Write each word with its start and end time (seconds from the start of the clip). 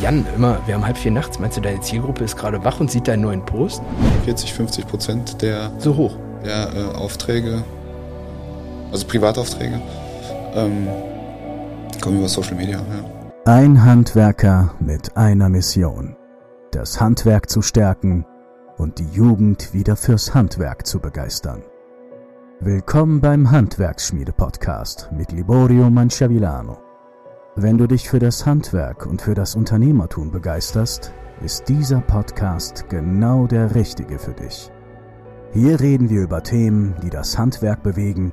Jan, 0.00 0.24
immer, 0.34 0.58
wir 0.66 0.74
haben 0.74 0.86
halb 0.86 0.96
vier 0.96 1.10
nachts. 1.10 1.38
Meinst 1.38 1.58
du, 1.58 1.60
deine 1.60 1.80
Zielgruppe 1.80 2.24
ist 2.24 2.36
gerade 2.36 2.64
wach 2.64 2.80
und 2.80 2.90
sieht 2.90 3.06
deinen 3.06 3.20
neuen 3.20 3.44
Post? 3.44 3.82
40, 4.24 4.54
50 4.54 4.86
Prozent 4.86 5.42
der, 5.42 5.70
So 5.78 5.94
hoch. 5.94 6.16
der 6.44 6.74
äh, 6.74 6.96
Aufträge, 6.96 7.62
also 8.90 9.06
Privataufträge, 9.06 9.80
ähm, 10.54 10.88
kommen 12.00 12.18
über 12.18 12.28
Social 12.28 12.54
Media. 12.54 12.78
Ja. 12.78 13.52
Ein 13.52 13.84
Handwerker 13.84 14.74
mit 14.80 15.16
einer 15.18 15.50
Mission. 15.50 16.16
Das 16.70 16.98
Handwerk 17.00 17.50
zu 17.50 17.60
stärken 17.60 18.24
und 18.78 18.98
die 18.98 19.08
Jugend 19.12 19.74
wieder 19.74 19.96
fürs 19.96 20.34
Handwerk 20.34 20.86
zu 20.86 20.98
begeistern. 21.00 21.62
Willkommen 22.60 23.20
beim 23.20 23.50
Handwerksschmiede-Podcast 23.50 25.10
mit 25.12 25.32
Liborio 25.32 25.90
Manciavillano. 25.90 26.78
Wenn 27.56 27.78
du 27.78 27.88
dich 27.88 28.08
für 28.08 28.20
das 28.20 28.46
Handwerk 28.46 29.06
und 29.06 29.22
für 29.22 29.34
das 29.34 29.56
Unternehmertum 29.56 30.30
begeisterst, 30.30 31.12
ist 31.44 31.68
dieser 31.68 32.00
Podcast 32.00 32.88
genau 32.88 33.48
der 33.48 33.74
richtige 33.74 34.20
für 34.20 34.32
dich. 34.32 34.70
Hier 35.52 35.80
reden 35.80 36.08
wir 36.08 36.22
über 36.22 36.44
Themen, 36.44 36.94
die 37.02 37.10
das 37.10 37.36
Handwerk 37.36 37.82
bewegen 37.82 38.32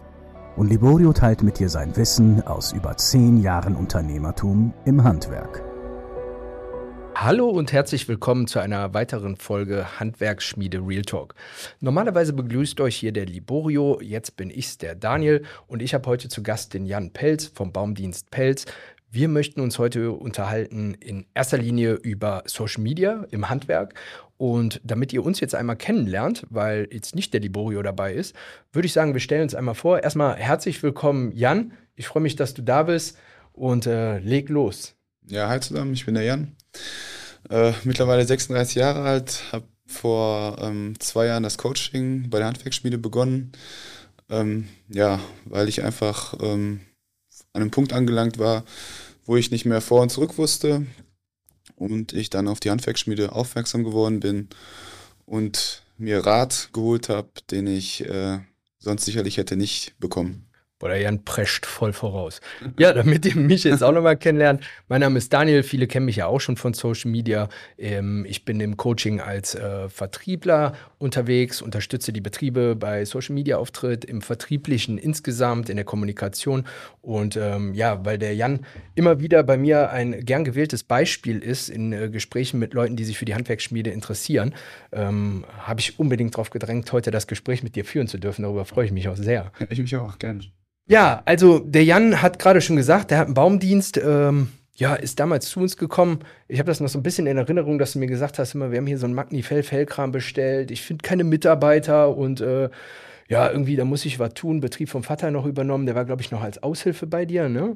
und 0.55 0.69
Liborio 0.69 1.13
teilt 1.13 1.41
mit 1.41 1.57
dir 1.57 1.67
sein 1.67 1.97
Wissen 1.97 2.45
aus 2.45 2.73
über 2.73 2.95
zehn 2.95 3.41
Jahren 3.41 3.75
Unternehmertum 3.75 4.71
im 4.85 5.03
Handwerk. 5.03 5.63
Hallo 7.15 7.49
und 7.49 7.73
herzlich 7.73 8.07
willkommen 8.07 8.45
zu 8.45 8.59
einer 8.59 8.93
weiteren 8.93 9.37
Folge 9.37 9.99
Handwerksschmiede 9.99 10.77
Real 10.85 11.01
Talk. 11.01 11.33
Normalerweise 11.79 12.31
begrüßt 12.31 12.79
euch 12.79 12.95
hier 12.95 13.11
der 13.11 13.25
Liborio, 13.25 13.99
jetzt 13.99 14.37
bin 14.37 14.51
ich's, 14.51 14.77
der 14.77 14.93
Daniel, 14.93 15.43
und 15.65 15.81
ich 15.81 15.95
habe 15.95 16.07
heute 16.07 16.29
zu 16.29 16.43
Gast 16.43 16.75
den 16.75 16.85
Jan 16.85 17.13
Pelz 17.13 17.47
vom 17.47 17.73
Baumdienst 17.73 18.29
Pelz. 18.29 18.67
Wir 19.09 19.29
möchten 19.29 19.61
uns 19.61 19.79
heute 19.79 20.11
unterhalten 20.11 20.93
in 20.95 21.25
erster 21.33 21.57
Linie 21.57 21.93
über 21.93 22.43
Social 22.45 22.83
Media 22.83 23.25
im 23.31 23.49
Handwerk. 23.49 23.93
Und 24.35 24.81
damit 24.83 25.13
ihr 25.13 25.25
uns 25.25 25.39
jetzt 25.39 25.55
einmal 25.55 25.77
kennenlernt, 25.77 26.45
weil 26.49 26.87
jetzt 26.91 27.15
nicht 27.15 27.33
der 27.33 27.39
Liborio 27.39 27.81
dabei 27.81 28.13
ist, 28.13 28.35
würde 28.73 28.85
ich 28.85 28.93
sagen, 28.93 29.13
wir 29.13 29.21
stellen 29.21 29.43
uns 29.43 29.55
einmal 29.55 29.75
vor. 29.75 30.03
Erstmal 30.03 30.35
herzlich 30.35 30.83
willkommen, 30.83 31.31
Jan. 31.31 31.73
Ich 31.95 32.07
freue 32.07 32.21
mich, 32.21 32.35
dass 32.35 32.53
du 32.53 32.61
da 32.61 32.83
bist 32.83 33.17
und 33.53 33.87
äh, 33.87 34.19
leg 34.19 34.49
los. 34.49 34.93
ja, 35.25 35.47
hi 35.49 35.59
zusammen, 35.59 35.93
ich 35.93 36.05
bin 36.05 36.13
der 36.13 36.23
Jan. 36.23 36.55
Äh, 37.49 37.71
mittlerweile 37.85 38.25
36 38.25 38.75
Jahre 38.75 39.01
alt, 39.03 39.41
habe 39.51 39.65
vor 39.85 40.57
ähm, 40.61 40.95
zwei 40.99 41.27
Jahren 41.27 41.43
das 41.43 41.57
Coaching 41.57 42.29
bei 42.29 42.39
der 42.39 42.47
Handwerksschmiede 42.47 42.97
begonnen. 42.97 43.53
Ähm, 44.29 44.67
ja, 44.89 45.21
weil 45.45 45.69
ich 45.69 45.81
einfach 45.83 46.35
ähm, 46.41 46.81
an 47.57 47.63
einem 47.63 47.71
Punkt 47.71 47.91
angelangt 47.91 48.37
war, 48.37 48.63
wo 49.25 49.35
ich 49.35 49.51
nicht 49.51 49.65
mehr 49.65 49.81
vor 49.81 50.01
und 50.01 50.09
zurück 50.09 50.37
wusste 50.37 50.85
und 51.75 52.13
ich 52.13 52.29
dann 52.29 52.47
auf 52.47 52.59
die 52.59 52.69
Handwerksschmiede 52.69 53.33
aufmerksam 53.33 53.83
geworden 53.83 54.19
bin 54.19 54.47
und 55.25 55.83
mir 55.97 56.25
Rat 56.25 56.69
geholt 56.71 57.09
habe, 57.09 57.29
den 57.49 57.67
ich 57.67 58.05
äh, 58.05 58.39
sonst 58.77 59.05
sicherlich 59.05 59.37
hätte 59.37 59.57
nicht 59.57 59.95
bekommen. 59.99 60.46
Boah, 60.79 60.89
der 60.89 60.99
Jan 60.99 61.25
prescht 61.25 61.65
voll 61.65 61.91
voraus. 61.91 62.39
Ja, 62.77 62.93
damit 62.93 63.25
ihr 63.25 63.35
mich 63.35 63.63
jetzt 63.63 63.83
auch 63.83 63.91
nochmal 63.91 64.15
kennenlernt. 64.15 64.63
Mein 64.87 65.01
Name 65.01 65.17
ist 65.17 65.33
Daniel, 65.33 65.63
viele 65.63 65.87
kennen 65.87 66.05
mich 66.05 66.17
ja 66.17 66.27
auch 66.27 66.39
schon 66.39 66.55
von 66.55 66.75
Social 66.75 67.09
Media. 67.09 67.49
Ähm, 67.79 68.25
ich 68.29 68.45
bin 68.45 68.59
im 68.59 68.77
Coaching 68.77 69.19
als 69.19 69.55
äh, 69.55 69.89
Vertriebler 69.89 70.73
unterwegs, 70.99 71.63
unterstütze 71.63 72.13
die 72.13 72.21
Betriebe 72.21 72.75
bei 72.75 73.05
Social 73.05 73.33
Media 73.33 73.57
Auftritt, 73.57 74.05
im 74.05 74.21
Vertrieblichen 74.21 74.99
insgesamt, 74.99 75.69
in 75.69 75.77
der 75.77 75.85
Kommunikation. 75.85 76.67
Und 77.01 77.37
ähm, 77.37 77.73
ja, 77.73 78.05
weil 78.05 78.19
der 78.19 78.35
Jan 78.35 78.59
immer 78.93 79.19
wieder 79.19 79.41
bei 79.41 79.57
mir 79.57 79.89
ein 79.89 80.23
gern 80.25 80.45
gewähltes 80.45 80.83
Beispiel 80.83 81.39
ist 81.39 81.69
in 81.69 81.91
äh, 81.91 82.07
Gesprächen 82.09 82.59
mit 82.59 82.75
Leuten, 82.75 82.95
die 82.95 83.03
sich 83.03 83.17
für 83.17 83.25
die 83.25 83.33
Handwerksschmiede 83.33 83.89
interessieren, 83.89 84.53
ähm, 84.91 85.43
habe 85.57 85.79
ich 85.79 85.97
unbedingt 85.97 86.35
darauf 86.35 86.51
gedrängt, 86.51 86.91
heute 86.91 87.09
das 87.09 87.25
Gespräch 87.25 87.63
mit 87.63 87.75
dir 87.75 87.83
führen 87.83 88.07
zu 88.07 88.19
dürfen. 88.19 88.43
Darüber 88.43 88.65
freue 88.65 88.85
ich 88.85 88.91
mich 88.91 89.09
auch 89.09 89.17
sehr. 89.17 89.51
Ich 89.71 89.79
mich 89.79 89.95
auch, 89.95 90.19
gerne. 90.19 90.41
Ja, 90.87 91.21
also 91.25 91.59
der 91.59 91.83
Jan 91.83 92.21
hat 92.21 92.39
gerade 92.39 92.61
schon 92.61 92.75
gesagt, 92.75 93.11
der 93.11 93.19
hat 93.19 93.25
einen 93.25 93.33
Baumdienst, 93.33 93.97
ähm, 93.97 94.49
ja, 94.75 94.95
ist 94.95 95.19
damals 95.19 95.49
zu 95.49 95.59
uns 95.59 95.75
gekommen. 95.75 96.19
Ich 96.47 96.59
habe 96.59 96.67
das 96.67 96.79
noch 96.79 96.87
so 96.87 96.99
ein 96.99 97.03
bisschen 97.03 97.27
in 97.27 97.37
Erinnerung, 97.37 97.79
dass 97.79 97.93
du 97.93 97.99
mir 97.99 98.07
gesagt 98.07 98.39
hast, 98.39 98.53
immer, 98.53 98.71
wir 98.71 98.77
haben 98.77 98.87
hier 98.87 98.99
so 98.99 99.05
einen 99.05 99.15
Magnifell-Fellkram 99.15 100.11
bestellt. 100.11 100.71
Ich 100.71 100.83
finde 100.83 101.01
keine 101.01 101.23
Mitarbeiter 101.23 102.15
und 102.15 102.41
äh, 102.41 102.69
ja, 103.27 103.49
irgendwie, 103.49 103.75
da 103.75 103.85
muss 103.85 104.05
ich 104.05 104.19
was 104.19 104.33
tun. 104.33 104.59
Betrieb 104.61 104.89
vom 104.89 105.03
Vater 105.03 105.31
noch 105.31 105.45
übernommen. 105.45 105.85
Der 105.87 105.95
war, 105.95 106.05
glaube 106.05 106.21
ich, 106.21 106.31
noch 106.31 106.41
als 106.41 106.61
Aushilfe 106.63 107.07
bei 107.07 107.25
dir, 107.25 107.49
ne? 107.49 107.75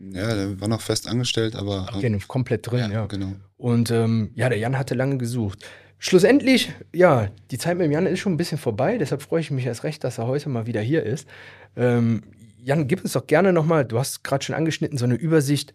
Ja, 0.00 0.34
der 0.34 0.60
war 0.60 0.68
noch 0.68 0.80
fest 0.80 1.08
angestellt, 1.08 1.54
aber 1.54 1.86
Ach, 1.90 1.96
okay, 1.96 2.18
komplett 2.26 2.68
drin, 2.68 2.90
ja. 2.90 3.04
genau. 3.04 3.34
Und 3.58 3.90
ähm, 3.90 4.30
ja, 4.34 4.48
der 4.48 4.58
Jan 4.58 4.78
hatte 4.78 4.94
lange 4.94 5.18
gesucht. 5.18 5.64
Schlussendlich, 5.98 6.72
ja, 6.94 7.28
die 7.50 7.58
Zeit 7.58 7.76
mit 7.76 7.84
dem 7.84 7.92
Jan 7.92 8.06
ist 8.06 8.20
schon 8.20 8.32
ein 8.32 8.38
bisschen 8.38 8.56
vorbei, 8.56 8.96
deshalb 8.96 9.20
freue 9.20 9.42
ich 9.42 9.50
mich 9.50 9.66
erst 9.66 9.84
recht, 9.84 10.02
dass 10.02 10.16
er 10.16 10.26
heute 10.26 10.48
mal 10.48 10.66
wieder 10.66 10.80
hier 10.80 11.02
ist. 11.04 11.28
Ähm, 11.76 12.22
Jan, 12.62 12.88
gib 12.88 13.02
uns 13.02 13.12
doch 13.12 13.26
gerne 13.26 13.52
nochmal, 13.52 13.84
du 13.84 13.98
hast 13.98 14.22
gerade 14.22 14.44
schon 14.44 14.54
angeschnitten, 14.54 14.98
so 14.98 15.04
eine 15.04 15.14
Übersicht. 15.14 15.72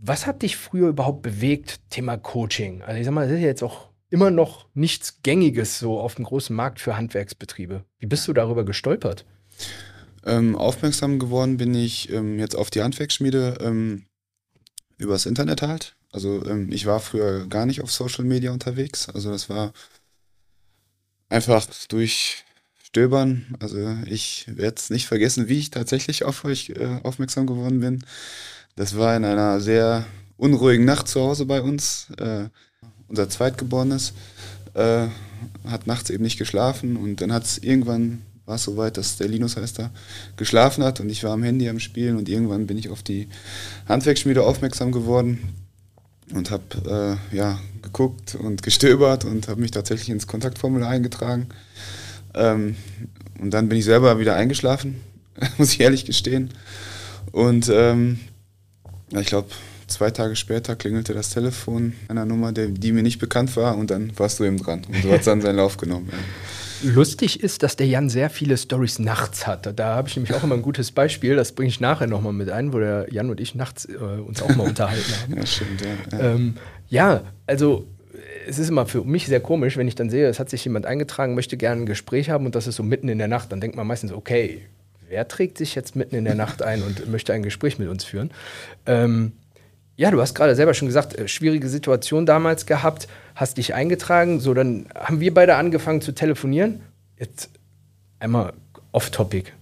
Was 0.00 0.26
hat 0.26 0.42
dich 0.42 0.56
früher 0.56 0.88
überhaupt 0.88 1.22
bewegt, 1.22 1.80
Thema 1.90 2.16
Coaching? 2.16 2.82
Also 2.82 2.98
ich 2.98 3.04
sag 3.04 3.14
mal, 3.14 3.26
das 3.26 3.36
ist 3.36 3.42
ja 3.42 3.46
jetzt 3.46 3.62
auch 3.62 3.88
immer 4.10 4.30
noch 4.30 4.66
nichts 4.74 5.22
Gängiges 5.22 5.78
so 5.78 5.98
auf 5.98 6.16
dem 6.16 6.24
großen 6.24 6.54
Markt 6.54 6.80
für 6.80 6.96
Handwerksbetriebe. 6.96 7.84
Wie 7.98 8.06
bist 8.06 8.28
du 8.28 8.32
darüber 8.32 8.64
gestolpert? 8.64 9.24
Ähm, 10.24 10.56
aufmerksam 10.56 11.18
geworden 11.18 11.56
bin 11.56 11.74
ich 11.74 12.10
ähm, 12.10 12.38
jetzt 12.38 12.56
auf 12.56 12.70
die 12.70 12.82
Handwerksschmiede 12.82 13.58
ähm, 13.60 14.06
übers 14.96 15.26
Internet 15.26 15.62
halt. 15.62 15.96
Also 16.12 16.44
ähm, 16.46 16.70
ich 16.70 16.86
war 16.86 17.00
früher 17.00 17.46
gar 17.48 17.66
nicht 17.66 17.82
auf 17.82 17.90
Social 17.90 18.24
Media 18.24 18.52
unterwegs. 18.52 19.08
Also 19.08 19.30
das 19.30 19.50
war 19.50 19.72
einfach 21.28 21.66
durch 21.88 22.43
Stöbern. 22.94 23.44
Also 23.58 23.96
ich 24.06 24.46
werde 24.46 24.76
es 24.78 24.88
nicht 24.88 25.08
vergessen, 25.08 25.48
wie 25.48 25.58
ich 25.58 25.70
tatsächlich 25.72 26.22
auf 26.22 26.44
euch 26.44 26.70
äh, 26.70 27.00
aufmerksam 27.02 27.44
geworden 27.44 27.80
bin. 27.80 28.04
Das 28.76 28.96
war 28.96 29.16
in 29.16 29.24
einer 29.24 29.58
sehr 29.58 30.06
unruhigen 30.36 30.84
Nacht 30.84 31.08
zu 31.08 31.20
Hause 31.20 31.44
bei 31.44 31.60
uns. 31.60 32.06
Äh, 32.18 32.44
unser 33.08 33.28
Zweitgeborenes 33.28 34.12
äh, 34.74 35.08
hat 35.64 35.88
nachts 35.88 36.08
eben 36.10 36.22
nicht 36.22 36.38
geschlafen 36.38 36.96
und 36.96 37.20
dann 37.20 37.32
hat 37.32 37.42
es 37.42 37.58
irgendwann 37.58 38.22
war 38.46 38.56
es 38.56 38.62
soweit, 38.62 38.96
dass 38.96 39.16
der 39.16 39.26
Linus 39.26 39.56
heißt 39.56 39.78
da, 39.80 39.90
geschlafen 40.36 40.84
hat 40.84 41.00
und 41.00 41.08
ich 41.08 41.24
war 41.24 41.32
am 41.32 41.42
Handy 41.42 41.68
am 41.68 41.80
Spielen 41.80 42.16
und 42.16 42.28
irgendwann 42.28 42.68
bin 42.68 42.78
ich 42.78 42.90
auf 42.90 43.02
die 43.02 43.26
Handwerksschmiede 43.88 44.44
aufmerksam 44.44 44.92
geworden 44.92 45.54
und 46.32 46.52
habe 46.52 47.18
äh, 47.32 47.36
ja, 47.36 47.58
geguckt 47.82 48.36
und 48.36 48.62
gestöbert 48.62 49.24
und 49.24 49.48
habe 49.48 49.60
mich 49.60 49.72
tatsächlich 49.72 50.10
ins 50.10 50.28
Kontaktformular 50.28 50.90
eingetragen. 50.90 51.48
Ähm, 52.34 52.76
und 53.40 53.52
dann 53.52 53.68
bin 53.68 53.78
ich 53.78 53.84
selber 53.84 54.18
wieder 54.18 54.36
eingeschlafen, 54.36 55.00
muss 55.58 55.72
ich 55.72 55.80
ehrlich 55.80 56.04
gestehen. 56.04 56.50
Und 57.32 57.68
ähm, 57.72 58.20
ja, 59.10 59.20
ich 59.20 59.26
glaube, 59.26 59.48
zwei 59.86 60.10
Tage 60.10 60.36
später 60.36 60.76
klingelte 60.76 61.14
das 61.14 61.30
Telefon 61.30 61.94
einer 62.08 62.24
Nummer, 62.24 62.52
der, 62.52 62.68
die 62.68 62.92
mir 62.92 63.02
nicht 63.02 63.18
bekannt 63.18 63.56
war 63.56 63.76
und 63.76 63.90
dann 63.90 64.12
warst 64.16 64.40
du 64.40 64.44
eben 64.44 64.58
dran. 64.58 64.82
Und 64.88 65.04
du 65.04 65.12
hast 65.12 65.26
dann 65.26 65.40
seinen 65.40 65.56
Lauf 65.56 65.76
genommen. 65.76 66.08
Ja. 66.10 66.18
Lustig 66.90 67.42
ist, 67.42 67.62
dass 67.62 67.76
der 67.76 67.86
Jan 67.86 68.10
sehr 68.10 68.28
viele 68.28 68.58
Stories 68.58 68.98
nachts 68.98 69.46
hat. 69.46 69.78
Da 69.78 69.94
habe 69.94 70.08
ich 70.08 70.16
nämlich 70.16 70.34
auch 70.34 70.42
immer 70.42 70.54
ein 70.54 70.62
gutes 70.62 70.92
Beispiel, 70.92 71.34
das 71.34 71.52
bringe 71.52 71.68
ich 71.68 71.80
nachher 71.80 72.06
nochmal 72.06 72.32
mit 72.32 72.50
ein, 72.50 72.72
wo 72.72 72.78
der 72.78 73.06
Jan 73.10 73.30
und 73.30 73.40
ich 73.40 73.54
nachts 73.54 73.86
äh, 73.86 73.96
uns 73.96 74.42
auch 74.42 74.54
mal 74.54 74.66
unterhalten 74.68 75.12
haben. 75.22 75.36
Ja, 75.36 75.46
stimmt, 75.46 75.80
ja. 75.80 76.18
Ja, 76.18 76.34
Ähm, 76.34 76.54
ja, 76.88 77.22
also 77.46 77.86
es 78.46 78.58
ist 78.58 78.68
immer 78.68 78.86
für 78.86 79.04
mich 79.04 79.26
sehr 79.26 79.40
komisch, 79.40 79.76
wenn 79.76 79.88
ich 79.88 79.94
dann 79.94 80.10
sehe, 80.10 80.28
es 80.28 80.38
hat 80.38 80.50
sich 80.50 80.64
jemand 80.64 80.86
eingetragen, 80.86 81.34
möchte 81.34 81.56
gerne 81.56 81.82
ein 81.82 81.86
Gespräch 81.86 82.30
haben 82.30 82.46
und 82.46 82.54
das 82.54 82.66
ist 82.66 82.76
so 82.76 82.82
mitten 82.82 83.08
in 83.08 83.18
der 83.18 83.28
Nacht. 83.28 83.52
Dann 83.52 83.60
denkt 83.60 83.76
man 83.76 83.86
meistens, 83.86 84.12
okay, 84.12 84.62
wer 85.08 85.26
trägt 85.28 85.58
sich 85.58 85.74
jetzt 85.74 85.96
mitten 85.96 86.14
in 86.14 86.24
der 86.24 86.34
Nacht 86.34 86.62
ein 86.62 86.82
und 86.82 87.08
möchte 87.10 87.32
ein 87.32 87.42
Gespräch 87.42 87.78
mit 87.78 87.88
uns 87.88 88.04
führen? 88.04 88.30
Ähm, 88.86 89.32
ja, 89.96 90.10
du 90.10 90.20
hast 90.20 90.34
gerade 90.34 90.56
selber 90.56 90.74
schon 90.74 90.88
gesagt, 90.88 91.16
äh, 91.16 91.28
schwierige 91.28 91.68
Situation 91.68 92.26
damals 92.26 92.66
gehabt, 92.66 93.06
hast 93.34 93.58
dich 93.58 93.74
eingetragen. 93.74 94.40
So, 94.40 94.54
dann 94.54 94.86
haben 94.94 95.20
wir 95.20 95.32
beide 95.32 95.56
angefangen 95.56 96.00
zu 96.00 96.12
telefonieren. 96.12 96.80
Jetzt 97.18 97.50
einmal 98.18 98.52
off-topic. 98.92 99.52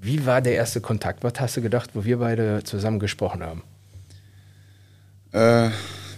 Wie 0.00 0.26
war 0.26 0.40
der 0.40 0.54
erste 0.54 0.80
Kontakt? 0.80 1.22
Was 1.22 1.34
hast 1.38 1.56
du 1.56 1.62
gedacht, 1.62 1.90
wo 1.94 2.04
wir 2.04 2.18
beide 2.18 2.64
zusammen 2.64 2.98
gesprochen 2.98 3.42
haben? 3.42 3.62
Äh, 5.32 5.70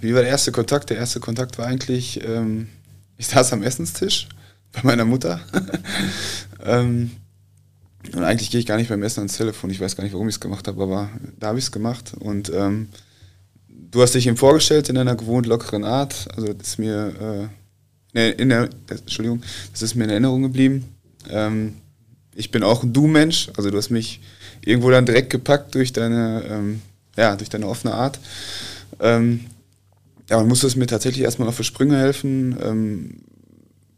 wie 0.04 0.14
war 0.14 0.20
der 0.20 0.30
erste 0.30 0.52
Kontakt? 0.52 0.90
Der 0.90 0.98
erste 0.98 1.18
Kontakt 1.18 1.58
war 1.58 1.66
eigentlich, 1.66 2.22
ähm, 2.24 2.68
ich 3.16 3.26
saß 3.26 3.52
am 3.52 3.62
Essenstisch 3.62 4.28
bei 4.72 4.80
meiner 4.82 5.04
Mutter. 5.04 5.40
ähm, 6.64 7.10
und 8.12 8.22
eigentlich 8.22 8.50
gehe 8.50 8.60
ich 8.60 8.66
gar 8.66 8.76
nicht 8.76 8.90
beim 8.90 9.02
Essen 9.02 9.20
ans 9.20 9.36
Telefon. 9.36 9.70
Ich 9.70 9.80
weiß 9.80 9.96
gar 9.96 10.04
nicht, 10.04 10.12
warum 10.12 10.28
ich 10.28 10.34
es 10.34 10.40
gemacht 10.40 10.68
habe, 10.68 10.82
aber 10.82 11.08
da 11.40 11.48
habe 11.48 11.58
ich 11.58 11.64
es 11.64 11.72
gemacht. 11.72 12.12
Und 12.18 12.52
ähm, 12.54 12.88
du 13.68 14.02
hast 14.02 14.14
dich 14.14 14.26
ihm 14.26 14.36
vorgestellt 14.36 14.90
in 14.90 14.98
einer 14.98 15.16
gewohnt 15.16 15.46
lockeren 15.46 15.84
Art. 15.84 16.28
Also 16.36 16.52
das 16.52 16.68
ist 16.68 16.78
mir, 16.78 17.50
äh, 18.14 18.18
ne, 18.18 18.30
in 18.32 18.50
der, 18.50 18.68
Entschuldigung, 18.90 19.42
das 19.72 19.80
ist 19.80 19.94
mir 19.94 20.04
in 20.04 20.10
Erinnerung 20.10 20.42
geblieben. 20.42 20.84
Ähm, 21.30 21.76
ich 22.34 22.50
bin 22.50 22.62
auch 22.62 22.82
ein 22.82 22.92
Du-Mensch. 22.92 23.48
Also 23.56 23.70
du 23.70 23.78
hast 23.78 23.90
mich 23.90 24.20
irgendwo 24.60 24.90
dann 24.90 25.06
direkt 25.06 25.30
gepackt 25.30 25.74
durch 25.74 25.94
deine, 25.94 26.44
ähm, 26.46 26.82
ja, 27.16 27.36
durch 27.36 27.48
deine 27.48 27.66
offene 27.66 27.94
Art. 27.94 28.18
Ähm, 29.00 29.46
ja, 30.30 30.36
man 30.38 30.48
musste 30.48 30.66
es 30.66 30.76
mir 30.76 30.86
tatsächlich 30.86 31.24
erstmal 31.24 31.48
auf 31.48 31.56
die 31.56 31.64
Sprünge 31.64 31.98
helfen. 31.98 32.56
Ähm, 32.62 33.20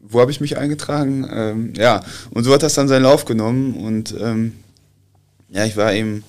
wo 0.01 0.21
habe 0.21 0.31
ich 0.31 0.41
mich 0.41 0.57
eingetragen? 0.57 1.27
Ähm, 1.31 1.73
ja, 1.77 2.03
und 2.31 2.45
so 2.45 2.53
hat 2.53 2.63
das 2.63 2.75
dann 2.75 2.89
seinen 2.89 3.03
Lauf 3.03 3.25
genommen. 3.25 3.75
Und 3.75 4.15
ähm, 4.21 4.53
ja, 5.51 5.65
ich 5.65 5.77
war 5.77 5.93
eben 5.93 6.23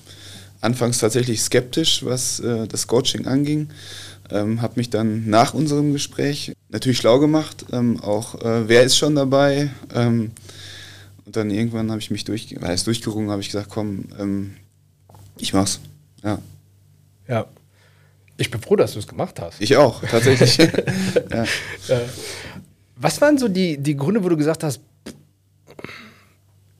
anfangs 0.60 0.98
tatsächlich 0.98 1.40
skeptisch, 1.42 2.04
was 2.04 2.40
äh, 2.40 2.66
das 2.66 2.86
Coaching 2.86 3.26
anging. 3.26 3.68
Ähm, 4.30 4.60
habe 4.60 4.74
mich 4.76 4.90
dann 4.90 5.28
nach 5.28 5.54
unserem 5.54 5.92
Gespräch 5.92 6.52
natürlich 6.68 6.98
schlau 6.98 7.18
gemacht, 7.18 7.64
ähm, 7.72 7.98
auch 8.00 8.34
äh, 8.42 8.68
wer 8.68 8.82
ist 8.82 8.98
schon 8.98 9.14
dabei. 9.14 9.70
Ähm, 9.94 10.32
und 11.24 11.36
dann 11.36 11.50
irgendwann 11.50 11.90
habe 11.90 12.00
ich 12.00 12.10
mich 12.10 12.24
durch, 12.24 12.54
heißt 12.60 12.86
durchgerungen, 12.86 13.30
habe 13.30 13.40
ich 13.40 13.48
gesagt, 13.48 13.70
komm, 13.70 14.04
ähm, 14.18 14.56
ich 15.38 15.54
mach's. 15.54 15.80
Ja. 16.22 16.38
Ja. 17.26 17.46
Ich 18.38 18.50
bin 18.50 18.60
froh, 18.60 18.76
dass 18.76 18.92
du 18.92 19.00
es 19.00 19.06
gemacht 19.06 19.40
hast. 19.40 19.60
Ich 19.60 19.76
auch, 19.76 20.02
tatsächlich. 20.04 20.56
ja. 21.30 21.44
Was 22.96 23.20
waren 23.20 23.36
so 23.36 23.48
die, 23.48 23.78
die 23.78 23.96
Gründe, 23.96 24.22
wo 24.24 24.28
du 24.28 24.36
gesagt 24.36 24.62
hast, 24.62 24.80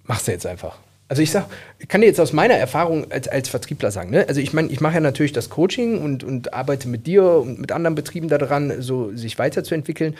machst 0.04 0.28
du 0.28 0.32
jetzt 0.32 0.46
einfach? 0.46 0.78
Also 1.08 1.22
ich 1.22 1.30
sag, 1.30 1.46
ich 1.78 1.88
kann 1.88 2.00
dir 2.00 2.06
jetzt 2.06 2.20
aus 2.20 2.32
meiner 2.32 2.54
Erfahrung 2.54 3.10
als, 3.10 3.28
als 3.28 3.48
Vertriebler 3.48 3.90
sagen, 3.90 4.10
ne? 4.10 4.26
also 4.28 4.40
ich 4.40 4.52
meine, 4.52 4.68
ich 4.68 4.80
mache 4.80 4.94
ja 4.94 5.00
natürlich 5.00 5.32
das 5.32 5.48
Coaching 5.48 6.00
und, 6.00 6.22
und 6.22 6.52
arbeite 6.52 6.86
mit 6.86 7.06
dir 7.06 7.24
und 7.24 7.58
mit 7.58 7.72
anderen 7.72 7.94
Betrieben 7.94 8.28
daran, 8.28 8.82
so 8.82 9.14
sich 9.16 9.38
weiterzuentwickeln. 9.38 10.16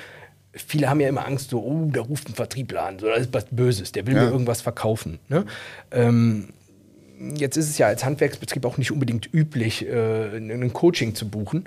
Viele 0.52 0.88
haben 0.88 0.98
ja 1.00 1.08
immer 1.08 1.26
Angst, 1.26 1.50
so, 1.50 1.60
oh, 1.60 1.90
da 1.92 2.00
ruft 2.00 2.30
ein 2.30 2.34
Vertriebler 2.34 2.84
an, 2.86 2.98
so, 2.98 3.06
das 3.06 3.20
ist 3.20 3.34
was 3.34 3.44
Böses, 3.50 3.92
der 3.92 4.06
will 4.06 4.16
ja. 4.16 4.24
mir 4.24 4.30
irgendwas 4.30 4.62
verkaufen. 4.62 5.18
Ne? 5.28 5.44
Ähm, 5.92 6.48
jetzt 7.34 7.56
ist 7.56 7.68
es 7.68 7.78
ja 7.78 7.86
als 7.86 8.04
Handwerksbetrieb 8.04 8.64
auch 8.64 8.78
nicht 8.78 8.92
unbedingt 8.92 9.32
üblich, 9.32 9.86
äh, 9.86 10.36
ein 10.36 10.72
Coaching 10.72 11.14
zu 11.14 11.28
buchen. 11.28 11.64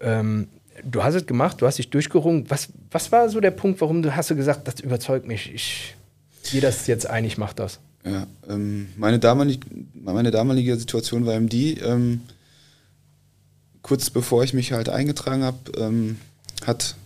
Ähm, 0.00 0.48
du 0.82 1.04
hast 1.04 1.14
es 1.14 1.26
gemacht, 1.26 1.60
du 1.60 1.66
hast 1.66 1.78
dich 1.78 1.90
durchgerungen. 1.90 2.48
Was, 2.48 2.68
was 2.90 3.12
war 3.12 3.28
so 3.28 3.40
der 3.40 3.50
Punkt, 3.50 3.80
warum 3.80 4.02
du 4.02 4.14
hast 4.14 4.30
du 4.30 4.36
gesagt, 4.36 4.66
das 4.66 4.80
überzeugt 4.80 5.26
mich, 5.26 5.52
ich 5.52 5.94
gehe 6.50 6.60
das 6.60 6.86
jetzt 6.86 7.06
ein, 7.06 7.24
ich 7.24 7.38
mache 7.38 7.54
das? 7.54 7.80
Ja, 8.04 8.26
ähm, 8.48 8.88
meine, 8.96 9.18
damalige, 9.18 9.66
meine 9.94 10.30
damalige 10.30 10.76
Situation 10.76 11.24
war 11.24 11.34
eben 11.34 11.48
die, 11.48 11.78
ähm, 11.78 12.20
kurz 13.82 14.10
bevor 14.10 14.44
ich 14.44 14.52
mich 14.52 14.72
halt 14.72 14.88
eingetragen 14.88 15.42
habe, 15.42 15.58
ähm, 15.78 16.18
hat 16.66 16.96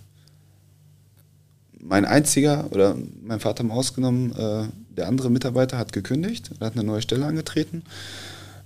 mein 1.80 2.04
einziger 2.04 2.70
oder 2.72 2.96
mein 3.22 3.40
Vater 3.40 3.62
mal 3.62 3.74
ausgenommen, 3.74 4.32
äh, 4.32 4.64
der 4.98 5.08
andere 5.08 5.30
Mitarbeiter 5.30 5.78
hat 5.78 5.92
gekündigt, 5.92 6.50
hat 6.60 6.74
eine 6.74 6.84
neue 6.84 7.02
Stelle 7.02 7.24
angetreten. 7.24 7.82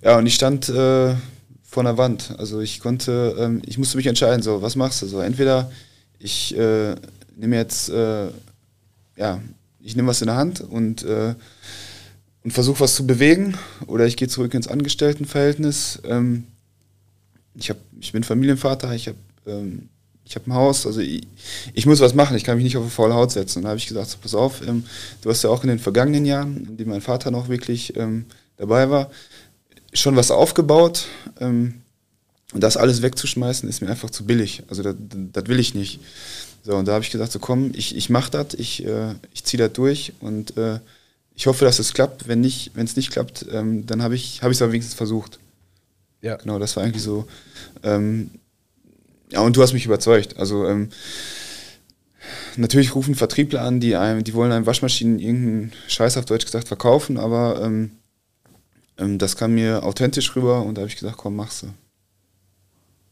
Ja, 0.02 0.18
und 0.18 0.26
ich 0.26 0.34
stand 0.34 0.68
äh, 0.68 1.14
vor 1.62 1.82
einer 1.82 1.96
Wand. 1.96 2.34
Also 2.38 2.60
ich 2.60 2.80
konnte, 2.80 3.36
ähm, 3.38 3.62
ich 3.64 3.78
musste 3.78 3.96
mich 3.96 4.06
entscheiden, 4.06 4.42
so, 4.42 4.62
was 4.62 4.74
machst 4.74 5.02
du? 5.02 5.06
So, 5.06 5.20
entweder 5.20 5.70
ich 6.18 6.56
äh, 6.56 6.94
nehme 7.36 7.56
jetzt, 7.56 7.88
äh, 7.90 8.28
ja, 9.16 9.40
ich 9.80 9.94
nehme 9.94 10.08
was 10.08 10.22
in 10.22 10.26
der 10.26 10.36
Hand 10.36 10.60
und 10.60 11.02
äh, 11.04 11.34
und 12.44 12.50
versuche 12.50 12.80
was 12.80 12.96
zu 12.96 13.06
bewegen 13.06 13.56
oder 13.86 14.06
ich 14.06 14.16
gehe 14.16 14.28
zurück 14.28 14.54
ins 14.54 14.68
Angestelltenverhältnis. 14.68 16.00
Ähm, 16.04 16.44
ich, 17.54 17.70
hab, 17.70 17.76
ich 18.00 18.12
bin 18.12 18.24
Familienvater, 18.24 18.92
ich 18.94 19.08
habe 19.08 19.18
ähm, 19.46 19.88
ich 20.32 20.36
hab 20.36 20.46
ein 20.46 20.54
Haus, 20.54 20.86
also 20.86 21.00
ich, 21.00 21.26
ich, 21.74 21.84
muss 21.84 22.00
was 22.00 22.14
machen, 22.14 22.34
ich 22.38 22.44
kann 22.44 22.56
mich 22.56 22.64
nicht 22.64 22.78
auf 22.78 22.84
eine 22.84 22.90
faule 22.90 23.12
Haut 23.12 23.30
setzen. 23.30 23.58
Und 23.58 23.64
da 23.64 23.68
habe 23.68 23.78
ich 23.78 23.86
gesagt, 23.86 24.08
so, 24.08 24.16
pass 24.16 24.34
auf, 24.34 24.66
ähm, 24.66 24.84
du 25.20 25.28
hast 25.28 25.42
ja 25.42 25.50
auch 25.50 25.62
in 25.62 25.68
den 25.68 25.78
vergangenen 25.78 26.24
Jahren, 26.24 26.68
in 26.68 26.76
denen 26.78 26.88
mein 26.88 27.02
Vater 27.02 27.30
noch 27.30 27.50
wirklich 27.50 27.94
ähm, 27.98 28.24
dabei 28.56 28.88
war, 28.88 29.10
schon 29.92 30.16
was 30.16 30.30
aufgebaut. 30.30 31.04
Ähm, 31.38 31.82
und 32.54 32.62
das 32.62 32.78
alles 32.78 33.02
wegzuschmeißen, 33.02 33.68
ist 33.68 33.82
mir 33.82 33.90
einfach 33.90 34.08
zu 34.08 34.24
billig. 34.24 34.62
Also 34.68 34.82
das, 34.82 34.94
das 34.98 35.46
will 35.48 35.60
ich 35.60 35.74
nicht. 35.74 36.00
So, 36.62 36.76
und 36.76 36.88
da 36.88 36.94
habe 36.94 37.04
ich 37.04 37.10
gesagt, 37.10 37.32
so 37.32 37.38
komm, 37.38 37.72
ich, 37.74 37.94
ich 37.94 38.08
mache 38.08 38.30
das, 38.30 38.54
ich, 38.54 38.86
äh, 38.86 39.14
ich 39.34 39.44
ziehe 39.44 39.62
das 39.62 39.74
durch 39.74 40.14
und 40.20 40.56
äh, 40.56 40.78
ich 41.34 41.46
hoffe, 41.46 41.66
dass 41.66 41.78
es 41.78 41.92
klappt. 41.92 42.26
Wenn 42.26 42.40
nicht, 42.40 42.70
wenn 42.72 42.86
es 42.86 42.96
nicht 42.96 43.10
klappt, 43.10 43.44
ähm, 43.52 43.84
dann 43.84 44.02
habe 44.02 44.14
ich 44.14 44.42
habe 44.42 44.52
ich 44.52 44.56
es 44.56 44.62
aber 44.62 44.72
wenigstens 44.72 44.94
versucht. 44.94 45.38
Ja. 46.22 46.36
Genau, 46.36 46.58
das 46.58 46.74
war 46.76 46.84
eigentlich 46.84 47.02
so. 47.02 47.26
Ähm, 47.82 48.30
ja, 49.32 49.40
und 49.40 49.56
du 49.56 49.62
hast 49.62 49.72
mich 49.72 49.86
überzeugt. 49.86 50.36
Also 50.36 50.66
ähm, 50.66 50.90
natürlich 52.56 52.94
rufen 52.94 53.14
Vertriebler 53.14 53.62
an, 53.62 53.80
die 53.80 53.96
einem, 53.96 54.24
die 54.24 54.34
wollen 54.34 54.52
einem 54.52 54.66
Waschmaschinen 54.66 55.18
irgendeinen 55.18 55.72
Scheiß 55.88 56.16
auf 56.18 56.26
Deutsch 56.26 56.44
gesagt 56.44 56.68
verkaufen, 56.68 57.16
aber 57.16 57.62
ähm, 57.62 57.92
ähm, 58.98 59.18
das 59.18 59.36
kam 59.36 59.54
mir 59.54 59.84
authentisch 59.84 60.36
rüber 60.36 60.62
und 60.62 60.76
da 60.76 60.82
habe 60.82 60.88
ich 60.88 60.96
gesagt, 60.96 61.16
komm, 61.16 61.36
mach's. 61.36 61.64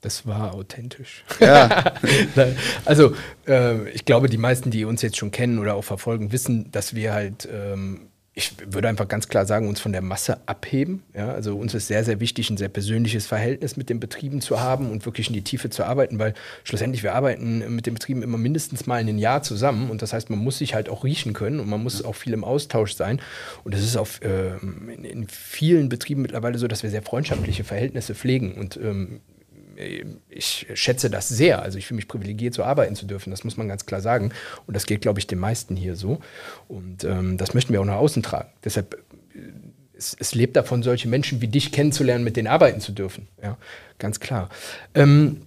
Das 0.02 0.26
war 0.26 0.54
authentisch. 0.54 1.24
Ja. 1.40 1.94
also 2.84 3.14
äh, 3.46 3.88
ich 3.90 4.04
glaube, 4.04 4.28
die 4.28 4.38
meisten, 4.38 4.70
die 4.70 4.84
uns 4.84 5.02
jetzt 5.02 5.18
schon 5.18 5.30
kennen 5.30 5.58
oder 5.58 5.74
auch 5.74 5.84
verfolgen, 5.84 6.32
wissen, 6.32 6.70
dass 6.70 6.94
wir 6.94 7.12
halt 7.12 7.48
ähm, 7.50 8.09
ich 8.40 8.54
würde 8.72 8.88
einfach 8.88 9.06
ganz 9.06 9.28
klar 9.28 9.44
sagen, 9.44 9.68
uns 9.68 9.80
von 9.80 9.92
der 9.92 10.00
Masse 10.00 10.38
abheben. 10.46 11.02
Ja, 11.14 11.30
also 11.32 11.56
uns 11.56 11.74
ist 11.74 11.88
sehr, 11.88 12.04
sehr 12.04 12.20
wichtig, 12.20 12.48
ein 12.48 12.56
sehr 12.56 12.68
persönliches 12.68 13.26
Verhältnis 13.26 13.76
mit 13.76 13.90
den 13.90 14.00
Betrieben 14.00 14.40
zu 14.40 14.60
haben 14.60 14.90
und 14.90 15.04
wirklich 15.04 15.28
in 15.28 15.34
die 15.34 15.42
Tiefe 15.42 15.68
zu 15.68 15.84
arbeiten, 15.84 16.18
weil 16.18 16.32
schlussendlich 16.64 17.02
wir 17.02 17.14
arbeiten 17.14 17.74
mit 17.74 17.86
den 17.86 17.94
Betrieben 17.94 18.22
immer 18.22 18.38
mindestens 18.38 18.86
mal 18.86 19.00
in 19.00 19.08
ein 19.08 19.18
Jahr 19.18 19.42
zusammen 19.42 19.90
und 19.90 20.00
das 20.00 20.12
heißt, 20.12 20.30
man 20.30 20.38
muss 20.38 20.58
sich 20.58 20.74
halt 20.74 20.88
auch 20.88 21.04
riechen 21.04 21.34
können 21.34 21.60
und 21.60 21.68
man 21.68 21.82
muss 21.82 22.02
auch 22.02 22.14
viel 22.14 22.32
im 22.32 22.44
Austausch 22.44 22.94
sein. 22.94 23.20
Und 23.62 23.74
es 23.74 23.82
ist 23.82 23.96
auf, 23.96 24.22
äh, 24.22 24.56
in, 24.56 25.04
in, 25.04 25.28
vielen 25.28 25.90
Betrieben 25.90 26.22
mittlerweile 26.22 26.58
so, 26.58 26.66
dass 26.66 26.82
wir 26.82 26.90
sehr 26.90 27.02
freundschaftliche 27.02 27.64
Verhältnisse 27.64 28.14
pflegen 28.14 28.54
und 28.54 28.78
ähm, 28.78 29.20
ich 30.28 30.66
schätze 30.74 31.10
das 31.10 31.28
sehr. 31.28 31.62
Also 31.62 31.78
ich 31.78 31.86
fühle 31.86 31.96
mich 31.96 32.08
privilegiert, 32.08 32.54
so 32.54 32.64
arbeiten 32.64 32.94
zu 32.96 33.06
dürfen. 33.06 33.30
Das 33.30 33.44
muss 33.44 33.56
man 33.56 33.68
ganz 33.68 33.86
klar 33.86 34.00
sagen. 34.00 34.32
Und 34.66 34.74
das 34.74 34.86
geht, 34.86 35.00
glaube 35.00 35.18
ich, 35.18 35.26
den 35.26 35.38
meisten 35.38 35.76
hier 35.76 35.96
so. 35.96 36.20
Und 36.68 37.04
ähm, 37.04 37.36
das 37.36 37.54
möchten 37.54 37.72
wir 37.72 37.80
auch 37.80 37.86
nach 37.86 37.96
außen 37.96 38.22
tragen. 38.22 38.48
Deshalb, 38.64 38.94
äh, 39.34 39.38
es, 39.96 40.16
es, 40.18 40.34
lebt 40.34 40.56
davon, 40.56 40.82
solche 40.82 41.08
Menschen 41.08 41.40
wie 41.40 41.48
dich 41.48 41.72
kennenzulernen, 41.72 42.24
mit 42.24 42.36
denen 42.36 42.48
arbeiten 42.48 42.80
zu 42.80 42.92
dürfen. 42.92 43.28
Ja, 43.42 43.56
ganz 43.98 44.20
klar. 44.20 44.48
Ähm, 44.94 45.42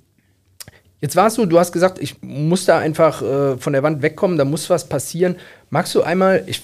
Jetzt 1.03 1.17
war 1.17 1.27
es 1.27 1.33
so, 1.33 1.45
du 1.45 1.59
hast 1.59 1.73
gesagt, 1.73 1.99
ich 1.99 2.21
muss 2.21 2.63
da 2.63 2.79
einfach 2.79 3.21
äh, 3.21 3.57
von 3.57 3.73
der 3.73 3.83
Wand 3.83 4.01
wegkommen, 4.01 4.37
da 4.37 4.45
muss 4.45 4.69
was 4.69 4.87
passieren. 4.87 5.35
Magst 5.69 5.93
du 5.95 6.01
einmal, 6.01 6.45
ich 6.47 6.61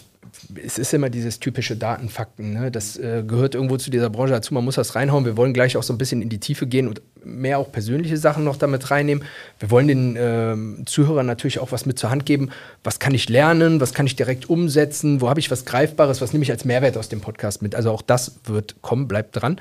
es 0.63 0.77
ist 0.77 0.93
immer 0.93 1.09
dieses 1.09 1.39
typische 1.39 1.75
Datenfakten. 1.75 2.53
Ne? 2.53 2.71
Das 2.71 2.97
äh, 2.97 3.23
gehört 3.25 3.55
irgendwo 3.55 3.77
zu 3.77 3.89
dieser 3.89 4.09
Branche 4.09 4.33
dazu. 4.33 4.53
Man 4.53 4.65
muss 4.65 4.75
das 4.75 4.95
reinhauen. 4.95 5.25
Wir 5.25 5.37
wollen 5.37 5.53
gleich 5.53 5.77
auch 5.77 5.83
so 5.83 5.93
ein 5.93 5.97
bisschen 5.97 6.21
in 6.21 6.29
die 6.29 6.39
Tiefe 6.39 6.67
gehen 6.67 6.87
und 6.87 7.01
mehr 7.23 7.59
auch 7.59 7.71
persönliche 7.71 8.17
Sachen 8.17 8.43
noch 8.43 8.57
damit 8.57 8.91
reinnehmen. 8.91 9.23
Wir 9.59 9.71
wollen 9.71 9.87
den 9.87 10.15
äh, 10.15 10.85
Zuhörern 10.85 11.25
natürlich 11.25 11.59
auch 11.59 11.71
was 11.71 11.85
mit 11.85 11.99
zur 11.99 12.09
Hand 12.09 12.25
geben. 12.25 12.49
Was 12.83 12.99
kann 12.99 13.13
ich 13.13 13.29
lernen? 13.29 13.81
Was 13.81 13.93
kann 13.93 14.05
ich 14.05 14.15
direkt 14.15 14.49
umsetzen? 14.49 15.21
Wo 15.21 15.29
habe 15.29 15.39
ich 15.39 15.51
was 15.51 15.65
Greifbares? 15.65 16.21
Was 16.21 16.33
nehme 16.33 16.43
ich 16.43 16.51
als 16.51 16.65
Mehrwert 16.65 16.97
aus 16.97 17.09
dem 17.09 17.21
Podcast 17.21 17.61
mit? 17.61 17.75
Also 17.75 17.91
auch 17.91 18.01
das 18.01 18.39
wird 18.45 18.81
kommen. 18.81 19.07
Bleibt 19.07 19.35
dran. 19.35 19.59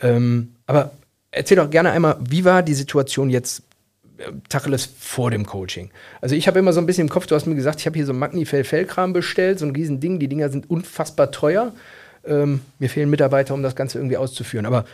Ähm, 0.00 0.54
aber 0.66 0.92
erzähl 1.30 1.56
doch 1.56 1.70
gerne 1.70 1.90
einmal, 1.90 2.16
wie 2.20 2.44
war 2.44 2.62
die 2.62 2.74
Situation 2.74 3.30
jetzt 3.30 3.62
Tacheles 4.48 4.88
vor 4.98 5.30
dem 5.30 5.46
Coaching. 5.46 5.90
Also 6.20 6.34
ich 6.34 6.46
habe 6.46 6.58
immer 6.58 6.72
so 6.72 6.80
ein 6.80 6.86
bisschen 6.86 7.06
im 7.06 7.10
Kopf, 7.10 7.26
du 7.26 7.34
hast 7.34 7.46
mir 7.46 7.54
gesagt, 7.54 7.80
ich 7.80 7.86
habe 7.86 7.96
hier 7.96 8.06
so 8.06 8.12
ein 8.12 8.18
Magnifell-Fellkram 8.18 9.12
bestellt, 9.12 9.58
so 9.58 9.66
ein 9.66 9.74
riesen 9.74 10.00
Ding, 10.00 10.18
die 10.18 10.28
Dinger 10.28 10.50
sind 10.50 10.68
unfassbar 10.68 11.30
teuer. 11.30 11.74
Ähm, 12.24 12.60
mir 12.78 12.90
fehlen 12.90 13.10
Mitarbeiter, 13.10 13.54
um 13.54 13.62
das 13.62 13.74
Ganze 13.74 13.98
irgendwie 13.98 14.16
auszuführen. 14.16 14.66
Aber 14.66 14.84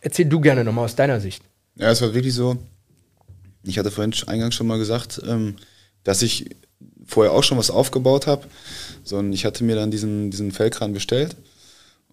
erzähl 0.00 0.26
du 0.26 0.40
gerne 0.40 0.64
nochmal 0.64 0.84
aus 0.84 0.96
deiner 0.96 1.20
Sicht. 1.20 1.42
Ja, 1.76 1.90
es 1.90 2.02
war 2.02 2.14
wirklich 2.14 2.34
so, 2.34 2.58
ich 3.62 3.78
hatte 3.78 3.90
vorhin 3.90 4.14
eingangs 4.26 4.54
schon 4.54 4.66
mal 4.66 4.78
gesagt, 4.78 5.20
ähm, 5.26 5.56
dass 6.04 6.22
ich 6.22 6.50
vorher 7.06 7.32
auch 7.32 7.42
schon 7.42 7.58
was 7.58 7.70
aufgebaut 7.70 8.26
habe, 8.26 8.46
sondern 9.02 9.32
ich 9.32 9.44
hatte 9.44 9.64
mir 9.64 9.76
dann 9.76 9.90
diesen, 9.90 10.30
diesen 10.30 10.52
Fellkran 10.52 10.92
bestellt 10.92 11.36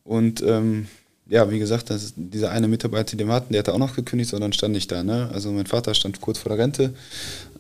und 0.04 0.42
ähm, 0.42 0.88
ja, 1.32 1.50
wie 1.50 1.60
gesagt, 1.60 1.90
das 1.90 2.12
dieser 2.18 2.52
eine 2.52 2.68
Mitarbeiter, 2.68 3.16
den 3.16 3.28
wir 3.28 3.34
hatten, 3.34 3.54
der 3.54 3.60
hatte 3.60 3.74
auch 3.74 3.78
noch 3.78 3.96
gekündigt, 3.96 4.30
sondern 4.30 4.52
stand 4.52 4.74
nicht 4.74 4.92
da. 4.92 5.02
Ne? 5.02 5.30
Also 5.34 5.50
mein 5.54 5.66
Vater 5.66 5.94
stand 5.94 6.20
kurz 6.20 6.40
vor 6.40 6.50
der 6.50 6.62
Rente. 6.62 6.94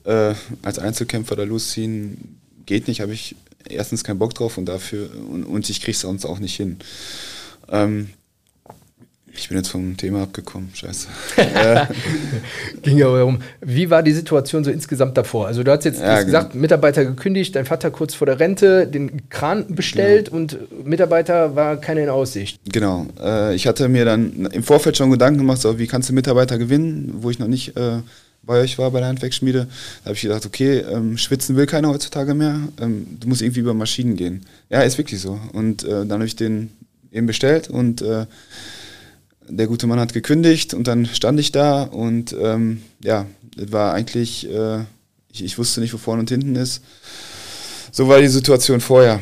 Äh, 0.04 0.34
als 0.62 0.78
Einzelkämpfer 0.78 1.38
da 1.38 1.44
losziehen 1.44 2.38
geht 2.66 2.90
nicht, 2.90 3.00
habe 3.00 3.14
ich 3.14 3.38
erstens 3.70 4.04
keinen 4.04 4.20
Bock 4.20 4.36
drauf 4.36 4.58
und 4.58 4.66
dafür 4.66 5.10
und, 5.30 5.46
und 5.46 5.70
ich 5.70 5.80
kriege 5.80 5.94
es 5.94 6.02
sonst 6.02 6.26
auch 6.26 6.40
nicht 6.40 6.54
hin. 6.54 6.80
Ähm, 7.70 8.10
ich 9.36 9.48
bin 9.48 9.58
jetzt 9.58 9.70
vom 9.70 9.98
Thema 9.98 10.24
abgekommen, 10.24 10.70
scheiße. 10.74 11.08
Ging 12.82 12.98
ja 12.98 13.06
darum, 13.06 13.42
wie 13.62 13.90
war 13.90 14.04
die 14.04 14.12
Situation 14.12 14.64
so 14.64 14.72
insgesamt 14.72 15.18
davor? 15.18 15.48
Also 15.48 15.64
du 15.64 15.72
hast 15.72 15.86
jetzt 15.86 16.02
ja, 16.02 16.22
gesagt, 16.22 16.52
genau. 16.52 16.62
Mitarbeiter 16.62 17.06
gekündigt, 17.06 17.56
dein 17.56 17.66
Vater 17.66 17.92
kurz 17.92 18.14
vor 18.14 18.26
der 18.28 18.40
Rente, 18.40 18.88
den 18.88 19.30
Kran 19.30 19.74
bestellt 19.76 20.28
genau. 20.28 20.38
und 20.38 20.86
Mitarbeiter 20.86 21.56
war 21.56 21.78
keine 21.78 22.04
in 22.04 22.10
Aussicht. 22.10 22.60
Genau. 22.72 23.08
Äh, 23.22 23.56
ich 23.56 23.68
hatte 23.68 23.88
mir 23.88 24.06
dann 24.06 24.48
im 24.48 24.64
Vorfeld 24.64 24.98
schon 24.98 25.12
Gedanken 25.12 25.40
gemacht, 25.40 25.62
so, 25.62 25.80
wie 25.80 25.88
kannst 25.88 26.10
du 26.10 26.14
Mitarbeiter 26.14 26.58
gewinnen, 26.58 27.14
wo 27.18 27.30
ich 27.30 27.40
noch 27.40 27.48
nicht 27.48 27.78
äh, 27.78 28.00
bei 28.44 28.60
euch 28.60 28.78
war, 28.78 28.92
bei 28.92 29.00
der 29.00 29.10
Handwerksschmiede. 29.10 29.68
Da 30.04 30.06
habe 30.06 30.16
ich 30.16 30.22
gedacht, 30.22 30.46
okay, 30.46 30.80
ähm, 30.80 31.18
schwitzen 31.18 31.56
will 31.56 31.66
keiner 31.66 31.90
heutzutage 31.90 32.34
mehr, 32.34 32.60
ähm, 32.80 33.08
du 33.20 33.28
musst 33.28 33.42
irgendwie 33.42 33.60
über 33.62 33.74
Maschinen 33.74 34.16
gehen. 34.16 34.46
Ja, 34.70 34.82
ist 34.82 34.98
wirklich 34.98 35.22
so. 35.22 35.40
Und 35.54 35.84
äh, 35.84 36.06
dann 36.06 36.14
habe 36.14 36.26
ich 36.26 36.36
den 36.36 36.72
eben 37.12 37.28
bestellt 37.28 37.70
und 37.70 38.02
äh, 38.02 38.26
der 39.58 39.68
gute 39.68 39.88
Mann 39.88 40.00
hat 40.00 40.14
gekündigt 40.14 40.74
und 40.74 40.88
dann 40.88 41.06
stand 41.06 41.40
ich 41.40 41.52
da 41.52 41.84
und 41.84 42.36
ähm, 42.40 42.82
ja, 43.04 43.26
es 43.58 43.72
war 43.72 43.94
eigentlich, 43.94 44.50
äh, 44.50 44.82
ich, 45.32 45.44
ich 45.44 45.58
wusste 45.58 45.82
nicht, 45.82 45.94
wo 45.94 45.98
vorne 45.98 46.22
und 46.22 46.30
hinten 46.30 46.56
ist. 46.56 46.84
So 47.92 48.08
war 48.08 48.20
die 48.20 48.28
Situation 48.28 48.80
vorher. 48.80 49.20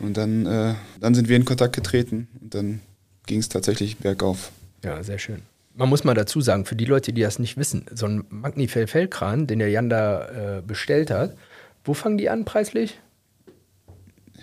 Und 0.00 0.16
dann, 0.16 0.46
äh, 0.46 0.74
dann 1.00 1.14
sind 1.14 1.28
wir 1.28 1.36
in 1.36 1.44
Kontakt 1.44 1.74
getreten 1.74 2.28
und 2.40 2.54
dann 2.54 2.80
ging 3.26 3.40
es 3.40 3.48
tatsächlich 3.48 3.98
bergauf. 3.98 4.50
Ja, 4.82 5.02
sehr 5.02 5.18
schön. 5.18 5.42
Man 5.74 5.88
muss 5.88 6.04
mal 6.04 6.14
dazu 6.14 6.40
sagen, 6.40 6.64
für 6.64 6.76
die 6.76 6.84
Leute, 6.84 7.12
die 7.12 7.22
das 7.22 7.38
nicht 7.38 7.56
wissen, 7.56 7.86
so 7.92 8.06
ein 8.06 8.24
Magnifell-Fellkran, 8.30 9.46
den 9.46 9.58
der 9.58 9.70
Jan 9.70 9.90
da 9.90 10.58
äh, 10.58 10.62
bestellt 10.62 11.10
hat, 11.10 11.36
wo 11.84 11.94
fangen 11.94 12.16
die 12.16 12.30
an 12.30 12.44
preislich? 12.44 12.98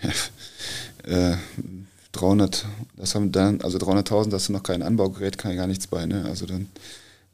äh, 1.04 1.36
300, 2.14 2.66
das 2.98 3.16
haben 3.16 3.32
dann, 3.32 3.62
also 3.62 3.78
300.000, 3.78 4.30
das 4.30 4.44
ist 4.44 4.50
noch 4.50 4.64
kein 4.64 4.82
Anbaugerät, 4.82 5.38
kann 5.38 5.52
ja 5.52 5.58
gar 5.58 5.68
nichts 5.68 5.88
bei, 5.88 6.06
ne? 6.06 6.26
Also 6.26 6.46
dann, 6.46 6.68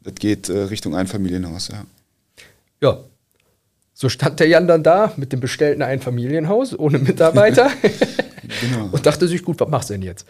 das 0.04 0.16
geht 0.16 0.50
äh, 0.50 0.58
Richtung 0.64 0.96
Einfamilienhaus, 0.96 1.70
ja. 1.70 1.86
Ja. 2.82 3.00
So 3.94 4.10
stand 4.10 4.40
der 4.40 4.48
Jan 4.48 4.68
dann 4.68 4.84
da 4.84 5.14
mit 5.18 5.34
dem 5.34 5.40
bestellten 5.40 5.82
Einfamilienhaus 5.82 6.78
ohne 6.78 7.00
Mitarbeiter. 7.00 7.72
Genau. 8.62 8.90
Und 8.92 9.06
dachte 9.06 9.28
sich, 9.28 9.44
gut, 9.44 9.60
was 9.60 9.68
machst 9.68 9.90
du 9.90 9.94
denn 9.94 10.02
jetzt? 10.02 10.26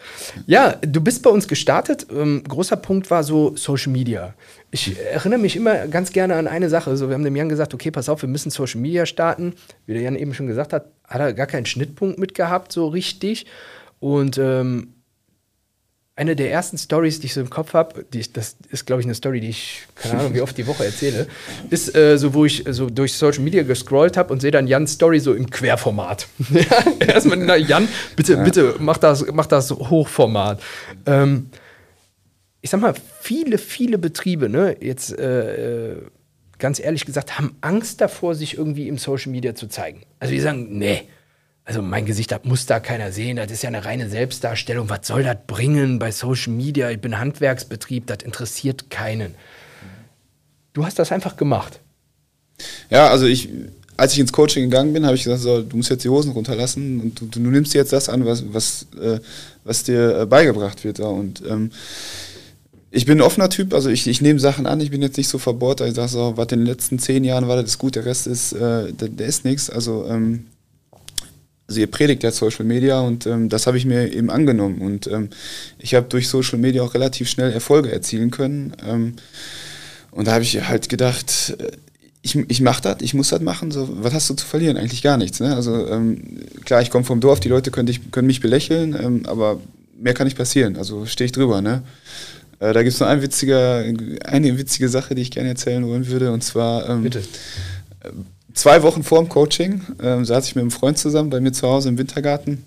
Ja, 0.46 0.72
du 0.72 1.00
bist 1.00 1.22
bei 1.22 1.30
uns 1.30 1.46
gestartet. 1.46 2.06
Ähm, 2.10 2.42
großer 2.46 2.76
Punkt 2.76 3.10
war 3.10 3.22
so 3.22 3.56
Social 3.56 3.92
Media. 3.92 4.34
Ich 4.70 4.98
erinnere 4.98 5.38
mich 5.38 5.56
immer 5.56 5.86
ganz 5.86 6.12
gerne 6.12 6.34
an 6.34 6.46
eine 6.46 6.68
Sache. 6.68 6.96
So, 6.96 7.08
wir 7.08 7.14
haben 7.14 7.24
dem 7.24 7.36
Jan 7.36 7.48
gesagt, 7.48 7.74
okay, 7.74 7.90
pass 7.90 8.08
auf, 8.08 8.22
wir 8.22 8.28
müssen 8.28 8.50
Social 8.50 8.80
Media 8.80 9.06
starten. 9.06 9.54
Wie 9.86 9.92
der 9.92 10.02
Jan 10.02 10.16
eben 10.16 10.34
schon 10.34 10.46
gesagt 10.46 10.72
hat, 10.72 10.86
hat 11.04 11.20
er 11.20 11.32
gar 11.32 11.46
keinen 11.46 11.66
Schnittpunkt 11.66 12.18
mitgehabt, 12.18 12.72
so 12.72 12.88
richtig. 12.88 13.46
Und 14.00 14.38
ähm, 14.38 14.94
eine 16.18 16.34
der 16.34 16.50
ersten 16.50 16.76
Stories, 16.76 17.20
die 17.20 17.26
ich 17.26 17.34
so 17.34 17.40
im 17.40 17.48
Kopf 17.48 17.74
habe, 17.74 18.04
das 18.10 18.56
ist, 18.70 18.86
glaube 18.86 19.00
ich, 19.00 19.06
eine 19.06 19.14
Story, 19.14 19.40
die 19.40 19.50
ich, 19.50 19.82
keine 19.94 20.18
Ahnung, 20.18 20.34
wie 20.34 20.40
oft 20.40 20.58
die 20.58 20.66
Woche 20.66 20.84
erzähle, 20.84 21.28
ist 21.70 21.94
äh, 21.94 22.18
so, 22.18 22.34
wo 22.34 22.44
ich 22.44 22.64
so 22.68 22.90
durch 22.90 23.14
Social 23.14 23.40
Media 23.40 23.62
gescrollt 23.62 24.16
habe 24.16 24.32
und 24.32 24.40
sehe 24.40 24.50
dann 24.50 24.66
Jans 24.66 24.92
Story 24.92 25.20
so 25.20 25.32
im 25.32 25.48
Querformat. 25.48 26.26
Erstmal, 27.06 27.38
na, 27.38 27.56
Jan, 27.56 27.88
bitte, 28.16 28.34
ja. 28.34 28.42
bitte, 28.42 28.74
mach 28.80 28.98
das, 28.98 29.24
mach 29.32 29.46
das 29.46 29.70
Hochformat. 29.70 30.60
Ähm, 31.06 31.50
ich 32.60 32.70
sag 32.70 32.80
mal, 32.80 32.94
viele, 33.20 33.56
viele 33.56 33.96
Betriebe, 33.96 34.48
ne, 34.48 34.76
jetzt 34.80 35.16
äh, 35.16 35.92
äh 35.92 36.02
ganz 36.58 36.80
ehrlich 36.80 37.06
gesagt, 37.06 37.38
haben 37.38 37.56
Angst 37.60 38.00
davor, 38.00 38.34
sich 38.34 38.58
irgendwie 38.58 38.88
im 38.88 38.98
Social 38.98 39.30
Media 39.30 39.54
zu 39.54 39.68
zeigen. 39.68 40.02
Also 40.18 40.34
die 40.34 40.40
sagen, 40.40 40.76
nee, 40.76 41.02
also 41.68 41.82
mein 41.82 42.06
Gesicht 42.06 42.32
das 42.32 42.44
muss 42.44 42.64
da 42.64 42.80
keiner 42.80 43.12
sehen, 43.12 43.36
das 43.36 43.52
ist 43.52 43.62
ja 43.62 43.68
eine 43.68 43.84
reine 43.84 44.08
Selbstdarstellung. 44.08 44.88
Was 44.88 45.06
soll 45.06 45.22
das 45.22 45.36
bringen 45.46 45.98
bei 45.98 46.12
Social 46.12 46.54
Media? 46.54 46.90
Ich 46.90 46.98
bin 46.98 47.18
Handwerksbetrieb, 47.18 48.06
das 48.06 48.20
interessiert 48.24 48.88
keinen. 48.88 49.34
Du 50.72 50.86
hast 50.86 50.98
das 50.98 51.12
einfach 51.12 51.36
gemacht. 51.36 51.80
Ja, 52.88 53.08
also 53.08 53.26
ich, 53.26 53.50
als 53.98 54.14
ich 54.14 54.18
ins 54.18 54.32
Coaching 54.32 54.64
gegangen 54.64 54.94
bin, 54.94 55.04
habe 55.04 55.14
ich 55.16 55.24
gesagt, 55.24 55.42
so, 55.42 55.60
du 55.60 55.76
musst 55.76 55.90
jetzt 55.90 56.04
die 56.04 56.08
Hosen 56.08 56.32
runterlassen 56.32 57.00
und 57.00 57.20
du, 57.20 57.26
du 57.26 57.50
nimmst 57.50 57.74
jetzt 57.74 57.92
das 57.92 58.08
an, 58.08 58.24
was, 58.24 58.44
was, 58.50 58.86
äh, 58.98 59.20
was 59.64 59.82
dir 59.82 60.20
äh, 60.20 60.26
beigebracht 60.26 60.84
wird. 60.84 61.00
Ja. 61.00 61.08
Und 61.08 61.42
ähm, 61.46 61.70
ich 62.90 63.04
bin 63.04 63.18
ein 63.18 63.22
offener 63.22 63.50
Typ, 63.50 63.74
also 63.74 63.90
ich, 63.90 64.06
ich 64.06 64.22
nehme 64.22 64.40
Sachen 64.40 64.66
an, 64.66 64.80
ich 64.80 64.90
bin 64.90 65.02
jetzt 65.02 65.18
nicht 65.18 65.28
so 65.28 65.36
verbohrt, 65.36 65.82
ich 65.82 65.94
sage 65.94 66.08
so, 66.08 66.32
was 66.36 66.50
in 66.50 66.60
den 66.60 66.66
letzten 66.66 66.98
zehn 66.98 67.24
Jahren 67.24 67.46
war, 67.46 67.56
das 67.56 67.72
ist 67.72 67.78
gut, 67.78 67.94
der 67.94 68.06
Rest 68.06 68.26
ist, 68.26 68.54
äh, 68.54 68.90
der, 68.90 69.08
der, 69.10 69.26
ist 69.26 69.44
nichts. 69.44 69.68
Also 69.68 70.06
ähm, 70.08 70.46
also 71.68 71.80
ihr 71.80 71.86
predigt 71.86 72.22
ja 72.22 72.30
Social 72.30 72.64
Media 72.64 73.00
und 73.00 73.26
ähm, 73.26 73.50
das 73.50 73.66
habe 73.66 73.76
ich 73.76 73.84
mir 73.84 74.10
eben 74.12 74.30
angenommen. 74.30 74.80
Und 74.80 75.06
ähm, 75.06 75.28
ich 75.78 75.94
habe 75.94 76.06
durch 76.08 76.28
Social 76.28 76.58
Media 76.58 76.82
auch 76.82 76.94
relativ 76.94 77.28
schnell 77.28 77.52
Erfolge 77.52 77.92
erzielen 77.92 78.30
können. 78.30 78.72
Ähm, 78.86 79.16
und 80.10 80.26
da 80.26 80.32
habe 80.32 80.44
ich 80.44 80.66
halt 80.66 80.88
gedacht, 80.88 81.56
äh, 81.58 81.70
ich, 82.22 82.36
ich 82.48 82.62
mache 82.62 82.82
das, 82.82 82.96
ich 83.00 83.12
muss 83.12 83.28
das 83.28 83.42
machen. 83.42 83.70
So, 83.70 83.86
was 84.02 84.14
hast 84.14 84.30
du 84.30 84.34
zu 84.34 84.46
verlieren? 84.46 84.78
Eigentlich 84.78 85.02
gar 85.02 85.18
nichts. 85.18 85.40
Ne? 85.40 85.54
Also 85.54 85.86
ähm, 85.88 86.38
klar, 86.64 86.80
ich 86.80 86.90
komme 86.90 87.04
vom 87.04 87.20
Dorf, 87.20 87.38
die 87.40 87.50
Leute 87.50 87.70
können, 87.70 87.86
dich, 87.86 88.10
können 88.10 88.26
mich 88.26 88.40
belächeln, 88.40 88.96
ähm, 88.98 89.26
aber 89.26 89.60
mehr 89.98 90.14
kann 90.14 90.26
nicht 90.26 90.38
passieren. 90.38 90.76
Also 90.76 91.04
stehe 91.04 91.26
ich 91.26 91.32
drüber. 91.32 91.60
Ne? 91.60 91.82
Äh, 92.60 92.72
da 92.72 92.82
gibt 92.82 92.94
es 92.94 93.00
noch 93.00 93.08
ein 93.08 93.20
witziger, 93.20 93.84
eine 94.24 94.58
witzige 94.58 94.88
Sache, 94.88 95.14
die 95.14 95.22
ich 95.22 95.30
gerne 95.30 95.50
erzählen 95.50 95.86
wollen 95.86 96.06
würde. 96.06 96.32
Und 96.32 96.42
zwar 96.42 96.88
ähm, 96.88 97.02
Bitte. 97.02 97.22
Zwei 98.58 98.82
Wochen 98.82 99.04
vor 99.04 99.20
dem 99.20 99.28
Coaching 99.28 99.82
ähm, 100.02 100.24
saß 100.24 100.48
ich 100.48 100.56
mit 100.56 100.62
einem 100.62 100.72
Freund 100.72 100.98
zusammen 100.98 101.30
bei 101.30 101.38
mir 101.38 101.52
zu 101.52 101.68
Hause 101.68 101.90
im 101.90 101.96
Wintergarten 101.96 102.66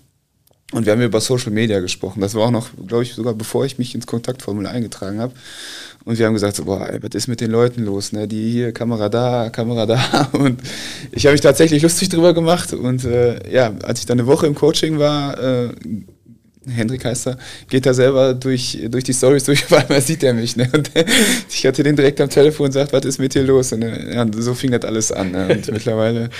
und 0.72 0.86
wir 0.86 0.92
haben 0.94 1.02
über 1.02 1.20
Social 1.20 1.52
Media 1.52 1.80
gesprochen. 1.80 2.22
Das 2.22 2.34
war 2.34 2.46
auch 2.46 2.50
noch, 2.50 2.70
glaube 2.86 3.02
ich, 3.02 3.12
sogar 3.12 3.34
bevor 3.34 3.66
ich 3.66 3.76
mich 3.76 3.94
ins 3.94 4.06
Kontaktformular 4.06 4.72
eingetragen 4.72 5.20
habe. 5.20 5.34
Und 6.06 6.18
wir 6.18 6.24
haben 6.24 6.32
gesagt, 6.32 6.56
so, 6.56 6.64
boah, 6.64 6.88
ey, 6.88 7.02
was 7.02 7.10
ist 7.12 7.28
mit 7.28 7.42
den 7.42 7.50
Leuten 7.50 7.84
los? 7.84 8.12
Ne? 8.12 8.26
Die 8.26 8.50
hier, 8.50 8.72
Kamera 8.72 9.10
da, 9.10 9.50
Kamera 9.50 9.84
da. 9.84 10.30
Und 10.32 10.62
ich 11.10 11.26
habe 11.26 11.32
mich 11.32 11.42
tatsächlich 11.42 11.82
lustig 11.82 12.08
drüber 12.08 12.32
gemacht. 12.32 12.72
Und 12.72 13.04
äh, 13.04 13.52
ja, 13.52 13.74
als 13.82 14.00
ich 14.00 14.06
dann 14.06 14.18
eine 14.18 14.26
Woche 14.26 14.46
im 14.46 14.54
Coaching 14.54 14.98
war, 14.98 15.38
äh, 15.38 15.74
Hendrik 16.68 17.04
heißt 17.04 17.28
er, 17.28 17.38
geht 17.68 17.86
da 17.86 17.94
selber 17.94 18.34
durch, 18.34 18.78
durch 18.88 19.04
die 19.04 19.12
Stories 19.12 19.44
durch, 19.44 19.64
auf 19.70 19.72
einmal 19.72 20.00
sieht 20.00 20.22
er 20.22 20.34
mich. 20.34 20.56
Ne? 20.56 20.68
Und 20.72 20.90
ich 21.48 21.66
hatte 21.66 21.82
den 21.82 21.96
direkt 21.96 22.20
am 22.20 22.28
Telefon 22.28 22.66
und 22.66 22.72
sagt, 22.72 22.92
was 22.92 23.04
ist 23.04 23.18
mit 23.18 23.34
dir 23.34 23.42
los? 23.42 23.72
Und 23.72 23.82
ja, 23.82 24.26
so 24.36 24.54
fing 24.54 24.70
das 24.70 24.84
alles 24.84 25.12
an. 25.12 25.32
Ne? 25.32 25.48
Und 25.48 25.66
mittlerweile, 25.72 26.30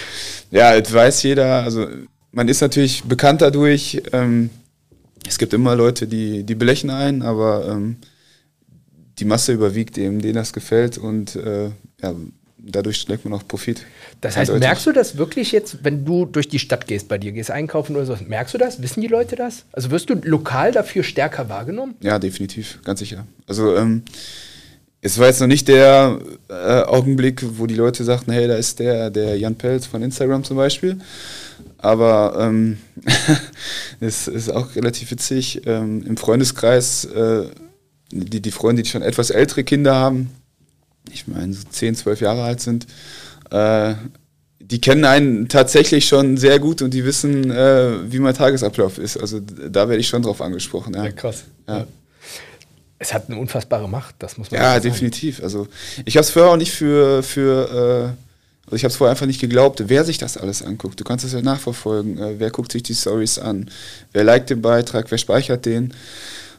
ja, 0.50 0.80
das 0.80 0.92
weiß 0.92 1.22
jeder, 1.24 1.62
also 1.62 1.88
man 2.30 2.48
ist 2.48 2.60
natürlich 2.60 3.02
bekannt 3.04 3.42
dadurch. 3.42 4.02
Ähm, 4.12 4.50
es 5.26 5.38
gibt 5.38 5.52
immer 5.54 5.76
Leute, 5.76 6.06
die, 6.06 6.42
die 6.44 6.54
belächeln 6.54 6.90
einen, 6.90 7.22
aber 7.22 7.68
ähm, 7.68 7.96
die 9.18 9.24
Masse 9.24 9.52
überwiegt 9.52 9.98
eben, 9.98 10.20
denen 10.20 10.34
das 10.34 10.52
gefällt 10.52 10.98
und 10.98 11.36
äh, 11.36 11.70
ja, 12.02 12.14
dadurch 12.64 12.98
schlägt 12.98 13.24
man 13.24 13.34
auch 13.34 13.46
Profit. 13.46 13.84
Das 14.20 14.36
heißt, 14.36 14.52
merkst 14.52 14.86
du 14.86 14.92
das 14.92 15.16
wirklich 15.16 15.52
jetzt, 15.52 15.84
wenn 15.84 16.04
du 16.04 16.24
durch 16.24 16.48
die 16.48 16.58
Stadt 16.58 16.86
gehst, 16.86 17.08
bei 17.08 17.18
dir 17.18 17.32
gehst 17.32 17.50
einkaufen 17.50 17.96
oder 17.96 18.06
so, 18.06 18.16
merkst 18.26 18.54
du 18.54 18.58
das? 18.58 18.80
Wissen 18.82 19.00
die 19.00 19.08
Leute 19.08 19.36
das? 19.36 19.64
Also 19.72 19.90
wirst 19.90 20.10
du 20.10 20.14
lokal 20.14 20.72
dafür 20.72 21.02
stärker 21.02 21.48
wahrgenommen? 21.48 21.94
Ja, 22.00 22.18
definitiv, 22.18 22.78
ganz 22.84 23.00
sicher. 23.00 23.26
Also 23.46 23.76
ähm, 23.76 24.02
es 25.00 25.18
war 25.18 25.26
jetzt 25.26 25.40
noch 25.40 25.48
nicht 25.48 25.66
der 25.66 26.20
äh, 26.48 26.82
Augenblick, 26.82 27.44
wo 27.58 27.66
die 27.66 27.74
Leute 27.74 28.04
sagten, 28.04 28.30
hey, 28.30 28.46
da 28.46 28.54
ist 28.54 28.78
der, 28.78 29.10
der 29.10 29.36
Jan 29.36 29.56
Pelz 29.56 29.86
von 29.86 30.02
Instagram 30.02 30.44
zum 30.44 30.56
Beispiel. 30.56 30.98
Aber 31.78 32.36
ähm, 32.38 32.78
es 34.00 34.28
ist 34.28 34.48
auch 34.50 34.76
relativ 34.76 35.10
witzig. 35.10 35.62
Ähm, 35.66 36.04
Im 36.06 36.16
Freundeskreis, 36.16 37.04
äh, 37.06 37.46
die, 38.12 38.40
die 38.40 38.50
Freunde, 38.52 38.82
die 38.82 38.88
schon 38.88 39.02
etwas 39.02 39.30
ältere 39.30 39.64
Kinder 39.64 39.96
haben, 39.96 40.30
ich 41.10 41.26
meine, 41.26 41.52
so 41.52 41.62
10, 41.68 41.96
12 41.96 42.20
Jahre 42.20 42.42
alt 42.42 42.60
sind, 42.60 42.86
äh, 43.50 43.94
die 44.60 44.80
kennen 44.80 45.04
einen 45.04 45.48
tatsächlich 45.48 46.06
schon 46.06 46.36
sehr 46.36 46.58
gut 46.58 46.82
und 46.82 46.94
die 46.94 47.04
wissen, 47.04 47.50
äh, 47.50 48.10
wie 48.10 48.18
mein 48.18 48.34
Tagesablauf 48.34 48.98
ist. 48.98 49.16
Also 49.16 49.40
da 49.40 49.88
werde 49.88 50.00
ich 50.00 50.08
schon 50.08 50.22
drauf 50.22 50.40
angesprochen. 50.40 50.94
Ja, 50.94 51.04
ja 51.04 51.12
krass. 51.12 51.44
Ja. 51.68 51.86
Es 52.98 53.12
hat 53.12 53.28
eine 53.28 53.38
unfassbare 53.38 53.88
Macht, 53.88 54.14
das 54.20 54.38
muss 54.38 54.50
man 54.50 54.60
Ja, 54.60 54.78
definitiv. 54.78 55.42
Also 55.42 55.66
ich 56.04 56.16
habe 56.16 56.22
es 56.22 56.30
vorher 56.30 56.52
auch 56.52 56.56
nicht 56.56 56.70
für, 56.70 57.22
für 57.22 58.14
äh, 58.14 58.22
also 58.66 58.76
ich 58.76 58.84
habe 58.84 58.92
es 58.92 58.96
vorher 58.96 59.10
einfach 59.10 59.26
nicht 59.26 59.40
geglaubt, 59.40 59.82
wer 59.88 60.04
sich 60.04 60.18
das 60.18 60.36
alles 60.36 60.62
anguckt. 60.62 60.98
Du 61.00 61.04
kannst 61.04 61.24
es 61.24 61.32
ja 61.32 61.42
nachverfolgen. 61.42 62.16
Äh, 62.18 62.38
wer 62.38 62.50
guckt 62.50 62.72
sich 62.72 62.82
die 62.84 62.94
Stories 62.94 63.38
an? 63.38 63.68
Wer 64.12 64.24
liked 64.24 64.50
den 64.50 64.62
Beitrag? 64.62 65.10
Wer 65.10 65.18
speichert 65.18 65.66
den? 65.66 65.92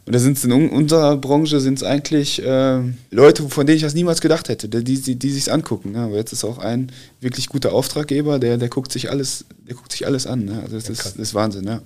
Und 0.06 0.14
da 0.14 0.20
sind 0.20 0.38
es 0.38 0.44
in 0.44 0.52
unserer 0.52 1.16
Branche 1.16 1.62
sind 1.62 1.76
es 1.76 1.84
eigentlich 1.84 2.44
äh, 2.44 2.82
Leute, 3.10 3.48
von 3.48 3.66
denen 3.66 3.78
ich 3.78 3.84
das 3.84 3.94
niemals 3.94 4.20
gedacht 4.20 4.50
hätte, 4.50 4.68
die, 4.68 5.02
die, 5.02 5.16
die 5.16 5.32
sich 5.32 5.52
angucken. 5.52 5.96
Ja. 5.96 6.06
Aber 6.06 6.16
jetzt 6.16 6.34
ist 6.34 6.44
auch 6.44 6.58
ein 6.58 6.92
wirklich 7.22 7.48
guter 7.48 7.72
Auftraggeber, 7.72 8.38
der, 8.38 8.58
der 8.58 8.68
guckt 8.68 8.92
sich 8.92 9.10
alles, 9.10 9.46
der 9.66 9.76
guckt 9.76 9.92
sich 9.94 10.06
alles 10.06 10.28
an. 10.28 10.48
Ja. 10.50 10.60
Also 10.60 10.76
das, 10.76 10.90
ist, 10.90 11.06
das 11.06 11.16
ist 11.16 11.34
Wahnsinn, 11.34 11.66
ja. 11.66 11.82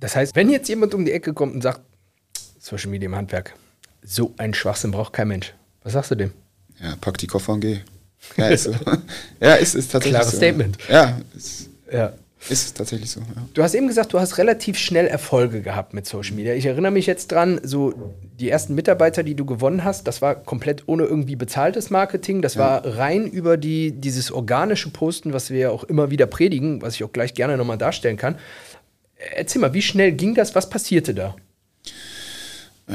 Das 0.00 0.16
heißt, 0.16 0.36
wenn 0.36 0.50
jetzt 0.50 0.68
jemand 0.68 0.92
um 0.92 1.06
die 1.06 1.12
Ecke 1.12 1.32
kommt 1.32 1.54
und 1.54 1.62
sagt, 1.62 1.80
Social 2.60 2.90
Media 2.90 3.06
im 3.06 3.16
Handwerk, 3.16 3.54
so 4.02 4.34
ein 4.36 4.52
Schwachsinn 4.52 4.90
braucht 4.90 5.14
kein 5.14 5.28
Mensch. 5.28 5.54
Was 5.82 5.94
sagst 5.94 6.10
du 6.10 6.14
dem? 6.14 6.32
Ja, 6.82 6.94
pack 7.00 7.16
die 7.18 7.26
Koffer 7.26 7.54
und 7.54 7.60
geh. 7.60 7.80
Ja, 8.36 8.48
ist 8.48 8.64
so. 8.64 8.74
ja, 9.40 9.54
ist, 9.54 9.74
ist 9.74 9.92
tatsächlich 9.92 10.14
Klares 10.14 10.32
so. 10.32 10.36
Statement. 10.36 10.78
Ja, 10.90 11.20
ist, 11.34 11.70
ja. 11.90 12.12
Ist 12.48 12.76
tatsächlich 12.76 13.10
so, 13.10 13.20
ja. 13.20 13.26
Du 13.54 13.62
hast 13.62 13.74
eben 13.74 13.88
gesagt, 13.88 14.12
du 14.12 14.20
hast 14.20 14.36
relativ 14.36 14.76
schnell 14.76 15.06
Erfolge 15.06 15.62
gehabt 15.62 15.94
mit 15.94 16.06
Social 16.06 16.34
Media. 16.34 16.52
Ich 16.54 16.66
erinnere 16.66 16.92
mich 16.92 17.06
jetzt 17.06 17.32
dran, 17.32 17.58
so 17.62 17.94
die 18.38 18.50
ersten 18.50 18.74
Mitarbeiter, 18.74 19.22
die 19.22 19.34
du 19.34 19.46
gewonnen 19.46 19.82
hast, 19.82 20.06
das 20.06 20.20
war 20.20 20.34
komplett 20.34 20.82
ohne 20.86 21.04
irgendwie 21.04 21.36
bezahltes 21.36 21.88
Marketing. 21.88 22.42
Das 22.42 22.54
ja. 22.54 22.60
war 22.60 22.98
rein 22.98 23.26
über 23.26 23.56
die, 23.56 23.92
dieses 23.92 24.30
organische 24.30 24.90
Posten, 24.90 25.32
was 25.32 25.48
wir 25.50 25.58
ja 25.58 25.70
auch 25.70 25.84
immer 25.84 26.10
wieder 26.10 26.26
predigen, 26.26 26.82
was 26.82 26.96
ich 26.96 27.04
auch 27.04 27.12
gleich 27.12 27.32
gerne 27.32 27.56
nochmal 27.56 27.78
darstellen 27.78 28.18
kann. 28.18 28.36
Erzähl 29.16 29.62
mal, 29.62 29.72
wie 29.72 29.82
schnell 29.82 30.12
ging 30.12 30.34
das? 30.34 30.54
Was 30.54 30.68
passierte 30.68 31.14
da? 31.14 31.36
Äh, 32.88 32.94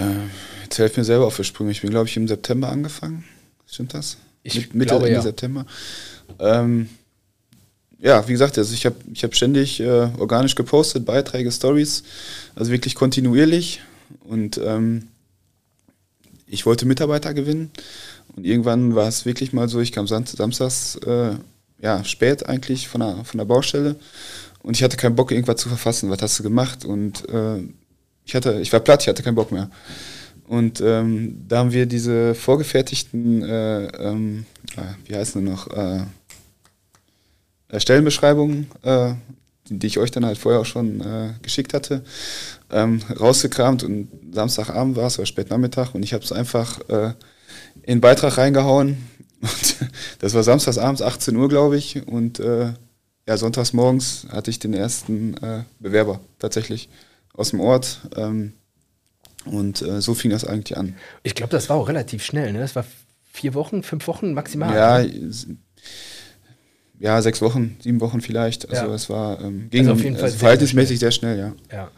jetzt 0.64 0.78
helf 0.78 0.96
mir 0.96 1.04
selber 1.04 1.26
auf 1.26 1.38
die 1.38 1.44
Sprünge. 1.44 1.72
Ich 1.72 1.82
bin, 1.82 1.90
glaube 1.90 2.08
ich, 2.08 2.16
im 2.18 2.28
September 2.28 2.70
angefangen. 2.70 3.24
Stimmt 3.66 3.96
das? 3.96 4.18
Ich 4.44 4.56
Mit, 4.56 4.76
Mitte, 4.76 4.90
glaube, 4.90 5.08
Ende 5.08 5.18
ja. 5.18 5.22
September. 5.22 5.66
Ähm, 6.40 6.90
ja, 8.02 8.28
wie 8.28 8.32
gesagt, 8.32 8.58
also 8.58 8.74
ich 8.74 8.86
habe 8.86 8.96
ich 9.14 9.24
hab 9.24 9.36
ständig 9.36 9.80
äh, 9.80 10.10
organisch 10.18 10.56
gepostet, 10.56 11.06
Beiträge, 11.06 11.52
Stories, 11.52 12.04
also 12.56 12.72
wirklich 12.72 12.96
kontinuierlich. 12.96 13.82
Und 14.24 14.60
ähm, 14.64 15.08
ich 16.48 16.66
wollte 16.66 16.86
Mitarbeiter 16.86 17.34
gewinnen. 17.34 17.72
Und 18.36 18.46
irgendwann 18.46 18.96
war 18.96 19.08
es 19.08 19.26
wirklich 19.26 19.54
mal 19.54 19.68
so, 19.68 19.80
ich 19.80 19.92
kam 19.92 20.08
samstags 20.08 20.96
äh, 21.06 21.36
ja, 21.82 22.04
spät 22.04 22.48
eigentlich 22.48 22.88
von 22.88 23.02
der, 23.02 23.26
von 23.26 23.38
der 23.38 23.46
Baustelle 23.46 23.96
und 24.62 24.76
ich 24.76 24.84
hatte 24.84 24.98
keinen 24.98 25.16
Bock, 25.16 25.32
irgendwas 25.32 25.62
zu 25.62 25.70
verfassen. 25.70 26.10
Was 26.10 26.22
hast 26.22 26.40
du 26.40 26.44
gemacht? 26.44 26.86
Und 26.86 27.28
äh, 27.30 27.60
ich 28.26 28.36
hatte, 28.36 28.60
ich 28.62 28.72
war 28.74 28.82
platt, 28.82 29.02
ich 29.02 29.08
hatte 29.08 29.24
keinen 29.24 29.36
Bock 29.36 29.52
mehr. 29.52 29.70
Und 30.48 30.82
ähm, 30.82 31.46
da 31.48 31.60
haben 31.60 31.72
wir 31.72 31.86
diese 31.86 32.34
vorgefertigten, 32.36 33.44
äh, 33.44 33.86
ähm, 33.86 34.46
ah, 34.76 34.96
wie 35.06 35.16
heißen 35.16 35.44
die 35.44 35.50
noch, 35.50 35.68
äh, 37.70 37.80
Stellenbeschreibungen, 37.80 38.68
äh, 38.84 39.14
die 39.70 39.88
ich 39.88 40.00
euch 40.00 40.12
dann 40.12 40.26
halt 40.26 40.38
vorher 40.38 40.62
auch 40.62 40.66
schon 40.66 41.02
äh, 41.02 41.34
geschickt 41.42 41.74
hatte, 41.74 42.04
ähm, 42.72 43.02
rausgekramt 43.20 43.84
und 43.84 44.10
Samstagabend 44.32 44.96
war 44.96 45.08
es 45.08 45.18
oder 45.18 45.26
spät 45.26 45.50
Nachmittag 45.50 45.94
und 45.96 46.04
ich 46.04 46.14
habe 46.14 46.24
es 46.24 46.32
einfach 46.32 46.80
äh, 46.90 47.14
in 47.84 47.96
den 47.96 48.02
Beitrag 48.02 48.38
reingehauen. 48.38 48.98
Und 49.42 49.76
das 50.20 50.34
war 50.34 50.44
samstagsabends 50.44 51.02
18 51.02 51.36
Uhr, 51.38 51.48
glaube 51.48 51.78
ich. 51.78 52.06
Und 52.06 52.42
äh, 52.42 52.74
ja, 53.26 53.38
sonntags 53.38 53.72
morgens 53.72 54.28
hatte 54.30 54.52
ich 54.52 54.60
den 54.60 54.74
ersten 54.74 55.36
äh, 55.38 55.64
Bewerber 55.80 56.20
tatsächlich 56.40 56.90
aus 57.34 57.52
dem 57.52 57.62
Ort. 57.62 58.02
Ähm, 58.18 58.54
und 59.46 59.82
äh, 59.82 60.02
so 60.02 60.14
fing 60.14 60.32
das 60.32 60.46
eigentlich 60.46 60.78
an. 60.78 60.96
Ich 61.24 61.36
glaube, 61.36 61.52
das 61.52 61.70
war 61.70 61.78
auch 61.78 61.88
relativ 61.88 62.24
schnell, 62.24 62.52
ne? 62.52 62.60
Das 62.60 62.76
war 62.76 62.86
vier 63.32 63.54
Wochen, 63.54 63.82
fünf 63.82 64.08
Wochen 64.08 64.34
maximal. 64.34 64.76
Ja, 64.76 65.10
ja, 67.00 67.22
sechs 67.22 67.42
Wochen, 67.42 67.78
sieben 67.82 68.02
Wochen 68.02 68.22
vielleicht. 68.22 68.70
Also 68.70 68.88
ja. 68.88 68.94
es 68.94 69.10
war 69.10 69.42
ähm, 69.42 69.70
ging 69.70 69.82
also 69.82 69.94
auf 69.94 70.04
jeden 70.04 70.16
Fall 70.16 70.26
also 70.26 70.38
verhältnismäßig 70.38 71.00
sehr 71.00 71.12
schnell, 71.12 71.38
ja. 71.38 71.54
ja. 71.72 71.92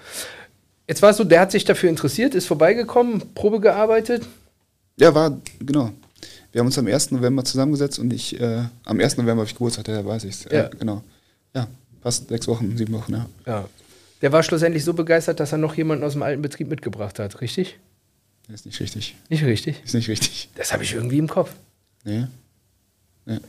Jetzt 0.87 1.01
war 1.01 1.11
es 1.11 1.17
so, 1.17 1.23
der 1.23 1.41
hat 1.41 1.51
sich 1.51 1.65
dafür 1.65 1.89
interessiert, 1.89 2.35
ist 2.35 2.45
vorbeigekommen, 2.45 3.33
Probe 3.33 3.59
gearbeitet. 3.59 4.25
Ja, 4.97 5.15
war, 5.15 5.39
genau. 5.59 5.91
Wir 6.51 6.59
haben 6.59 6.67
uns 6.67 6.77
am 6.77 6.87
1. 6.87 7.11
November 7.11 7.43
zusammengesetzt 7.43 7.97
und 7.97 8.11
ich, 8.11 8.39
äh, 8.39 8.63
am 8.83 8.99
1. 8.99 9.17
November 9.17 9.41
habe 9.41 9.45
ich 9.45 9.53
Geburtstag, 9.53 9.85
da 9.85 10.05
weiß 10.05 10.25
ich 10.25 10.31
es. 10.31 10.43
Ja. 10.45 10.65
Äh, 10.65 10.69
genau. 10.77 11.01
Ja, 11.55 11.67
fast 12.01 12.27
sechs 12.27 12.47
Wochen, 12.47 12.75
sieben 12.77 12.93
Wochen, 12.93 13.13
ja. 13.13 13.25
Ja. 13.45 13.69
Der 14.21 14.31
war 14.31 14.43
schlussendlich 14.43 14.83
so 14.83 14.93
begeistert, 14.93 15.39
dass 15.39 15.51
er 15.51 15.57
noch 15.57 15.75
jemanden 15.75 16.03
aus 16.03 16.13
dem 16.13 16.21
alten 16.21 16.41
Betrieb 16.41 16.67
mitgebracht 16.67 17.17
hat, 17.17 17.41
richtig? 17.41 17.79
Das 18.47 18.61
ist 18.61 18.65
nicht 18.65 18.79
richtig. 18.79 19.15
Nicht 19.29 19.45
richtig? 19.45 19.81
Ist 19.83 19.95
nicht 19.95 20.09
richtig. 20.09 20.49
Das 20.55 20.73
habe 20.73 20.83
ich 20.83 20.93
irgendwie 20.93 21.17
im 21.17 21.27
Kopf. 21.27 21.53
Nee. 22.03 22.27
nee. 23.25 23.39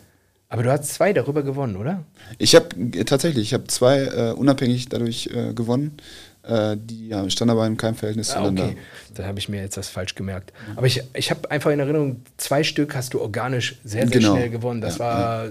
Aber 0.53 0.63
du 0.63 0.71
hast 0.71 0.85
zwei 0.85 1.15
darüber 1.15 1.43
gewonnen, 1.43 1.77
oder? 1.77 2.05
Ich 2.37 2.55
habe 2.55 2.67
äh, 2.77 3.05
tatsächlich, 3.05 3.45
ich 3.45 3.55
habe 3.55 3.69
zwei 3.69 4.03
äh, 4.03 4.33
unabhängig 4.33 4.87
dadurch 4.87 5.31
äh, 5.33 5.55
gewonnen. 5.55 5.97
Äh, 6.43 6.77
die 6.77 7.09
ja, 7.09 7.31
standen 7.31 7.53
aber 7.53 7.67
in 7.67 7.79
keinem 7.79 7.95
Verhältnis 7.95 8.33
ah, 8.33 8.35
zueinander. 8.35 8.65
Okay, 8.65 8.77
da 9.15 9.25
habe 9.25 9.39
ich 9.39 9.49
mir 9.49 9.63
jetzt 9.63 9.79
das 9.79 9.89
falsch 9.89 10.15
gemerkt. 10.15 10.53
Aber 10.77 10.87
ich, 10.87 11.03
ich 11.15 11.31
habe 11.31 11.51
einfach 11.51 11.71
in 11.71 11.81
Erinnerung, 11.81 12.21
zwei 12.37 12.65
Stück 12.65 12.95
hast 12.95 13.15
du 13.15 13.23
organisch 13.23 13.77
sehr, 13.83 14.07
sehr 14.07 14.21
genau. 14.21 14.35
schnell 14.35 14.51
gewonnen. 14.51 14.83
Das 14.83 14.99
ja, 14.99 15.05
war 15.05 15.45
ja. 15.47 15.51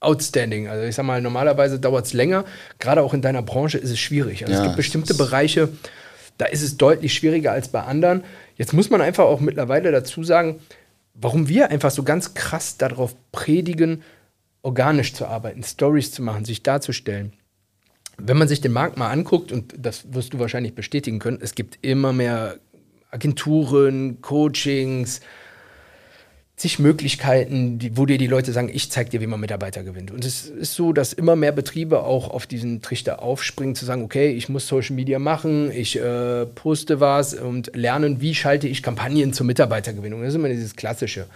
outstanding. 0.00 0.68
Also 0.68 0.86
ich 0.86 0.94
sag 0.94 1.04
mal, 1.04 1.20
normalerweise 1.20 1.78
dauert 1.78 2.06
es 2.06 2.14
länger. 2.14 2.46
Gerade 2.78 3.02
auch 3.02 3.12
in 3.12 3.20
deiner 3.20 3.42
Branche 3.42 3.76
ist 3.76 3.90
es 3.90 3.98
schwierig. 3.98 4.44
Also 4.44 4.54
ja, 4.54 4.60
es 4.60 4.64
gibt 4.64 4.76
bestimmte 4.76 5.12
Bereiche, 5.12 5.68
da 6.38 6.46
ist 6.46 6.62
es 6.62 6.78
deutlich 6.78 7.12
schwieriger 7.12 7.52
als 7.52 7.68
bei 7.68 7.82
anderen. 7.82 8.24
Jetzt 8.56 8.72
muss 8.72 8.88
man 8.88 9.02
einfach 9.02 9.24
auch 9.24 9.40
mittlerweile 9.40 9.92
dazu 9.92 10.24
sagen, 10.24 10.60
warum 11.12 11.46
wir 11.48 11.70
einfach 11.70 11.90
so 11.90 12.04
ganz 12.04 12.32
krass 12.32 12.78
darauf 12.78 13.14
predigen, 13.32 14.02
organisch 14.62 15.14
zu 15.14 15.26
arbeiten, 15.26 15.62
Stories 15.62 16.12
zu 16.12 16.22
machen, 16.22 16.44
sich 16.44 16.62
darzustellen. 16.62 17.32
Wenn 18.18 18.36
man 18.36 18.48
sich 18.48 18.60
den 18.60 18.72
Markt 18.72 18.98
mal 18.98 19.10
anguckt, 19.10 19.50
und 19.50 19.74
das 19.78 20.12
wirst 20.12 20.34
du 20.34 20.38
wahrscheinlich 20.38 20.74
bestätigen 20.74 21.18
können, 21.18 21.38
es 21.40 21.54
gibt 21.54 21.78
immer 21.82 22.12
mehr 22.12 22.56
Agenturen, 23.10 24.20
Coachings, 24.20 25.20
zig 26.60 26.78
Möglichkeiten, 26.78 27.78
die, 27.78 27.96
wo 27.96 28.04
dir 28.04 28.18
die 28.18 28.26
Leute 28.26 28.52
sagen, 28.52 28.70
ich 28.70 28.90
zeig 28.90 29.08
dir, 29.08 29.22
wie 29.22 29.26
man 29.26 29.40
Mitarbeiter 29.40 29.82
gewinnt. 29.82 30.10
Und 30.10 30.26
es 30.26 30.44
ist 30.44 30.74
so, 30.74 30.92
dass 30.92 31.14
immer 31.14 31.34
mehr 31.34 31.52
Betriebe 31.52 32.02
auch 32.02 32.28
auf 32.28 32.46
diesen 32.46 32.82
Trichter 32.82 33.22
aufspringen, 33.22 33.74
zu 33.74 33.86
sagen, 33.86 34.04
okay, 34.04 34.30
ich 34.30 34.50
muss 34.50 34.68
Social 34.68 34.94
Media 34.94 35.18
machen, 35.18 35.70
ich 35.72 35.98
äh, 35.98 36.44
poste 36.44 37.00
was 37.00 37.32
und 37.32 37.74
lernen, 37.74 38.20
wie 38.20 38.34
schalte 38.34 38.68
ich 38.68 38.82
Kampagnen 38.82 39.32
zur 39.32 39.46
Mitarbeitergewinnung. 39.46 40.20
Das 40.20 40.30
ist 40.30 40.34
immer 40.34 40.50
dieses 40.50 40.76
Klassische. 40.76 41.26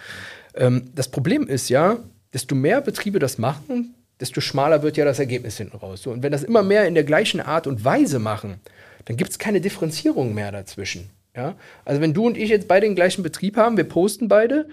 Ähm, 0.54 0.90
das 0.94 1.08
Problem 1.08 1.48
ist 1.48 1.70
ja, 1.70 1.96
desto 2.34 2.54
mehr 2.54 2.80
Betriebe 2.80 3.18
das 3.18 3.38
machen, 3.38 3.94
desto 4.20 4.40
schmaler 4.40 4.82
wird 4.82 4.96
ja 4.96 5.04
das 5.04 5.18
Ergebnis 5.18 5.56
hinten 5.56 5.76
raus. 5.76 6.02
So, 6.02 6.10
und 6.10 6.22
wenn 6.22 6.32
das 6.32 6.42
immer 6.42 6.62
mehr 6.62 6.86
in 6.86 6.94
der 6.94 7.04
gleichen 7.04 7.40
Art 7.40 7.66
und 7.66 7.84
Weise 7.84 8.18
machen, 8.18 8.60
dann 9.06 9.16
gibt 9.16 9.30
es 9.30 9.38
keine 9.38 9.60
Differenzierung 9.60 10.34
mehr 10.34 10.52
dazwischen. 10.52 11.10
Ja? 11.34 11.54
Also 11.84 12.00
wenn 12.00 12.14
du 12.14 12.26
und 12.26 12.36
ich 12.36 12.50
jetzt 12.50 12.68
beide 12.68 12.86
den 12.86 12.94
gleichen 12.94 13.22
Betrieb 13.22 13.56
haben, 13.56 13.76
wir 13.76 13.84
posten 13.84 14.28
beide, 14.28 14.68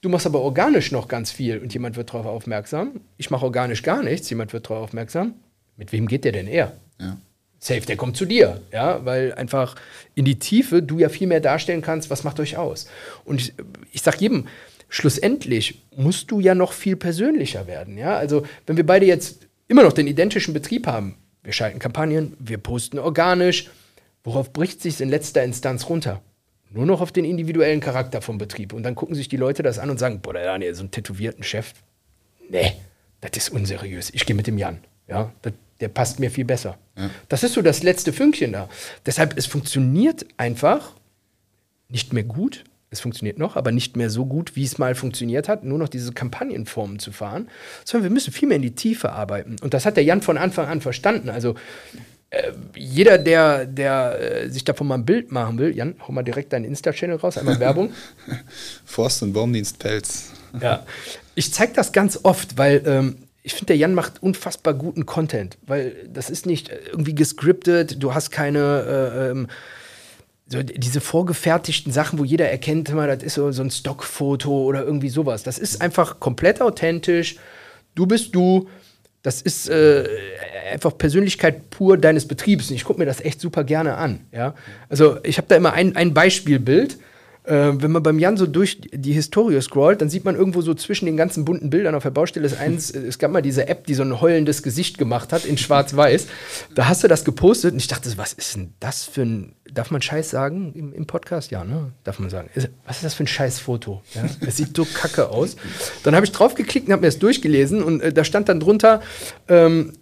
du 0.00 0.08
machst 0.08 0.26
aber 0.26 0.40
organisch 0.40 0.92
noch 0.92 1.08
ganz 1.08 1.30
viel 1.30 1.58
und 1.58 1.72
jemand 1.72 1.96
wird 1.96 2.10
darauf 2.10 2.26
aufmerksam. 2.26 3.00
Ich 3.16 3.30
mache 3.30 3.44
organisch 3.44 3.82
gar 3.82 4.02
nichts, 4.02 4.28
jemand 4.30 4.52
wird 4.52 4.68
darauf 4.68 4.84
aufmerksam. 4.84 5.34
Mit 5.76 5.92
wem 5.92 6.08
geht 6.08 6.24
der 6.24 6.32
denn 6.32 6.48
eher? 6.48 6.72
Ja. 7.00 7.16
Safe, 7.60 7.80
der 7.80 7.96
kommt 7.96 8.16
zu 8.16 8.24
dir, 8.24 8.60
ja, 8.72 9.04
weil 9.04 9.34
einfach 9.34 9.74
in 10.14 10.24
die 10.24 10.38
Tiefe 10.38 10.80
du 10.80 11.00
ja 11.00 11.08
viel 11.08 11.26
mehr 11.26 11.40
darstellen 11.40 11.82
kannst, 11.82 12.08
was 12.08 12.22
macht 12.22 12.38
euch 12.38 12.56
aus. 12.56 12.88
Und 13.24 13.40
ich, 13.40 13.52
ich 13.90 14.02
sag 14.02 14.20
jedem, 14.20 14.46
schlussendlich 14.88 15.82
musst 15.96 16.30
du 16.30 16.40
ja 16.40 16.54
noch 16.54 16.72
viel 16.72 16.96
persönlicher 16.96 17.66
werden. 17.66 17.98
Ja? 17.98 18.16
Also, 18.16 18.46
wenn 18.66 18.76
wir 18.76 18.86
beide 18.86 19.06
jetzt 19.06 19.46
immer 19.68 19.82
noch 19.82 19.92
den 19.92 20.06
identischen 20.06 20.54
Betrieb 20.54 20.86
haben, 20.86 21.16
wir 21.42 21.52
schalten 21.52 21.78
Kampagnen, 21.78 22.36
wir 22.38 22.58
posten 22.58 22.98
organisch, 22.98 23.70
worauf 24.24 24.52
bricht 24.52 24.82
sich 24.82 25.00
in 25.00 25.08
letzter 25.08 25.42
Instanz 25.44 25.88
runter? 25.88 26.22
Nur 26.70 26.84
noch 26.84 27.00
auf 27.00 27.12
den 27.12 27.24
individuellen 27.24 27.80
Charakter 27.80 28.20
vom 28.20 28.36
Betrieb. 28.36 28.72
Und 28.72 28.82
dann 28.82 28.94
gucken 28.94 29.14
sich 29.14 29.28
die 29.28 29.38
Leute 29.38 29.62
das 29.62 29.78
an 29.78 29.88
und 29.88 29.98
sagen: 29.98 30.20
Boah, 30.20 30.34
der 30.34 30.44
Daniel, 30.44 30.74
so 30.74 30.82
einen 30.82 30.90
tätowierten 30.90 31.42
Chef, 31.42 31.72
nee, 32.50 32.74
das 33.20 33.30
ist 33.36 33.48
unseriös. 33.48 34.10
Ich 34.12 34.26
gehe 34.26 34.36
mit 34.36 34.46
dem 34.46 34.58
Jan. 34.58 34.78
Ja, 35.06 35.32
das, 35.40 35.54
der 35.80 35.88
passt 35.88 36.20
mir 36.20 36.30
viel 36.30 36.44
besser. 36.44 36.76
Ja. 36.96 37.10
Das 37.28 37.42
ist 37.42 37.54
so 37.54 37.62
das 37.62 37.82
letzte 37.82 38.12
Fünkchen 38.12 38.52
da. 38.52 38.68
Deshalb, 39.06 39.38
es 39.38 39.46
funktioniert 39.46 40.26
einfach 40.36 40.92
nicht 41.88 42.12
mehr 42.12 42.24
gut, 42.24 42.64
es 42.90 43.00
funktioniert 43.00 43.38
noch, 43.38 43.56
aber 43.56 43.70
nicht 43.70 43.96
mehr 43.96 44.10
so 44.10 44.24
gut, 44.24 44.56
wie 44.56 44.64
es 44.64 44.78
mal 44.78 44.94
funktioniert 44.94 45.48
hat, 45.48 45.64
nur 45.64 45.78
noch 45.78 45.88
diese 45.88 46.12
Kampagnenformen 46.12 46.98
zu 46.98 47.12
fahren, 47.12 47.48
sondern 47.84 48.04
wir 48.04 48.14
müssen 48.14 48.32
viel 48.32 48.48
mehr 48.48 48.56
in 48.56 48.62
die 48.62 48.74
Tiefe 48.74 49.12
arbeiten. 49.12 49.56
Und 49.62 49.74
das 49.74 49.84
hat 49.84 49.96
der 49.96 50.04
Jan 50.04 50.22
von 50.22 50.38
Anfang 50.38 50.68
an 50.68 50.80
verstanden. 50.80 51.28
Also 51.28 51.54
äh, 52.30 52.52
jeder, 52.74 53.18
der, 53.18 53.66
der 53.66 54.44
äh, 54.44 54.50
sich 54.50 54.64
davon 54.64 54.86
mal 54.86 54.96
ein 54.96 55.04
Bild 55.04 55.32
machen 55.32 55.58
will, 55.58 55.74
Jan, 55.76 55.96
hol 56.06 56.14
mal 56.14 56.22
direkt 56.22 56.52
deinen 56.52 56.64
Insta-Channel 56.64 57.16
raus, 57.16 57.36
einmal 57.36 57.60
Werbung. 57.60 57.92
Forst- 58.84 59.22
und 59.22 59.32
Baumdienst 59.32 59.78
Pelz. 59.78 60.32
ja, 60.60 60.84
ich 61.34 61.52
zeige 61.52 61.72
das 61.74 61.92
ganz 61.92 62.20
oft, 62.22 62.56
weil 62.56 62.82
ähm, 62.86 63.16
ich 63.42 63.54
finde, 63.54 63.66
der 63.66 63.76
Jan 63.76 63.94
macht 63.94 64.22
unfassbar 64.22 64.74
guten 64.74 65.06
Content, 65.06 65.56
weil 65.66 65.94
das 66.12 66.28
ist 66.28 66.44
nicht 66.44 66.70
irgendwie 66.90 67.14
gescriptet, 67.14 68.02
du 68.02 68.14
hast 68.14 68.30
keine 68.30 68.60
äh, 68.60 69.30
ähm, 69.30 69.48
so 70.48 70.62
diese 70.62 71.00
vorgefertigten 71.00 71.92
Sachen, 71.92 72.18
wo 72.18 72.24
jeder 72.24 72.50
erkennt, 72.50 72.92
mal, 72.94 73.06
das 73.06 73.22
ist 73.22 73.34
so, 73.34 73.52
so 73.52 73.62
ein 73.62 73.70
Stockfoto 73.70 74.50
oder 74.50 74.82
irgendwie 74.82 75.10
sowas. 75.10 75.42
Das 75.42 75.58
ist 75.58 75.82
einfach 75.82 76.20
komplett 76.20 76.62
authentisch. 76.62 77.36
Du 77.94 78.06
bist 78.06 78.34
du. 78.34 78.68
Das 79.22 79.42
ist 79.42 79.68
äh, 79.68 80.08
einfach 80.72 80.96
Persönlichkeit 80.96 81.68
pur 81.70 81.98
deines 81.98 82.26
Betriebs. 82.26 82.70
Und 82.70 82.76
ich 82.76 82.84
gucke 82.84 82.98
mir 82.98 83.04
das 83.04 83.20
echt 83.20 83.40
super 83.40 83.62
gerne 83.62 83.96
an. 83.96 84.20
Ja? 84.32 84.54
Also 84.88 85.18
ich 85.22 85.36
habe 85.36 85.48
da 85.48 85.56
immer 85.56 85.74
ein, 85.74 85.96
ein 85.96 86.14
Beispielbild 86.14 86.98
äh, 87.48 87.82
wenn 87.82 87.90
man 87.90 88.02
beim 88.02 88.18
Jan 88.18 88.36
so 88.36 88.46
durch 88.46 88.80
die 88.92 89.12
Historie 89.12 89.60
scrollt, 89.60 90.02
dann 90.02 90.10
sieht 90.10 90.24
man 90.24 90.36
irgendwo 90.36 90.60
so 90.60 90.74
zwischen 90.74 91.06
den 91.06 91.16
ganzen 91.16 91.44
bunten 91.44 91.70
Bildern 91.70 91.94
auf 91.94 92.02
der 92.02 92.10
Baustelle 92.10 92.46
ist 92.46 92.60
eins, 92.60 92.90
äh, 92.90 93.00
es 93.00 93.18
gab 93.18 93.30
mal 93.30 93.40
diese 93.40 93.68
App, 93.68 93.86
die 93.86 93.94
so 93.94 94.02
ein 94.02 94.20
heulendes 94.20 94.62
Gesicht 94.62 94.98
gemacht 94.98 95.32
hat 95.32 95.44
in 95.44 95.56
schwarz-weiß. 95.56 96.26
Da 96.74 96.88
hast 96.88 97.02
du 97.04 97.08
das 97.08 97.24
gepostet 97.24 97.72
und 97.72 97.78
ich 97.78 97.86
dachte, 97.86 98.10
was 98.16 98.34
ist 98.34 98.56
denn 98.56 98.74
das 98.80 99.04
für 99.04 99.22
ein, 99.22 99.54
darf 99.72 99.90
man 99.90 100.02
Scheiß 100.02 100.30
sagen 100.30 100.72
im, 100.74 100.92
im 100.92 101.06
Podcast? 101.06 101.50
Ja, 101.50 101.64
ne? 101.64 101.92
Darf 102.04 102.18
man 102.18 102.28
sagen. 102.28 102.50
Was 102.84 102.96
ist 102.96 103.04
das 103.04 103.14
für 103.14 103.24
ein 103.24 103.28
Scheißfoto? 103.28 104.02
Ja? 104.14 104.24
Es 104.46 104.56
sieht 104.58 104.76
so 104.76 104.84
kacke 104.84 105.30
aus. 105.30 105.56
Dann 106.02 106.14
habe 106.14 106.26
ich 106.26 106.32
draufgeklickt 106.32 106.86
und 106.86 106.92
habe 106.92 107.00
mir 107.00 107.08
das 107.08 107.18
durchgelesen 107.18 107.82
und 107.82 108.00
äh, 108.02 108.12
da 108.12 108.24
stand 108.24 108.48
dann 108.48 108.60
drunter, 108.60 109.00
ähm, 109.48 109.92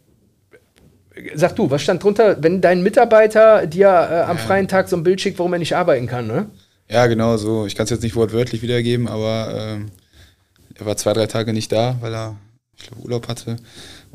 Sag 1.35 1.57
du, 1.57 1.71
was 1.71 1.81
stand 1.81 2.05
drunter, 2.05 2.43
wenn 2.43 2.61
dein 2.61 2.83
Mitarbeiter 2.83 3.67
dir 3.67 3.87
äh, 3.87 4.31
am 4.31 4.37
freien 4.37 4.69
Tag 4.69 4.87
so 4.91 4.97
ein 4.97 5.03
Bild 5.03 5.19
schickt, 5.19 5.39
warum 5.39 5.55
er 5.55 5.59
nicht 5.59 5.75
arbeiten 5.75 6.07
kann, 6.07 6.27
ne? 6.27 6.51
Ja, 6.89 7.07
genau 7.07 7.37
so. 7.37 7.67
Ich 7.67 7.75
kann 7.75 7.85
es 7.85 7.91
jetzt 7.91 8.03
nicht 8.03 8.17
wortwörtlich 8.17 8.63
wiedergeben, 8.63 9.09
aber 9.09 9.55
ähm, 9.57 9.87
er 10.75 10.87
war 10.87 10.97
zwei, 10.97 11.13
drei 11.13 11.27
Tage 11.27 11.53
nicht 11.53 11.73
da, 11.73 11.97
weil 12.01 12.15
er, 12.15 12.37
ich 12.77 12.87
glaube, 12.87 13.03
Urlaub 13.03 13.29
hatte. 13.29 13.57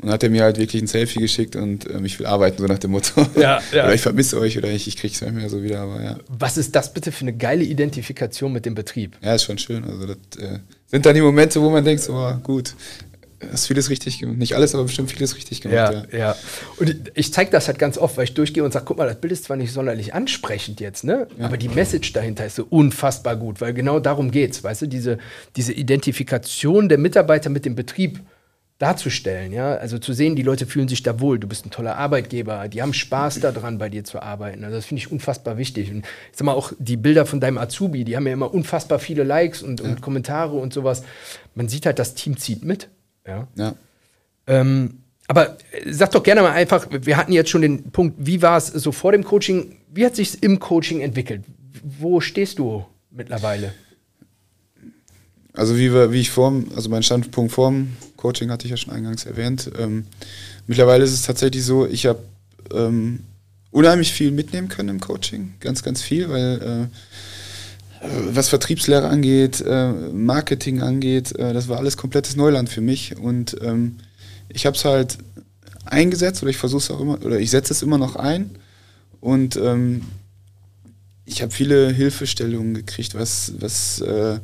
Und 0.00 0.10
hat 0.10 0.22
er 0.22 0.30
mir 0.30 0.42
halt 0.42 0.58
wirklich 0.58 0.82
ein 0.82 0.88
Selfie 0.88 1.20
geschickt 1.20 1.54
und 1.54 1.88
ähm, 1.88 2.04
ich 2.04 2.18
will 2.18 2.26
arbeiten, 2.26 2.58
so 2.60 2.66
nach 2.66 2.78
dem 2.78 2.90
Motto. 2.90 3.24
Ja, 3.36 3.60
ja. 3.72 3.84
oder 3.84 3.94
ich 3.94 4.00
vermisse 4.00 4.38
euch 4.38 4.58
oder 4.58 4.68
ich, 4.68 4.88
ich 4.88 4.96
kriege 4.96 5.14
es 5.14 5.20
nicht 5.20 5.34
mehr 5.34 5.48
so 5.48 5.62
wieder, 5.62 5.80
aber 5.80 6.02
ja. 6.02 6.18
Was 6.28 6.56
ist 6.56 6.74
das 6.74 6.92
bitte 6.92 7.12
für 7.12 7.22
eine 7.22 7.36
geile 7.36 7.62
Identifikation 7.62 8.52
mit 8.52 8.66
dem 8.66 8.74
Betrieb? 8.74 9.16
Ja, 9.22 9.34
ist 9.34 9.44
schon 9.44 9.58
schön. 9.58 9.84
Also 9.84 10.06
das 10.06 10.16
äh, 10.38 10.58
sind 10.86 11.06
dann 11.06 11.14
die 11.14 11.20
Momente, 11.20 11.60
wo 11.60 11.70
man 11.70 11.84
denkt, 11.84 12.02
so, 12.02 12.14
oh, 12.14 12.34
gut, 12.42 12.74
hast 13.50 13.66
vieles 13.66 13.90
richtig 13.90 14.18
gemacht. 14.18 14.38
Nicht 14.38 14.54
alles, 14.54 14.74
aber 14.74 14.84
bestimmt 14.84 15.10
vieles 15.10 15.36
richtig 15.36 15.60
gemacht. 15.60 15.76
Ja, 15.76 15.92
Ja, 16.12 16.18
ja. 16.18 16.36
Und 16.78 16.90
ich, 16.90 16.96
ich 17.14 17.32
zeige 17.32 17.50
das 17.50 17.66
halt 17.66 17.78
ganz 17.78 17.98
oft, 17.98 18.16
weil 18.16 18.24
ich 18.24 18.34
durchgehe 18.34 18.64
und 18.64 18.72
sage, 18.72 18.84
guck 18.84 18.98
mal, 18.98 19.06
das 19.06 19.20
Bild 19.20 19.32
ist 19.32 19.44
zwar 19.44 19.56
nicht 19.56 19.72
sonderlich 19.72 20.14
ansprechend 20.14 20.80
jetzt, 20.80 21.04
ne? 21.04 21.26
Aber 21.38 21.56
die 21.56 21.68
Message 21.68 22.12
dahinter 22.12 22.46
ist 22.46 22.56
so 22.56 22.66
unfassbar 22.68 23.36
gut, 23.36 23.60
weil 23.60 23.74
genau 23.74 24.00
darum 24.00 24.30
geht's, 24.30 24.62
weißt 24.62 24.82
du, 24.82 24.86
diese, 24.86 25.18
diese 25.56 25.72
Identifikation 25.72 26.88
der 26.88 26.98
Mitarbeiter 26.98 27.50
mit 27.50 27.64
dem 27.64 27.74
Betrieb 27.74 28.20
darzustellen, 28.82 29.52
ja, 29.52 29.76
also 29.76 29.96
zu 29.98 30.12
sehen, 30.12 30.34
die 30.34 30.42
Leute 30.42 30.66
fühlen 30.66 30.88
sich 30.88 31.04
da 31.04 31.20
wohl, 31.20 31.38
du 31.38 31.46
bist 31.46 31.64
ein 31.64 31.70
toller 31.70 31.96
Arbeitgeber, 31.96 32.66
die 32.66 32.82
haben 32.82 32.92
Spaß 32.92 33.38
daran, 33.38 33.78
bei 33.78 33.88
dir 33.88 34.02
zu 34.02 34.20
arbeiten. 34.20 34.64
Also 34.64 34.74
das 34.74 34.86
finde 34.86 34.98
ich 34.98 35.12
unfassbar 35.12 35.56
wichtig. 35.56 35.92
Und 35.92 35.98
ich 35.98 36.36
sag 36.36 36.46
mal 36.46 36.54
auch 36.54 36.72
die 36.80 36.96
Bilder 36.96 37.24
von 37.24 37.38
deinem 37.38 37.58
Azubi, 37.58 38.02
die 38.02 38.16
haben 38.16 38.26
ja 38.26 38.32
immer 38.32 38.52
unfassbar 38.52 38.98
viele 38.98 39.22
Likes 39.22 39.62
und, 39.62 39.80
und 39.80 40.00
Kommentare 40.00 40.56
und 40.56 40.72
sowas. 40.72 41.04
Man 41.54 41.68
sieht 41.68 41.86
halt, 41.86 42.00
das 42.00 42.14
Team 42.14 42.36
zieht 42.36 42.64
mit, 42.64 42.88
ja. 43.26 43.48
ja. 43.56 43.74
Ähm, 44.46 44.98
aber 45.28 45.56
äh, 45.72 45.92
sag 45.92 46.10
doch 46.10 46.22
gerne 46.22 46.42
mal 46.42 46.52
einfach, 46.52 46.86
wir 46.90 47.16
hatten 47.16 47.32
jetzt 47.32 47.50
schon 47.50 47.62
den 47.62 47.90
Punkt, 47.90 48.16
wie 48.18 48.42
war 48.42 48.56
es 48.56 48.66
so 48.66 48.92
vor 48.92 49.12
dem 49.12 49.24
Coaching, 49.24 49.76
wie 49.92 50.04
hat 50.04 50.16
sich 50.16 50.42
im 50.42 50.58
Coaching 50.58 51.00
entwickelt? 51.00 51.44
Wo 51.82 52.20
stehst 52.20 52.58
du 52.58 52.84
mittlerweile? 53.10 53.72
Also 55.54 55.76
wie, 55.76 55.92
wir, 55.92 56.12
wie 56.12 56.20
ich 56.20 56.30
vorm, 56.30 56.66
also 56.74 56.88
mein 56.88 57.02
Standpunkt 57.02 57.52
vorm 57.52 57.96
Coaching 58.16 58.50
hatte 58.50 58.64
ich 58.64 58.70
ja 58.70 58.76
schon 58.76 58.92
eingangs 58.92 59.26
erwähnt. 59.26 59.70
Ähm, 59.78 60.06
mittlerweile 60.66 61.04
ist 61.04 61.12
es 61.12 61.22
tatsächlich 61.22 61.64
so, 61.64 61.86
ich 61.86 62.06
habe 62.06 62.20
ähm, 62.72 63.20
unheimlich 63.70 64.12
viel 64.12 64.30
mitnehmen 64.30 64.68
können 64.68 64.88
im 64.88 65.00
Coaching, 65.00 65.54
ganz, 65.60 65.82
ganz 65.82 66.02
viel, 66.02 66.28
weil 66.28 66.88
äh, 66.90 66.96
was 68.02 68.48
Vertriebslehre 68.48 69.08
angeht, 69.08 69.62
äh, 69.66 69.92
Marketing 69.92 70.82
angeht, 70.82 71.38
äh, 71.38 71.52
das 71.52 71.68
war 71.68 71.78
alles 71.78 71.96
komplettes 71.96 72.36
Neuland 72.36 72.68
für 72.68 72.80
mich. 72.80 73.16
Und 73.16 73.56
ähm, 73.62 73.96
ich 74.48 74.66
habe 74.66 74.76
es 74.76 74.84
halt 74.84 75.18
eingesetzt 75.84 76.42
oder 76.42 76.50
ich 76.50 76.56
versuche 76.56 76.82
es 76.82 76.90
auch 76.90 77.00
immer 77.00 77.24
oder 77.24 77.38
ich 77.38 77.50
setze 77.50 77.72
es 77.72 77.82
immer 77.82 77.98
noch 77.98 78.16
ein. 78.16 78.50
Und 79.20 79.56
ähm, 79.56 80.02
ich 81.24 81.42
habe 81.42 81.52
viele 81.52 81.90
Hilfestellungen 81.90 82.74
gekriegt, 82.74 83.14
was, 83.14 83.52
was 83.58 84.00
äh, 84.00 84.38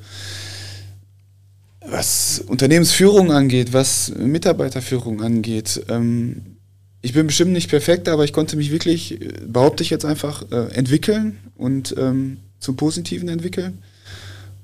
was 1.91 2.43
Unternehmensführung 2.47 3.33
angeht, 3.33 3.73
was 3.73 4.13
Mitarbeiterführung 4.15 5.23
angeht. 5.23 5.83
Ähm, 5.89 6.57
ich 7.01 7.13
bin 7.13 7.27
bestimmt 7.27 7.53
nicht 7.53 7.71
perfekt, 7.71 8.09
aber 8.09 8.25
ich 8.25 8.33
konnte 8.33 8.57
mich 8.57 8.71
wirklich, 8.71 9.21
äh, 9.21 9.33
behaupte 9.47 9.83
ich 9.83 9.91
jetzt 9.91 10.05
einfach, 10.05 10.45
äh, 10.51 10.73
entwickeln. 10.75 11.39
Und 11.57 11.95
ähm, 11.99 12.39
zum 12.59 12.77
Positiven 12.77 13.29
entwickeln. 13.29 13.83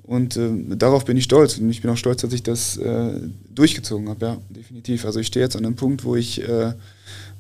Und 0.03 0.37
ähm, 0.37 0.79
darauf 0.79 1.05
bin 1.05 1.17
ich 1.17 1.25
stolz. 1.25 1.59
Und 1.59 1.71
ich 1.71 1.81
bin 1.81 1.91
auch 1.91 1.97
stolz, 1.97 2.21
dass 2.21 2.33
ich 2.33 2.43
das 2.43 2.77
äh, 2.77 3.21
durchgezogen 3.51 4.09
habe, 4.09 4.27
ja, 4.27 4.37
definitiv. 4.51 5.07
Also 5.07 5.21
ich 5.21 5.29
stehe 5.29 5.45
jetzt 5.45 5.57
an 5.57 5.65
einem 5.65 5.77
Punkt, 5.77 6.05
wo 6.05 6.15
ich, 6.15 6.47
äh, 6.47 6.75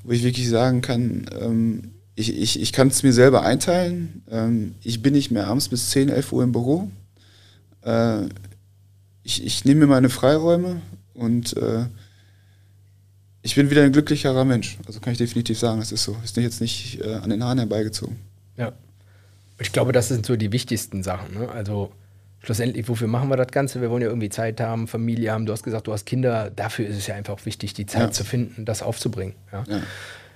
wo 0.02 0.12
ich 0.12 0.22
wirklich 0.22 0.48
sagen 0.48 0.80
kann, 0.80 1.26
ähm, 1.40 1.90
ich, 2.14 2.36
ich, 2.36 2.60
ich 2.60 2.72
kann 2.72 2.88
es 2.88 3.02
mir 3.02 3.12
selber 3.12 3.42
einteilen. 3.42 4.22
Ähm, 4.30 4.74
ich 4.82 5.02
bin 5.02 5.12
nicht 5.12 5.30
mehr 5.30 5.46
abends 5.48 5.68
bis 5.68 5.90
10, 5.90 6.08
11 6.08 6.32
Uhr 6.32 6.42
im 6.42 6.52
Büro. 6.52 6.90
Äh, 7.82 8.22
ich, 9.22 9.44
ich 9.44 9.64
nehme 9.64 9.80
mir 9.80 9.86
meine 9.88 10.08
Freiräume 10.08 10.80
und 11.12 11.56
äh, 11.56 11.84
ich 13.42 13.56
bin 13.56 13.68
wieder 13.68 13.82
ein 13.82 13.92
glücklicherer 13.92 14.44
Mensch. 14.46 14.78
Also 14.86 15.00
kann 15.00 15.12
ich 15.12 15.18
definitiv 15.18 15.58
sagen, 15.58 15.80
das 15.80 15.92
ist 15.92 16.04
so. 16.04 16.16
Ist 16.24 16.36
jetzt 16.36 16.62
nicht 16.62 17.00
äh, 17.02 17.14
an 17.14 17.28
den 17.28 17.44
Haaren 17.44 17.58
herbeigezogen. 17.58 18.16
Ja. 18.56 18.72
Ich 19.58 19.72
glaube, 19.72 19.92
das 19.92 20.08
sind 20.08 20.26
so 20.26 20.36
die 20.36 20.52
wichtigsten 20.52 21.02
Sachen. 21.02 21.38
Ne? 21.38 21.48
Also 21.48 21.92
schlussendlich, 22.42 22.88
wofür 22.88 23.06
machen 23.08 23.28
wir 23.28 23.36
das 23.36 23.48
Ganze? 23.48 23.80
Wir 23.80 23.90
wollen 23.90 24.02
ja 24.02 24.08
irgendwie 24.08 24.28
Zeit 24.30 24.60
haben, 24.60 24.88
Familie 24.88 25.32
haben. 25.32 25.46
Du 25.46 25.52
hast 25.52 25.62
gesagt, 25.62 25.86
du 25.86 25.92
hast 25.92 26.04
Kinder. 26.06 26.50
Dafür 26.54 26.86
ist 26.86 26.96
es 26.96 27.06
ja 27.06 27.14
einfach 27.14 27.44
wichtig, 27.46 27.72
die 27.74 27.86
Zeit 27.86 28.02
Ja. 28.02 28.10
zu 28.10 28.24
finden, 28.24 28.64
das 28.64 28.82
aufzubringen. 28.82 29.34
Ja? 29.52 29.64
Ja. 29.68 29.80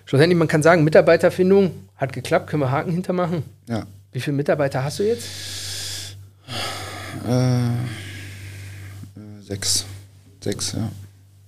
Schlussendlich, 0.07 0.38
man 0.38 0.48
kann 0.48 0.62
sagen, 0.62 0.85
Mitarbeiterfindung 0.85 1.72
hat 1.96 2.12
geklappt, 2.12 2.48
können 2.48 2.62
wir 2.62 2.70
Haken 2.70 2.92
hintermachen. 2.92 3.42
Ja. 3.68 3.87
Wie 4.12 4.20
viele 4.20 4.37
Mitarbeiter 4.37 4.83
hast 4.85 5.00
du 5.00 5.02
jetzt? 5.02 5.26
Äh, 7.28 7.66
äh, 7.72 7.74
sechs. 9.42 9.85
Sechs, 10.40 10.72
ja. 10.72 10.90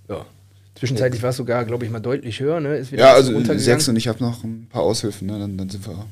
Ja. 0.09 0.27
Zwischenzeitlich 0.75 1.23
war 1.23 1.31
es 1.31 1.37
sogar, 1.37 1.65
glaube 1.65 1.85
ich, 1.85 1.91
mal 1.91 2.01
deutlich 2.01 2.41
höher. 2.41 2.61
Ne? 2.61 2.81
Ja, 2.91 3.13
also 3.15 3.33
runtergegangen. 3.33 3.63
sechs 3.63 3.89
und 3.89 3.97
ich 3.97 4.09
habe 4.09 4.23
noch 4.23 4.43
ein 4.45 4.67
paar 4.71 4.83
Aushilfen, 4.83 5.27
ne? 5.29 5.39
dann, 5.39 5.57
dann 5.57 5.69
sind 5.71 5.87
wir 5.87 6.05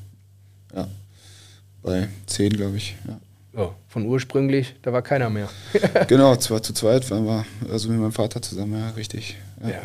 bei 1.81 2.07
zehn, 2.25 2.51
glaube 2.51 2.77
ich. 2.77 2.95
Ja. 3.07 3.19
Ja, 3.57 3.75
von 3.87 4.05
ursprünglich, 4.05 4.75
da 4.83 4.93
war 4.93 5.01
keiner 5.01 5.29
mehr. 5.29 5.49
genau, 6.07 6.35
zwar 6.35 6.61
zu 6.61 6.71
zweit 6.73 7.09
waren 7.09 7.25
wir, 7.25 7.45
also 7.71 7.89
mit 7.89 7.99
meinem 7.99 8.11
Vater 8.11 8.41
zusammen, 8.41 8.79
ja, 8.79 8.89
richtig. 8.91 9.37
Ja, 9.61 9.69
Ja. 9.69 9.81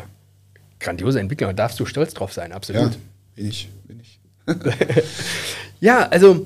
Grandiose 0.79 1.19
Entwicklung, 1.19 1.49
da 1.49 1.53
darfst 1.53 1.79
du 1.79 1.85
stolz 1.85 2.13
drauf 2.13 2.31
sein, 2.31 2.51
ja 2.51 2.55
absolut. 2.57 2.97
bin 3.35 3.47
ich, 3.47 3.69
bin 3.87 3.99
ich. 3.99 4.19
Ja, 5.79 6.07
also, 6.07 6.45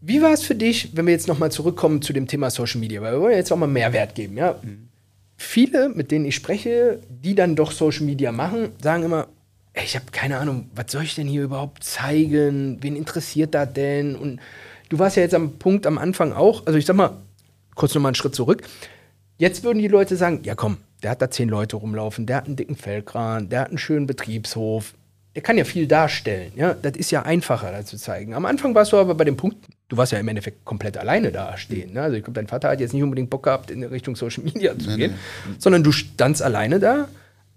wie 0.00 0.20
war 0.22 0.32
es 0.32 0.42
für 0.42 0.54
dich, 0.54 0.90
wenn 0.96 1.06
wir 1.06 1.12
jetzt 1.12 1.28
nochmal 1.28 1.50
zurückkommen 1.50 2.02
zu 2.02 2.12
dem 2.12 2.26
Thema 2.26 2.50
Social 2.50 2.80
Media? 2.80 3.00
Weil 3.00 3.14
wir 3.14 3.20
wollen 3.20 3.36
jetzt 3.36 3.50
auch 3.50 3.56
mal 3.56 3.66
Mehrwert 3.66 4.14
geben, 4.14 4.36
ja. 4.36 4.60
Viele, 5.36 5.88
mit 5.88 6.10
denen 6.10 6.24
ich 6.24 6.34
spreche, 6.34 7.00
die 7.08 7.34
dann 7.34 7.56
doch 7.56 7.70
Social 7.70 8.04
Media 8.04 8.32
machen, 8.32 8.70
sagen 8.82 9.04
immer, 9.04 9.28
ich 9.84 9.94
habe 9.94 10.06
keine 10.12 10.38
Ahnung, 10.38 10.70
was 10.74 10.92
soll 10.92 11.02
ich 11.02 11.14
denn 11.14 11.26
hier 11.26 11.42
überhaupt 11.42 11.84
zeigen? 11.84 12.78
Wen 12.80 12.96
interessiert 12.96 13.54
das 13.54 13.72
denn? 13.72 14.16
Und 14.16 14.40
du 14.88 14.98
warst 14.98 15.16
ja 15.16 15.22
jetzt 15.22 15.34
am 15.34 15.58
Punkt 15.58 15.86
am 15.86 15.98
Anfang 15.98 16.32
auch, 16.32 16.66
also 16.66 16.78
ich 16.78 16.86
sag 16.86 16.96
mal, 16.96 17.16
kurz 17.74 17.94
nochmal 17.94 18.10
einen 18.10 18.14
Schritt 18.16 18.34
zurück. 18.34 18.62
Jetzt 19.36 19.62
würden 19.62 19.78
die 19.78 19.88
Leute 19.88 20.16
sagen, 20.16 20.40
ja 20.42 20.54
komm, 20.54 20.78
der 21.02 21.12
hat 21.12 21.22
da 21.22 21.30
zehn 21.30 21.48
Leute 21.48 21.76
rumlaufen, 21.76 22.26
der 22.26 22.36
hat 22.36 22.46
einen 22.46 22.56
dicken 22.56 22.76
Fellkran, 22.76 23.48
der 23.48 23.60
hat 23.60 23.68
einen 23.68 23.78
schönen 23.78 24.06
Betriebshof, 24.06 24.94
der 25.34 25.42
kann 25.42 25.56
ja 25.56 25.64
viel 25.64 25.86
darstellen. 25.86 26.52
Ja, 26.56 26.74
das 26.74 26.96
ist 26.96 27.12
ja 27.12 27.22
einfacher, 27.22 27.70
da 27.70 27.84
zu 27.84 27.96
zeigen. 27.96 28.34
Am 28.34 28.44
Anfang 28.44 28.74
warst 28.74 28.92
du 28.92 28.96
aber 28.96 29.14
bei 29.14 29.24
dem 29.24 29.36
Punkt, 29.36 29.58
du 29.88 29.96
warst 29.96 30.10
ja 30.10 30.18
im 30.18 30.26
Endeffekt 30.26 30.64
komplett 30.64 30.96
alleine 30.96 31.30
dastehen. 31.30 31.92
Ne? 31.92 32.02
Also 32.02 32.16
ich 32.16 32.24
glaube, 32.24 32.34
dein 32.34 32.48
Vater 32.48 32.70
hat 32.70 32.80
jetzt 32.80 32.92
nicht 32.92 33.04
unbedingt 33.04 33.30
Bock 33.30 33.44
gehabt, 33.44 33.70
in 33.70 33.84
Richtung 33.84 34.16
Social 34.16 34.42
Media 34.42 34.76
zu 34.76 34.88
Nein, 34.88 34.98
gehen, 34.98 35.14
sondern 35.58 35.84
du 35.84 35.92
standst 35.92 36.42
alleine 36.42 36.80
da. 36.80 37.08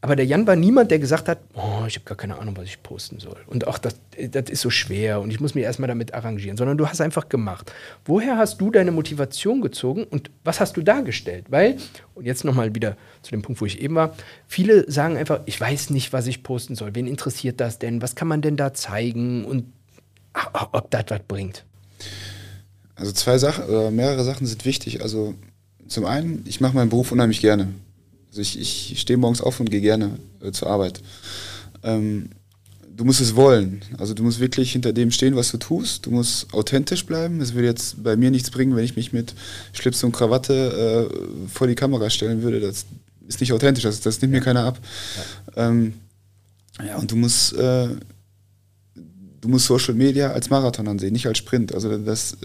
Aber 0.04 0.16
der 0.16 0.26
Jan 0.26 0.48
war 0.48 0.56
niemand, 0.56 0.90
der 0.90 0.98
gesagt 0.98 1.30
hat, 1.30 1.38
oh, 1.54 1.86
ich 1.88 1.96
habe 1.96 2.06
gar 2.06 2.18
keine 2.18 2.40
Ahnung, 2.40 2.58
was 2.58 2.66
ich 2.66 2.82
posten 2.82 3.20
soll. 3.20 3.38
Und 3.46 3.68
auch 3.68 3.78
das, 3.78 3.96
das 4.32 4.50
ist 4.50 4.62
so 4.62 4.72
schwer 4.72 5.22
und 5.22 5.30
ich 5.30 5.40
muss 5.40 5.54
mich 5.54 5.64
erstmal 5.64 5.88
damit 5.88 6.16
arrangieren, 6.16 6.58
sondern 6.58 6.76
du 6.80 6.88
hast 6.88 7.02
einfach 7.02 7.30
gemacht. 7.30 7.72
Woher 8.04 8.36
hast 8.36 8.60
du 8.60 8.72
deine 8.72 8.92
Motivation 8.92 9.62
gezogen 9.62 10.04
und 10.06 10.32
was 10.44 10.60
hast 10.60 10.76
du 10.76 10.82
dargestellt? 10.82 11.46
Weil, 11.50 11.78
und 12.16 12.26
jetzt 12.26 12.44
nochmal 12.44 12.74
wieder 12.74 12.98
zu 13.22 13.30
dem 13.30 13.44
Punkt, 13.44 13.62
wo 13.62 13.66
ich 13.68 13.80
eben 13.80 13.94
war, 13.94 14.16
viele 14.48 14.90
sagen 14.90 15.18
einfach, 15.18 15.42
ich 15.46 15.62
weiß 15.62 15.92
nicht, 15.92 16.12
was 16.14 16.26
ich 16.26 16.42
posten 16.42 16.74
soll. 16.74 16.96
Wen 16.96 17.06
interessiert 17.06 17.60
das 17.60 17.78
denn? 17.78 18.02
Was 18.02 18.16
kann 18.16 18.28
man 18.28 18.42
denn 18.42 18.58
da 18.58 18.74
zeigen 18.74 19.46
und 19.46 19.72
ach, 20.34 20.70
ob 20.72 20.90
das 20.90 21.06
was 21.10 21.22
bringt? 21.28 21.64
Also 22.96 23.12
zwei 23.12 23.38
Sachen, 23.38 23.66
oder 23.66 23.92
mehrere 23.92 24.24
Sachen 24.24 24.48
sind 24.48 24.66
wichtig. 24.66 25.04
Also 25.04 25.36
zum 25.88 26.06
einen, 26.06 26.44
ich 26.48 26.60
mache 26.60 26.76
meinen 26.76 26.90
Beruf 26.90 27.12
unheimlich 27.12 27.42
gerne. 27.42 27.68
Also 28.32 28.42
ich, 28.42 28.60
ich 28.60 29.00
stehe 29.00 29.18
morgens 29.18 29.42
auf 29.42 29.60
und 29.60 29.70
gehe 29.70 29.82
gerne 29.82 30.18
äh, 30.42 30.52
zur 30.52 30.70
Arbeit. 30.70 31.02
Ähm, 31.84 32.30
du 32.96 33.04
musst 33.04 33.20
es 33.20 33.36
wollen. 33.36 33.82
Also 33.98 34.14
du 34.14 34.24
musst 34.24 34.40
wirklich 34.40 34.72
hinter 34.72 34.94
dem 34.94 35.12
stehen, 35.12 35.36
was 35.36 35.52
du 35.52 35.58
tust. 35.58 36.06
Du 36.06 36.12
musst 36.12 36.54
authentisch 36.54 37.06
bleiben. 37.06 37.42
Es 37.42 37.54
würde 37.54 37.68
jetzt 37.68 38.02
bei 38.02 38.16
mir 38.16 38.32
nichts 38.32 38.50
bringen, 38.50 38.76
wenn 38.76 38.86
ich 38.86 38.96
mich 38.96 39.12
mit 39.12 39.34
Schlips 39.74 40.04
und 40.04 40.14
Krawatte 40.14 41.10
äh, 41.12 41.50
vor 41.50 41.68
die 41.68 41.76
Kamera 41.76 42.10
stellen 42.10 42.42
würde. 42.42 42.62
Das 42.62 42.86
ist 43.28 43.42
nicht 43.42 43.52
authentisch, 43.52 43.84
das, 43.84 44.00
das 44.00 44.22
nimmt 44.22 44.34
mir 44.34 44.42
keiner 44.42 44.64
ab. 44.64 44.80
Ja, 45.56 45.68
ähm, 45.68 45.94
ja 46.86 46.98
und 46.98 47.12
du 47.12 47.18
musst, 47.18 47.54
äh, 47.54 47.90
du 48.96 49.48
musst 49.50 49.66
Social 49.66 49.94
Media 49.94 50.32
als 50.32 50.50
Marathon 50.50 50.88
ansehen, 50.88 51.12
nicht 51.12 51.28
als 51.28 51.38
Sprint. 51.38 51.74
Also 51.74 51.98
das 51.98 52.38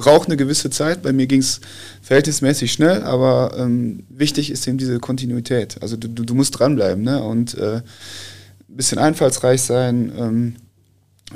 braucht 0.00 0.28
eine 0.28 0.38
gewisse 0.38 0.70
Zeit. 0.70 1.02
Bei 1.02 1.12
mir 1.12 1.26
ging 1.26 1.40
es 1.40 1.60
verhältnismäßig 2.00 2.72
schnell, 2.72 3.02
aber 3.02 3.54
ähm, 3.58 4.04
wichtig 4.08 4.50
ist 4.50 4.66
eben 4.66 4.78
diese 4.78 4.98
Kontinuität. 4.98 5.76
Also 5.82 5.98
du, 5.98 6.08
du, 6.08 6.24
du 6.24 6.34
musst 6.34 6.58
dranbleiben 6.58 7.04
ne? 7.04 7.22
und 7.22 7.56
äh, 7.58 7.76
ein 7.76 8.76
bisschen 8.76 8.98
einfallsreich 8.98 9.60
sein. 9.60 10.10
Ähm, 10.16 10.56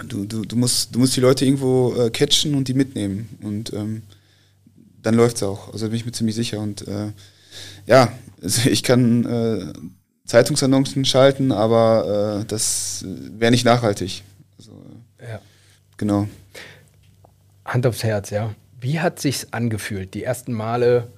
du, 0.08 0.24
du, 0.24 0.46
du, 0.46 0.56
musst, 0.56 0.94
du 0.94 0.98
musst 0.98 1.14
die 1.14 1.20
Leute 1.20 1.44
irgendwo 1.44 1.94
äh, 1.94 2.08
catchen 2.08 2.54
und 2.54 2.66
die 2.68 2.72
mitnehmen. 2.72 3.28
Und 3.42 3.74
ähm, 3.74 4.00
dann 5.02 5.14
läuft 5.14 5.36
es 5.36 5.42
auch. 5.42 5.70
Also 5.74 5.84
da 5.84 5.90
bin 5.90 5.98
ich 5.98 6.06
mir 6.06 6.12
ziemlich 6.12 6.34
sicher. 6.34 6.58
Und 6.58 6.88
äh, 6.88 7.12
ja, 7.86 8.12
also 8.42 8.68
ich 8.70 8.82
kann 8.82 9.26
äh, 9.26 9.72
Zeitungsannoncen 10.24 11.04
schalten, 11.04 11.52
aber 11.52 12.40
äh, 12.40 12.44
das 12.46 13.04
wäre 13.06 13.50
nicht 13.50 13.66
nachhaltig. 13.66 14.22
Also, 14.56 14.72
Ja. 15.20 15.38
Genau. 15.98 16.28
Hand 17.74 17.86
aufs 17.86 18.04
Herz, 18.04 18.30
ja. 18.30 18.54
Wie 18.80 19.00
hat 19.00 19.20
sich's 19.20 19.48
angefühlt? 19.50 20.14
Die 20.14 20.22
ersten 20.22 20.52
Male, 20.52 21.08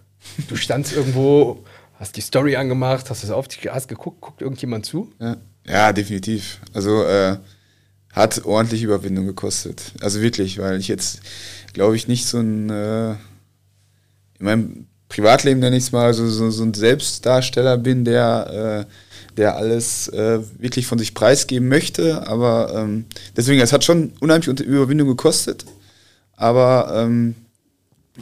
du 0.48 0.56
standst 0.56 0.92
irgendwo, 0.92 1.64
hast 1.98 2.16
die 2.16 2.22
Story 2.22 2.56
angemacht, 2.56 3.10
hast 3.10 3.22
es 3.22 3.30
auf 3.30 3.46
dich, 3.46 3.70
hast 3.70 3.88
geguckt, 3.88 4.20
guckt 4.20 4.40
irgendjemand 4.40 4.86
zu? 4.86 5.12
Ja, 5.20 5.36
ja 5.66 5.92
definitiv. 5.92 6.60
Also 6.72 7.04
äh, 7.04 7.36
hat 8.12 8.44
ordentlich 8.44 8.82
Überwindung 8.82 9.26
gekostet. 9.26 9.92
Also 10.00 10.22
wirklich, 10.22 10.58
weil 10.58 10.80
ich 10.80 10.88
jetzt, 10.88 11.20
glaube 11.74 11.94
ich, 11.94 12.08
nicht 12.08 12.26
so 12.26 12.38
ein 12.38 12.70
äh, 12.70 13.10
in 14.38 14.44
meinem 14.44 14.86
Privatleben 15.08 15.60
nenne 15.60 15.76
ich 15.76 15.84
es 15.84 15.92
mal, 15.92 16.12
so, 16.14 16.26
so, 16.28 16.50
so 16.50 16.64
ein 16.64 16.74
Selbstdarsteller 16.74 17.78
bin, 17.78 18.04
der, 18.04 18.86
äh, 18.88 19.36
der 19.36 19.56
alles 19.56 20.08
äh, 20.08 20.40
wirklich 20.58 20.86
von 20.86 20.98
sich 20.98 21.14
preisgeben 21.14 21.68
möchte. 21.68 22.26
Aber 22.26 22.72
ähm, 22.74 23.04
deswegen, 23.36 23.60
es 23.60 23.72
hat 23.72 23.84
schon 23.84 24.12
unheimlich 24.20 24.48
Überwindung 24.60 25.08
gekostet. 25.08 25.64
Aber 26.36 26.92
ähm, 26.94 27.34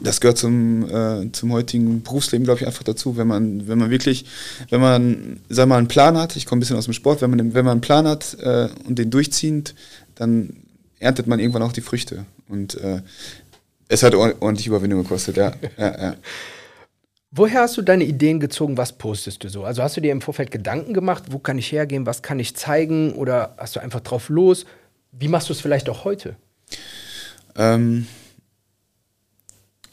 das 0.02 0.20
gehört 0.20 0.38
zum, 0.38 0.88
äh, 0.88 1.30
zum 1.32 1.52
heutigen 1.52 2.02
Berufsleben, 2.02 2.44
glaube 2.44 2.60
ich, 2.60 2.66
einfach 2.66 2.82
dazu. 2.82 3.16
Wenn 3.16 3.28
man, 3.28 3.68
wenn 3.68 3.78
man 3.78 3.90
wirklich, 3.90 4.24
wenn 4.70 4.80
man, 4.80 5.40
sag 5.48 5.68
mal, 5.68 5.78
einen 5.78 5.88
Plan 5.88 6.16
hat, 6.16 6.36
ich 6.36 6.46
komme 6.46 6.58
ein 6.58 6.60
bisschen 6.60 6.76
aus 6.76 6.86
dem 6.86 6.94
Sport, 6.94 7.22
wenn 7.22 7.30
man, 7.30 7.54
wenn 7.54 7.64
man 7.64 7.72
einen 7.72 7.80
Plan 7.80 8.06
hat 8.06 8.36
äh, 8.40 8.68
und 8.86 8.98
den 8.98 9.10
durchzieht, 9.10 9.74
dann 10.14 10.56
erntet 10.98 11.26
man 11.26 11.38
irgendwann 11.38 11.62
auch 11.62 11.72
die 11.72 11.80
Früchte. 11.80 12.24
Und 12.48 12.74
äh, 12.80 13.02
es 13.88 14.02
hat 14.02 14.14
ordentlich 14.14 14.66
Überwindung 14.66 15.02
gekostet, 15.02 15.36
ja. 15.36 15.52
ja, 15.78 16.02
ja. 16.02 16.14
Woher 17.30 17.62
hast 17.62 17.76
du 17.76 17.82
deine 17.82 18.04
Ideen 18.04 18.38
gezogen? 18.38 18.76
Was 18.76 18.92
postest 18.92 19.42
du 19.42 19.48
so? 19.48 19.64
Also 19.64 19.82
hast 19.82 19.96
du 19.96 20.00
dir 20.00 20.12
im 20.12 20.20
Vorfeld 20.20 20.52
Gedanken 20.52 20.94
gemacht, 20.94 21.24
wo 21.30 21.40
kann 21.40 21.58
ich 21.58 21.70
hergehen, 21.72 22.06
was 22.06 22.22
kann 22.22 22.38
ich 22.38 22.54
zeigen 22.54 23.12
oder 23.14 23.56
hast 23.58 23.74
du 23.74 23.80
einfach 23.80 24.00
drauf 24.00 24.28
los? 24.28 24.66
Wie 25.10 25.26
machst 25.26 25.48
du 25.48 25.52
es 25.52 25.60
vielleicht 25.60 25.88
auch 25.88 26.04
heute? 26.04 26.36
Ähm, 27.56 28.06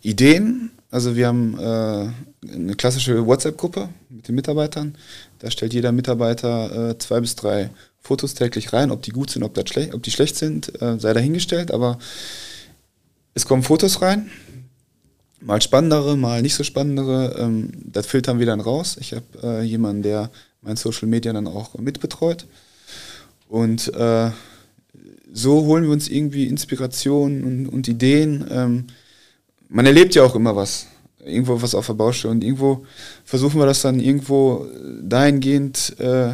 Ideen, 0.01 0.71
also 0.89 1.15
wir 1.15 1.27
haben 1.27 1.57
äh, 1.59 2.51
eine 2.51 2.75
klassische 2.75 3.25
WhatsApp-Gruppe 3.25 3.89
mit 4.09 4.27
den 4.27 4.35
Mitarbeitern. 4.35 4.95
Da 5.39 5.51
stellt 5.51 5.73
jeder 5.73 5.91
Mitarbeiter 5.91 6.89
äh, 6.89 6.97
zwei 6.97 7.21
bis 7.21 7.35
drei 7.35 7.69
Fotos 7.99 8.33
täglich 8.33 8.73
rein. 8.73 8.91
Ob 8.91 9.03
die 9.03 9.11
gut 9.11 9.29
sind, 9.29 9.43
ob, 9.43 9.53
das 9.53 9.69
schlecht, 9.69 9.93
ob 9.93 10.03
die 10.03 10.11
schlecht 10.11 10.35
sind, 10.35 10.81
äh, 10.81 10.99
sei 10.99 11.13
dahingestellt. 11.13 11.71
Aber 11.71 11.99
es 13.33 13.45
kommen 13.45 13.63
Fotos 13.63 14.01
rein, 14.01 14.29
mal 15.39 15.61
spannendere, 15.61 16.17
mal 16.17 16.41
nicht 16.41 16.55
so 16.55 16.63
spannendere. 16.63 17.35
Ähm, 17.39 17.71
das 17.85 18.07
filtern 18.07 18.39
wir 18.39 18.47
dann 18.47 18.59
raus. 18.59 18.97
Ich 18.99 19.13
habe 19.13 19.25
äh, 19.43 19.61
jemanden, 19.61 20.03
der 20.03 20.31
mein 20.61 20.75
Social 20.75 21.07
Media 21.07 21.31
dann 21.31 21.47
auch 21.47 21.75
mitbetreut. 21.75 22.47
Und 23.47 23.93
äh, 23.93 24.31
so 25.31 25.65
holen 25.65 25.83
wir 25.83 25.91
uns 25.91 26.09
irgendwie 26.09 26.47
Inspiration 26.47 27.43
und, 27.43 27.67
und 27.67 27.87
Ideen. 27.87 28.45
Ähm, 28.49 28.85
man 29.69 29.85
erlebt 29.85 30.15
ja 30.15 30.23
auch 30.23 30.35
immer 30.35 30.55
was. 30.55 30.87
Irgendwo 31.23 31.61
was 31.61 31.75
auf 31.75 31.87
der 31.87 31.93
Baustelle. 31.93 32.31
Und 32.31 32.43
irgendwo 32.43 32.85
versuchen 33.23 33.59
wir 33.59 33.65
das 33.65 33.81
dann 33.81 33.99
irgendwo 33.99 34.65
dahingehend 35.01 35.95
äh, 35.99 36.33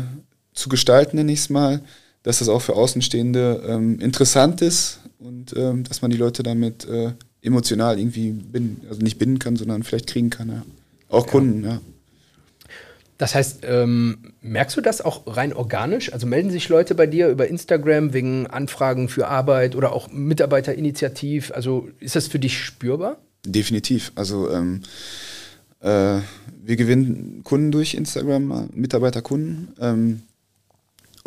zu 0.53 0.69
gestalten, 0.69 1.17
nenne 1.17 1.31
ich 1.31 1.39
es 1.39 1.49
mal, 1.49 1.81
dass 2.23 2.39
das 2.39 2.49
auch 2.49 2.61
für 2.61 2.75
Außenstehende 2.75 3.63
ähm, 3.67 3.99
interessant 3.99 4.61
ist 4.61 4.99
und 5.19 5.55
ähm, 5.55 5.83
dass 5.83 6.01
man 6.01 6.11
die 6.11 6.17
Leute 6.17 6.41
damit 6.41 6.85
äh, 6.85 7.11
emotional 7.41 7.99
irgendwie 7.99 8.31
binden, 8.31 8.87
also 8.89 9.01
nicht 9.01 9.19
binden 9.19 9.39
kann, 9.39 9.55
sondern 9.55 9.83
vielleicht 9.83 10.07
kriegen 10.07 10.29
kann. 10.29 10.49
Ja. 10.49 10.63
Auch 11.09 11.25
ja. 11.25 11.31
Kunden, 11.31 11.63
ja. 11.63 11.79
Das 13.17 13.33
heißt, 13.33 13.61
ähm, 13.63 14.33
merkst 14.41 14.77
du 14.77 14.81
das 14.81 15.01
auch 15.01 15.23
rein 15.25 15.53
organisch? 15.53 16.13
Also 16.13 16.27
melden 16.27 16.51
sich 16.51 16.69
Leute 16.69 16.93
bei 16.93 17.07
dir 17.07 17.29
über 17.29 17.47
Instagram 17.47 18.13
wegen 18.13 18.47
Anfragen 18.47 19.09
für 19.09 19.27
Arbeit 19.27 19.75
oder 19.75 19.91
auch 19.91 20.11
Mitarbeiterinitiativ? 20.11 21.51
Also 21.51 21.89
ist 21.99 22.15
das 22.15 22.27
für 22.27 22.39
dich 22.39 22.63
spürbar? 22.63 23.17
Definitiv. 23.45 24.11
Also 24.15 24.51
ähm, 24.51 24.83
äh, 25.79 26.19
wir 26.63 26.75
gewinnen 26.75 27.41
Kunden 27.43 27.71
durch 27.71 27.95
Instagram, 27.95 28.69
Mitarbeiterkunden. 28.73 29.69
Ähm, 29.79 30.21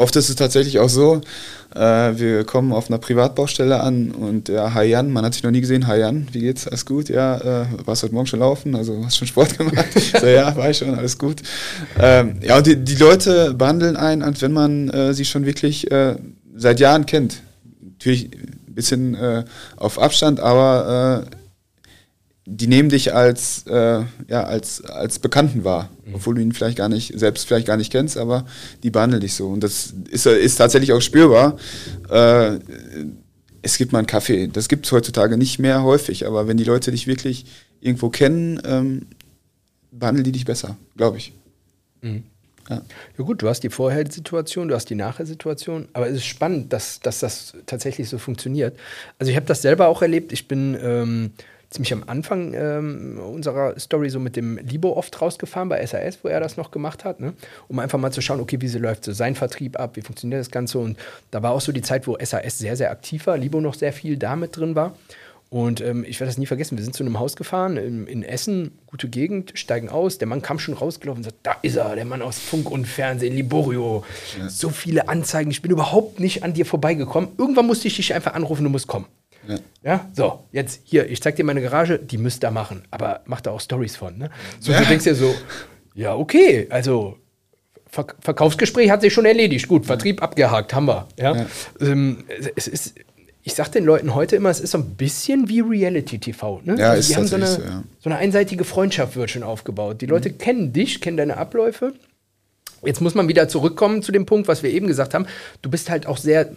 Oft 0.00 0.16
ist 0.16 0.30
es 0.30 0.36
tatsächlich 0.36 0.78
auch 0.78 0.88
so, 0.88 1.20
äh, 1.74 1.78
wir 1.78 2.44
kommen 2.44 2.72
auf 2.72 2.88
einer 2.88 2.96
Privatbaustelle 2.96 3.82
an 3.82 4.12
und 4.12 4.48
ja, 4.48 4.72
hi 4.72 4.84
Jan, 4.84 5.12
man 5.12 5.26
hat 5.26 5.34
sich 5.34 5.42
noch 5.42 5.50
nie 5.50 5.60
gesehen, 5.60 5.86
hi 5.86 5.98
Jan, 5.98 6.26
wie 6.32 6.40
geht's, 6.40 6.66
alles 6.66 6.86
gut? 6.86 7.10
Ja, 7.10 7.36
äh, 7.36 7.66
warst 7.84 8.02
heute 8.02 8.14
Morgen 8.14 8.26
schon 8.26 8.40
laufen, 8.40 8.74
also 8.74 9.04
hast 9.04 9.18
schon 9.18 9.28
Sport 9.28 9.58
gemacht? 9.58 9.84
so, 10.18 10.26
ja, 10.26 10.56
war 10.56 10.70
ich 10.70 10.78
schon, 10.78 10.94
alles 10.94 11.18
gut. 11.18 11.42
Ähm, 11.98 12.36
ja, 12.40 12.56
und 12.56 12.66
die, 12.66 12.76
die, 12.76 12.94
Leute 12.94 13.52
behandeln 13.52 13.98
einen, 13.98 14.22
als 14.22 14.40
wenn 14.40 14.52
man 14.54 14.88
äh, 14.88 15.12
sie 15.12 15.26
schon 15.26 15.44
wirklich 15.44 15.90
äh, 15.90 16.16
seit 16.56 16.80
Jahren 16.80 17.04
kennt. 17.04 17.42
Natürlich 17.82 18.30
ein 18.32 18.74
bisschen 18.74 19.14
äh, 19.14 19.44
auf 19.76 19.98
Abstand, 19.98 20.40
aber 20.40 21.26
äh, 21.28 21.36
die 22.46 22.66
nehmen 22.66 22.88
dich 22.88 23.14
als, 23.14 23.64
äh, 23.66 24.04
ja, 24.28 24.44
als, 24.44 24.82
als 24.84 25.18
Bekannten 25.18 25.64
wahr, 25.64 25.90
mhm. 26.04 26.14
obwohl 26.14 26.34
du 26.34 26.42
ihn 26.42 26.52
vielleicht 26.52 26.78
gar 26.78 26.88
nicht, 26.88 27.18
selbst 27.18 27.46
vielleicht 27.46 27.66
gar 27.66 27.76
nicht 27.76 27.92
kennst, 27.92 28.16
aber 28.16 28.46
die 28.82 28.90
behandeln 28.90 29.20
dich 29.20 29.34
so. 29.34 29.48
Und 29.48 29.62
das 29.62 29.94
ist, 30.10 30.26
ist 30.26 30.56
tatsächlich 30.56 30.92
auch 30.92 31.02
spürbar. 31.02 31.56
Äh, 32.08 32.58
es 33.62 33.76
gibt 33.76 33.92
mal 33.92 33.98
einen 33.98 34.06
Kaffee, 34.06 34.48
das 34.48 34.68
gibt 34.68 34.86
es 34.86 34.92
heutzutage 34.92 35.36
nicht 35.36 35.58
mehr 35.58 35.82
häufig, 35.82 36.26
aber 36.26 36.48
wenn 36.48 36.56
die 36.56 36.64
Leute 36.64 36.90
dich 36.90 37.06
wirklich 37.06 37.44
irgendwo 37.80 38.08
kennen, 38.08 38.60
ähm, 38.64 39.06
behandeln 39.90 40.24
die 40.24 40.32
dich 40.32 40.44
besser, 40.44 40.76
glaube 40.96 41.18
ich. 41.18 41.32
Mhm. 42.00 42.24
Ja. 42.68 42.82
ja. 43.18 43.24
gut, 43.24 43.42
du 43.42 43.48
hast 43.48 43.60
die 43.60 43.70
Vorher-Situation, 43.70 44.68
du 44.68 44.74
hast 44.74 44.88
die 44.88 44.94
Nachher-Situation, 44.94 45.88
aber 45.92 46.08
es 46.08 46.16
ist 46.16 46.26
spannend, 46.26 46.72
dass, 46.72 47.00
dass 47.00 47.20
das 47.20 47.54
tatsächlich 47.66 48.08
so 48.08 48.16
funktioniert. 48.16 48.78
Also 49.18 49.30
ich 49.30 49.36
habe 49.36 49.46
das 49.46 49.60
selber 49.60 49.88
auch 49.88 50.02
erlebt. 50.02 50.32
Ich 50.32 50.48
bin 50.48 50.78
ähm, 50.80 51.32
ziemlich 51.70 51.92
am 51.92 52.02
Anfang 52.06 52.52
ähm, 52.54 53.18
unserer 53.18 53.78
Story 53.78 54.10
so 54.10 54.18
mit 54.18 54.36
dem 54.36 54.58
Libo 54.58 54.92
oft 54.92 55.20
rausgefahren 55.20 55.68
bei 55.68 55.84
SAS, 55.86 56.18
wo 56.22 56.28
er 56.28 56.40
das 56.40 56.56
noch 56.56 56.72
gemacht 56.72 57.04
hat, 57.04 57.20
ne? 57.20 57.32
um 57.68 57.78
einfach 57.78 57.98
mal 57.98 58.10
zu 58.10 58.20
schauen, 58.20 58.40
okay, 58.40 58.60
wie 58.60 58.68
läuft 58.78 59.04
so 59.04 59.12
sein 59.12 59.36
Vertrieb 59.36 59.78
ab, 59.78 59.96
wie 59.96 60.02
funktioniert 60.02 60.40
das 60.40 60.50
Ganze. 60.50 60.78
Und 60.78 60.98
da 61.30 61.42
war 61.42 61.52
auch 61.52 61.60
so 61.60 61.72
die 61.72 61.82
Zeit, 61.82 62.06
wo 62.06 62.18
SAS 62.22 62.58
sehr, 62.58 62.76
sehr 62.76 62.90
aktiv 62.90 63.26
war, 63.26 63.38
Libo 63.38 63.60
noch 63.60 63.74
sehr 63.74 63.92
viel 63.92 64.16
damit 64.16 64.56
drin 64.56 64.74
war. 64.74 64.94
Und 65.48 65.80
ähm, 65.80 66.04
ich 66.06 66.20
werde 66.20 66.30
das 66.30 66.38
nie 66.38 66.46
vergessen. 66.46 66.78
Wir 66.78 66.84
sind 66.84 66.94
zu 66.94 67.02
einem 67.02 67.18
Haus 67.18 67.34
gefahren 67.34 67.76
in, 67.76 68.06
in, 68.06 68.22
Essen, 68.22 68.78
gute 68.86 69.08
Gegend, 69.08 69.52
steigen 69.54 69.88
aus. 69.88 70.18
Der 70.18 70.28
Mann 70.28 70.42
kam 70.42 70.60
schon 70.60 70.74
rausgelaufen 70.74 71.20
und 71.20 71.24
sagt: 71.24 71.38
Da 71.42 71.56
ist 71.62 71.74
er, 71.74 71.96
der 71.96 72.04
Mann 72.04 72.22
aus 72.22 72.38
Funk 72.38 72.70
und 72.70 72.86
Fernsehen, 72.86 73.34
Liborio. 73.34 74.04
Ja. 74.38 74.48
So 74.48 74.70
viele 74.70 75.08
Anzeigen, 75.08 75.50
ich 75.50 75.60
bin 75.60 75.72
überhaupt 75.72 76.20
nicht 76.20 76.44
an 76.44 76.54
dir 76.54 76.64
vorbeigekommen. 76.64 77.30
Irgendwann 77.36 77.66
musste 77.66 77.88
ich 77.88 77.96
dich 77.96 78.14
einfach 78.14 78.34
anrufen, 78.34 78.62
du 78.62 78.70
musst 78.70 78.86
kommen. 78.86 79.06
Ja. 79.50 79.58
ja. 79.82 80.10
so, 80.12 80.44
jetzt 80.52 80.82
hier, 80.84 81.10
ich 81.10 81.20
zeig 81.22 81.36
dir 81.36 81.44
meine 81.44 81.60
Garage, 81.60 81.98
die 81.98 82.18
müsst 82.18 82.44
ihr 82.44 82.50
machen, 82.50 82.82
aber 82.90 83.20
macht 83.26 83.46
da 83.46 83.50
auch 83.50 83.60
Stories 83.60 83.96
von, 83.96 84.16
ne? 84.18 84.30
So, 84.60 84.72
ja. 84.72 84.80
du 84.80 84.86
denkst 84.86 85.04
dir 85.04 85.14
so, 85.14 85.34
ja, 85.94 86.14
okay, 86.14 86.66
also 86.70 87.16
Ver 87.88 88.06
Verkaufsgespräch 88.20 88.88
hat 88.90 89.00
sich 89.00 89.12
schon 89.12 89.24
erledigt, 89.24 89.66
gut, 89.66 89.84
Vertrieb 89.84 90.22
abgehakt, 90.22 90.72
haben 90.74 90.86
wir, 90.86 91.08
ja. 91.18 91.34
ja. 91.34 91.46
Ähm, 91.80 92.24
es 92.54 92.68
ist, 92.68 92.94
ich 93.42 93.54
sag 93.54 93.72
den 93.72 93.84
Leuten 93.84 94.14
heute 94.14 94.36
immer, 94.36 94.50
es 94.50 94.60
ist 94.60 94.72
so 94.72 94.78
ein 94.78 94.94
bisschen 94.96 95.48
wie 95.48 95.60
Reality 95.60 96.18
TV, 96.18 96.60
ne? 96.64 96.76
Ja, 96.78 96.90
also 96.90 97.08
die 97.08 97.16
haben 97.16 97.26
so 97.26 97.36
eine, 97.36 97.46
so, 97.46 97.62
ja. 97.62 97.82
so 97.98 98.10
eine 98.10 98.18
einseitige 98.18 98.64
Freundschaft 98.64 99.16
wird 99.16 99.30
schon 99.30 99.42
aufgebaut. 99.42 100.00
Die 100.02 100.06
Leute 100.06 100.30
mhm. 100.30 100.38
kennen 100.38 100.72
dich, 100.72 101.00
kennen 101.00 101.16
deine 101.16 101.36
Abläufe. 101.36 101.94
Jetzt 102.84 103.00
muss 103.00 103.14
man 103.14 103.28
wieder 103.28 103.48
zurückkommen 103.48 104.02
zu 104.02 104.12
dem 104.12 104.26
Punkt, 104.26 104.48
was 104.48 104.62
wir 104.62 104.70
eben 104.70 104.86
gesagt 104.86 105.14
haben. 105.14 105.26
Du 105.62 105.70
bist 105.70 105.90
halt 105.90 106.06
auch 106.06 106.16
sehr 106.16 106.54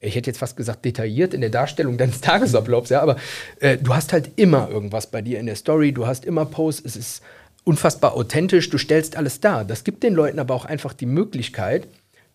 ich 0.00 0.14
hätte 0.14 0.30
jetzt 0.30 0.38
fast 0.38 0.56
gesagt, 0.56 0.84
detailliert 0.84 1.34
in 1.34 1.42
der 1.42 1.50
Darstellung 1.50 1.98
deines 1.98 2.20
Tagesablaufs, 2.22 2.90
ja, 2.90 3.02
aber 3.02 3.16
äh, 3.60 3.76
du 3.76 3.94
hast 3.94 4.12
halt 4.12 4.30
immer 4.36 4.68
irgendwas 4.70 5.10
bei 5.10 5.22
dir 5.22 5.38
in 5.38 5.46
der 5.46 5.56
Story, 5.56 5.92
du 5.92 6.06
hast 6.06 6.24
immer 6.24 6.46
Posts, 6.46 6.82
es 6.84 6.96
ist 6.96 7.22
unfassbar 7.64 8.14
authentisch, 8.14 8.70
du 8.70 8.78
stellst 8.78 9.16
alles 9.16 9.40
dar. 9.40 9.64
Das 9.64 9.84
gibt 9.84 10.02
den 10.02 10.14
Leuten 10.14 10.38
aber 10.38 10.54
auch 10.54 10.64
einfach 10.64 10.94
die 10.94 11.06
Möglichkeit, 11.06 11.86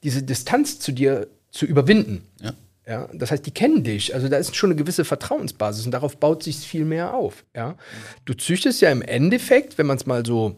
diese 0.04 0.22
Distanz 0.22 0.80
zu 0.80 0.92
dir 0.92 1.28
zu 1.50 1.66
überwinden. 1.66 2.24
Ja. 2.42 2.54
Ja, 2.88 3.10
das 3.14 3.32
heißt, 3.32 3.44
die 3.44 3.52
kennen 3.52 3.84
dich. 3.84 4.14
Also 4.14 4.28
da 4.30 4.38
ist 4.38 4.56
schon 4.56 4.70
eine 4.70 4.78
gewisse 4.78 5.06
Vertrauensbasis 5.06 5.88
und 5.88 5.92
darauf 5.92 6.18
baut 6.18 6.44
sich 6.44 6.58
viel 6.58 6.86
mehr 6.86 7.16
auf. 7.16 7.44
Ja. 7.56 7.78
Du 8.26 8.36
züchtest 8.36 8.80
ja 8.80 8.92
im 8.92 9.02
Endeffekt, 9.02 9.80
wenn 9.80 9.88
man 9.88 9.98
es 9.98 10.06
mal 10.06 10.24
so 10.24 10.58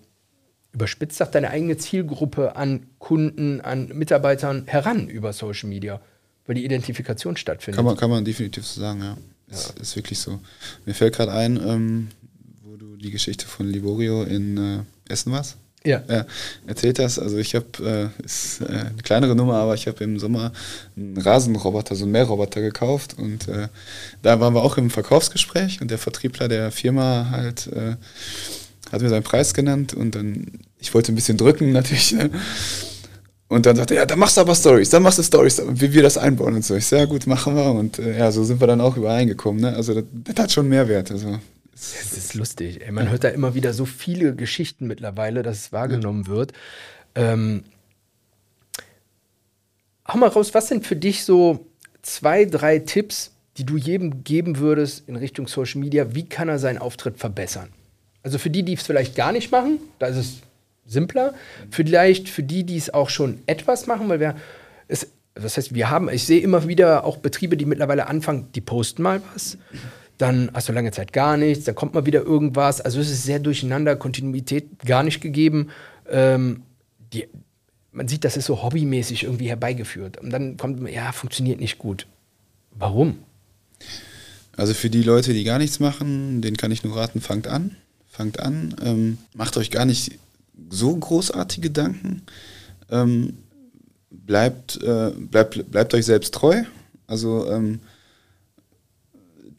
überspitzt 0.73 1.17
sagt, 1.17 1.35
deine 1.35 1.51
eigene 1.51 1.77
Zielgruppe 1.77 2.57
an 2.57 2.87
Kunden, 2.99 3.61
an 3.61 3.87
Mitarbeitern 3.93 4.63
heran 4.67 5.07
über 5.07 5.31
Social 5.31 5.69
Media 5.69 6.01
weil 6.47 6.55
die 6.55 6.65
Identifikation 6.65 7.37
stattfindet. 7.37 7.75
Kann 7.75 7.85
man, 7.85 7.97
kann 7.97 8.09
man 8.09 8.25
definitiv 8.25 8.65
so 8.65 8.81
sagen, 8.81 9.01
ja. 9.01 9.17
Ist, 9.49 9.73
ja. 9.75 9.81
ist 9.81 9.95
wirklich 9.95 10.19
so. 10.19 10.39
Mir 10.85 10.93
fällt 10.93 11.15
gerade 11.15 11.31
ein, 11.31 11.57
ähm, 11.57 12.07
wo 12.63 12.75
du 12.75 12.97
die 12.97 13.11
Geschichte 13.11 13.45
von 13.45 13.67
Liborio 13.69 14.23
in 14.23 14.57
äh, 14.57 15.11
Essen 15.11 15.31
warst. 15.31 15.57
Ja. 15.85 16.03
ja. 16.09 16.25
Erzählt 16.65 16.99
hast. 16.99 17.19
Also 17.19 17.37
ich 17.37 17.55
habe, 17.55 18.11
äh, 18.19 18.25
ist 18.25 18.61
äh, 18.61 18.65
eine 18.65 19.03
kleinere 19.03 19.35
Nummer, 19.35 19.55
aber 19.55 19.73
ich 19.73 19.87
habe 19.87 20.03
im 20.03 20.19
Sommer 20.19 20.51
einen 20.97 21.17
Rasenroboter, 21.17 21.95
so 21.95 22.03
einen 22.03 22.11
Mähroboter 22.11 22.61
gekauft 22.61 23.15
und 23.17 23.47
äh, 23.47 23.69
da 24.21 24.39
waren 24.39 24.53
wir 24.53 24.63
auch 24.63 24.77
im 24.77 24.89
Verkaufsgespräch 24.89 25.79
und 25.81 25.91
der 25.91 25.97
Vertriebler 25.97 26.49
der 26.49 26.71
Firma 26.71 27.29
halt 27.31 27.67
äh, 27.67 27.95
hat 28.91 29.01
mir 29.01 29.09
seinen 29.09 29.23
Preis 29.23 29.53
genannt 29.53 29.93
und 29.93 30.15
dann, 30.15 30.59
ich 30.79 30.93
wollte 30.93 31.11
ein 31.11 31.15
bisschen 31.15 31.37
drücken 31.37 31.71
natürlich. 31.71 32.13
Ne? 32.13 32.31
Und 33.49 33.65
dann 33.65 33.77
sagte 33.77 33.95
er, 33.95 34.01
ja, 34.01 34.05
dann 34.05 34.19
machst 34.19 34.35
du 34.35 34.41
aber 34.41 34.55
Stories, 34.55 34.89
dann 34.89 35.03
machst 35.03 35.19
du 35.19 35.23
Stories, 35.23 35.61
wie 35.65 35.93
wir 35.93 36.03
das 36.03 36.17
einbauen 36.17 36.55
und 36.55 36.65
so. 36.65 36.75
Ich 36.75 36.85
sage, 36.85 37.03
ja 37.03 37.07
gut, 37.07 37.27
machen 37.27 37.55
wir. 37.55 37.71
Und 37.71 37.97
äh, 37.97 38.17
ja, 38.17 38.31
so 38.31 38.43
sind 38.43 38.59
wir 38.59 38.67
dann 38.67 38.81
auch 38.81 38.97
übereingekommen. 38.97 39.61
Ne? 39.61 39.73
Also 39.73 39.93
das, 39.93 40.03
das 40.11 40.35
hat 40.35 40.51
schon 40.51 40.67
Mehrwert. 40.67 41.11
Also, 41.11 41.39
das 41.71 42.17
ist 42.17 42.33
lustig. 42.33 42.81
Ey. 42.81 42.91
Man 42.91 43.05
ja. 43.05 43.11
hört 43.11 43.23
da 43.23 43.29
immer 43.29 43.55
wieder 43.55 43.73
so 43.73 43.85
viele 43.85 44.35
Geschichten 44.35 44.87
mittlerweile, 44.87 45.43
dass 45.43 45.57
es 45.59 45.71
wahrgenommen 45.71 46.23
ja. 46.23 46.29
wird. 46.29 46.53
Ähm, 47.15 47.63
hau 50.07 50.17
mal 50.17 50.27
raus, 50.27 50.53
was 50.53 50.67
sind 50.67 50.85
für 50.85 50.97
dich 50.97 51.23
so 51.23 51.65
zwei, 52.01 52.43
drei 52.45 52.79
Tipps, 52.79 53.31
die 53.57 53.65
du 53.65 53.77
jedem 53.77 54.25
geben 54.25 54.57
würdest 54.57 55.07
in 55.07 55.15
Richtung 55.15 55.47
Social 55.47 55.79
Media? 55.79 56.13
Wie 56.13 56.25
kann 56.25 56.49
er 56.49 56.59
seinen 56.59 56.79
Auftritt 56.79 57.17
verbessern? 57.17 57.69
Also 58.23 58.39
für 58.39 58.49
die, 58.49 58.63
die 58.63 58.73
es 58.73 58.83
vielleicht 58.83 59.15
gar 59.15 59.31
nicht 59.31 59.51
machen, 59.51 59.79
da 59.99 60.07
ist 60.07 60.17
es 60.17 60.37
simpler. 60.87 61.33
Vielleicht 61.69 62.29
für 62.29 62.43
die, 62.43 62.63
die 62.63 62.77
es 62.77 62.93
auch 62.93 63.09
schon 63.09 63.39
etwas 63.45 63.87
machen, 63.87 64.09
weil 64.09 64.19
wir 64.19 64.35
es, 64.87 65.07
das 65.35 65.57
heißt, 65.57 65.73
wir 65.73 65.89
haben, 65.89 66.09
ich 66.09 66.25
sehe 66.25 66.41
immer 66.41 66.67
wieder 66.67 67.03
auch 67.03 67.17
Betriebe, 67.17 67.57
die 67.57 67.65
mittlerweile 67.65 68.07
anfangen, 68.07 68.47
die 68.55 68.61
posten 68.61 69.03
mal 69.03 69.21
was. 69.33 69.57
Dann 70.17 70.49
hast 70.53 70.67
du 70.67 70.73
lange 70.73 70.91
Zeit 70.91 71.13
gar 71.13 71.37
nichts, 71.37 71.65
dann 71.65 71.75
kommt 71.75 71.93
mal 71.93 72.07
wieder 72.07 72.23
irgendwas. 72.23 72.81
Also 72.81 72.99
es 72.99 73.11
ist 73.11 73.23
sehr 73.23 73.39
durcheinander, 73.39 73.95
Kontinuität 73.95 74.79
gar 74.83 75.03
nicht 75.03 75.21
gegeben. 75.21 75.69
Ähm, 76.09 76.63
die, 77.13 77.27
man 77.91 78.07
sieht, 78.07 78.23
das 78.23 78.35
ist 78.35 78.45
so 78.45 78.63
hobbymäßig 78.63 79.23
irgendwie 79.23 79.49
herbeigeführt. 79.49 80.17
Und 80.17 80.31
dann 80.31 80.57
kommt, 80.57 80.89
ja, 80.89 81.11
funktioniert 81.11 81.59
nicht 81.59 81.77
gut. 81.77 82.07
Warum? 82.71 83.19
Also 84.55 84.73
für 84.73 84.89
die 84.89 85.03
Leute, 85.03 85.33
die 85.33 85.43
gar 85.43 85.59
nichts 85.59 85.79
machen, 85.79 86.41
den 86.41 86.57
kann 86.57 86.71
ich 86.71 86.83
nur 86.83 86.97
raten, 86.97 87.21
fangt 87.21 87.47
an. 87.47 87.75
Fangt 88.07 88.39
an. 88.39 88.75
Ähm, 88.83 89.17
macht 89.35 89.55
euch 89.57 89.69
gar 89.69 89.85
nicht 89.85 90.17
so 90.69 90.95
großartige 90.95 91.69
Gedanken. 91.69 92.23
Ähm, 92.89 93.37
bleibt, 94.09 94.81
äh, 94.81 95.11
bleibt, 95.11 95.71
bleibt 95.71 95.93
euch 95.93 96.05
selbst 96.05 96.33
treu. 96.33 96.63
Also 97.07 97.49
ähm, 97.49 97.79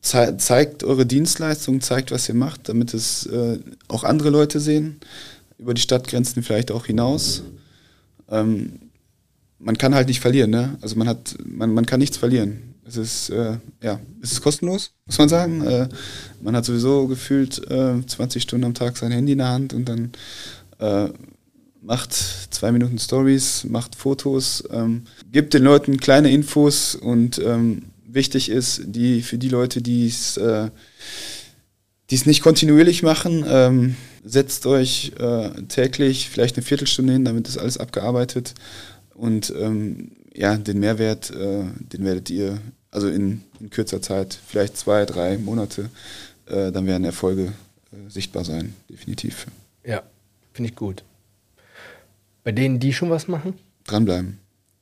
ze 0.00 0.36
zeigt 0.38 0.84
eure 0.84 1.06
Dienstleistung, 1.06 1.80
zeigt, 1.80 2.10
was 2.10 2.28
ihr 2.28 2.34
macht, 2.34 2.68
damit 2.68 2.94
es 2.94 3.26
äh, 3.26 3.58
auch 3.88 4.04
andere 4.04 4.30
Leute 4.30 4.60
sehen, 4.60 5.00
über 5.58 5.74
die 5.74 5.80
Stadtgrenzen 5.80 6.42
vielleicht 6.42 6.70
auch 6.70 6.86
hinaus. 6.86 7.42
Ähm, 8.30 8.80
man 9.58 9.76
kann 9.76 9.94
halt 9.94 10.08
nicht 10.08 10.20
verlieren, 10.20 10.50
ne? 10.50 10.76
Also 10.80 10.96
man 10.96 11.08
hat, 11.08 11.36
man, 11.44 11.74
man 11.74 11.84
kann 11.84 11.98
nichts 11.98 12.16
verlieren. 12.16 12.74
Es 12.86 12.96
ist, 12.96 13.30
äh, 13.30 13.58
ja, 13.82 14.00
es 14.22 14.32
ist 14.32 14.40
kostenlos, 14.40 14.92
muss 15.04 15.18
man 15.18 15.28
sagen. 15.28 15.62
Äh, 15.62 15.88
man 16.40 16.56
hat 16.56 16.64
sowieso 16.64 17.06
gefühlt 17.06 17.54
20 17.54 18.36
äh, 18.36 18.40
Stunden 18.40 18.64
am 18.64 18.74
Tag 18.74 18.96
sein 18.96 19.10
Handy 19.12 19.32
in 19.32 19.38
der 19.38 19.48
Hand 19.48 19.74
und 19.74 19.86
dann 19.86 20.12
äh, 20.78 21.08
macht 21.80 22.12
zwei 22.12 22.72
Minuten 22.72 22.98
Stories, 22.98 23.64
macht 23.64 23.94
Fotos, 23.94 24.64
ähm, 24.70 25.02
gibt 25.30 25.54
den 25.54 25.62
Leuten 25.62 25.98
kleine 25.98 26.30
Infos 26.30 26.94
und 26.94 27.38
ähm, 27.38 27.84
wichtig 28.06 28.50
ist, 28.50 28.82
die 28.86 29.22
für 29.22 29.38
die 29.38 29.48
Leute, 29.48 29.80
die 29.80 30.06
es 30.06 30.36
äh, 30.36 30.70
es 32.10 32.26
nicht 32.26 32.42
kontinuierlich 32.42 33.02
machen, 33.02 33.44
ähm, 33.46 33.96
setzt 34.24 34.66
euch 34.66 35.12
äh, 35.18 35.50
täglich 35.68 36.30
vielleicht 36.30 36.56
eine 36.56 36.64
Viertelstunde 36.64 37.12
hin, 37.12 37.24
damit 37.24 37.48
ist 37.48 37.58
alles 37.58 37.78
abgearbeitet 37.78 38.54
und 39.14 39.52
ähm, 39.58 40.12
ja, 40.34 40.56
den 40.56 40.78
Mehrwert, 40.80 41.30
äh, 41.30 41.64
den 41.92 42.04
werdet 42.04 42.30
ihr 42.30 42.58
also 42.90 43.08
in, 43.08 43.42
in, 43.60 43.70
kürzer 43.70 44.00
Zeit, 44.00 44.38
vielleicht 44.46 44.76
zwei, 44.76 45.04
drei 45.04 45.36
Monate, 45.36 45.90
äh, 46.46 46.72
dann 46.72 46.86
werden 46.86 47.04
Erfolge 47.04 47.52
äh, 47.92 48.10
sichtbar 48.10 48.44
sein, 48.44 48.74
definitiv. 48.88 49.46
Ja, 49.84 50.02
finde 50.58 50.70
ich 50.70 50.76
gut. 50.76 51.04
Bei 52.42 52.50
denen, 52.50 52.80
die 52.80 52.92
schon 52.92 53.10
was 53.10 53.28
machen? 53.28 53.54
Dranbleiben. 53.86 54.40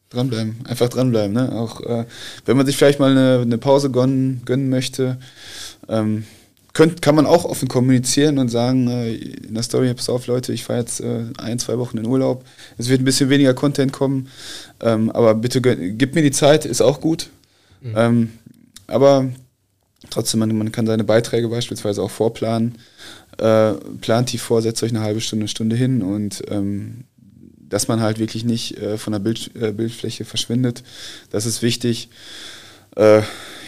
Dranbleiben. 0.09 0.57
Einfach 0.65 0.89
dranbleiben. 0.89 1.35
Ne? 1.35 1.53
Auch 1.53 1.83
äh, 1.83 2.07
wenn 2.47 2.57
man 2.57 2.65
sich 2.65 2.79
vielleicht 2.79 2.99
mal 2.99 3.11
eine, 3.11 3.43
eine 3.43 3.59
Pause 3.59 3.91
gönnen, 3.91 4.41
gönnen 4.47 4.71
möchte, 4.71 5.19
ähm, 5.87 6.25
könnt, 6.73 7.03
kann 7.03 7.15
man 7.15 7.27
auch 7.27 7.45
offen 7.45 7.69
kommunizieren 7.69 8.39
und 8.39 8.49
sagen, 8.49 8.89
äh, 8.89 9.17
in 9.17 9.53
der 9.53 9.63
Story, 9.63 9.93
pass 9.93 10.09
auf 10.09 10.27
Leute, 10.29 10.55
ich 10.55 10.65
fahre 10.65 10.79
jetzt 10.79 11.01
äh, 11.01 11.25
ein, 11.37 11.59
zwei 11.59 11.77
Wochen 11.77 11.99
in 11.99 12.07
Urlaub. 12.07 12.47
Es 12.79 12.89
wird 12.89 13.03
ein 13.03 13.05
bisschen 13.05 13.29
weniger 13.29 13.53
Content 13.53 13.93
kommen, 13.93 14.31
ähm, 14.81 15.11
aber 15.11 15.35
bitte 15.35 15.61
gib 15.61 16.15
mir 16.15 16.23
die 16.23 16.31
Zeit, 16.31 16.65
ist 16.65 16.81
auch 16.81 17.03
gut. 17.03 17.29
Mhm. 17.83 17.95
Ähm, 17.95 18.33
aber 18.87 19.29
trotzdem, 20.09 20.41
man, 20.41 20.57
man 20.57 20.73
kann 20.73 20.87
seine 20.87 21.05
Beiträge 21.05 21.51
beispielsweise 21.51 22.03
auch 22.03 22.11
vorplanen. 22.11 22.77
Äh, 23.39 23.75
plant 24.01 24.33
die 24.33 24.39
vor, 24.39 24.63
setzt 24.63 24.83
euch 24.83 24.91
eine 24.91 25.03
halbe 25.03 25.21
Stunde, 25.21 25.49
Stunde 25.49 25.77
hin 25.77 26.03
und 26.03 26.43
ähm, 26.49 27.05
dass 27.69 27.89
man 27.89 28.01
halt 28.01 28.19
wirklich 28.19 28.45
nicht 28.45 28.79
äh, 28.79 28.97
von 28.97 29.13
der 29.13 29.21
Bild, 29.21 29.51
äh, 29.61 29.73
Bildfläche 29.73 30.25
verschwindet. 30.25 30.83
Das 31.31 31.47
ist 31.47 31.63
wichtig. 31.63 32.09
Äh, 32.97 33.23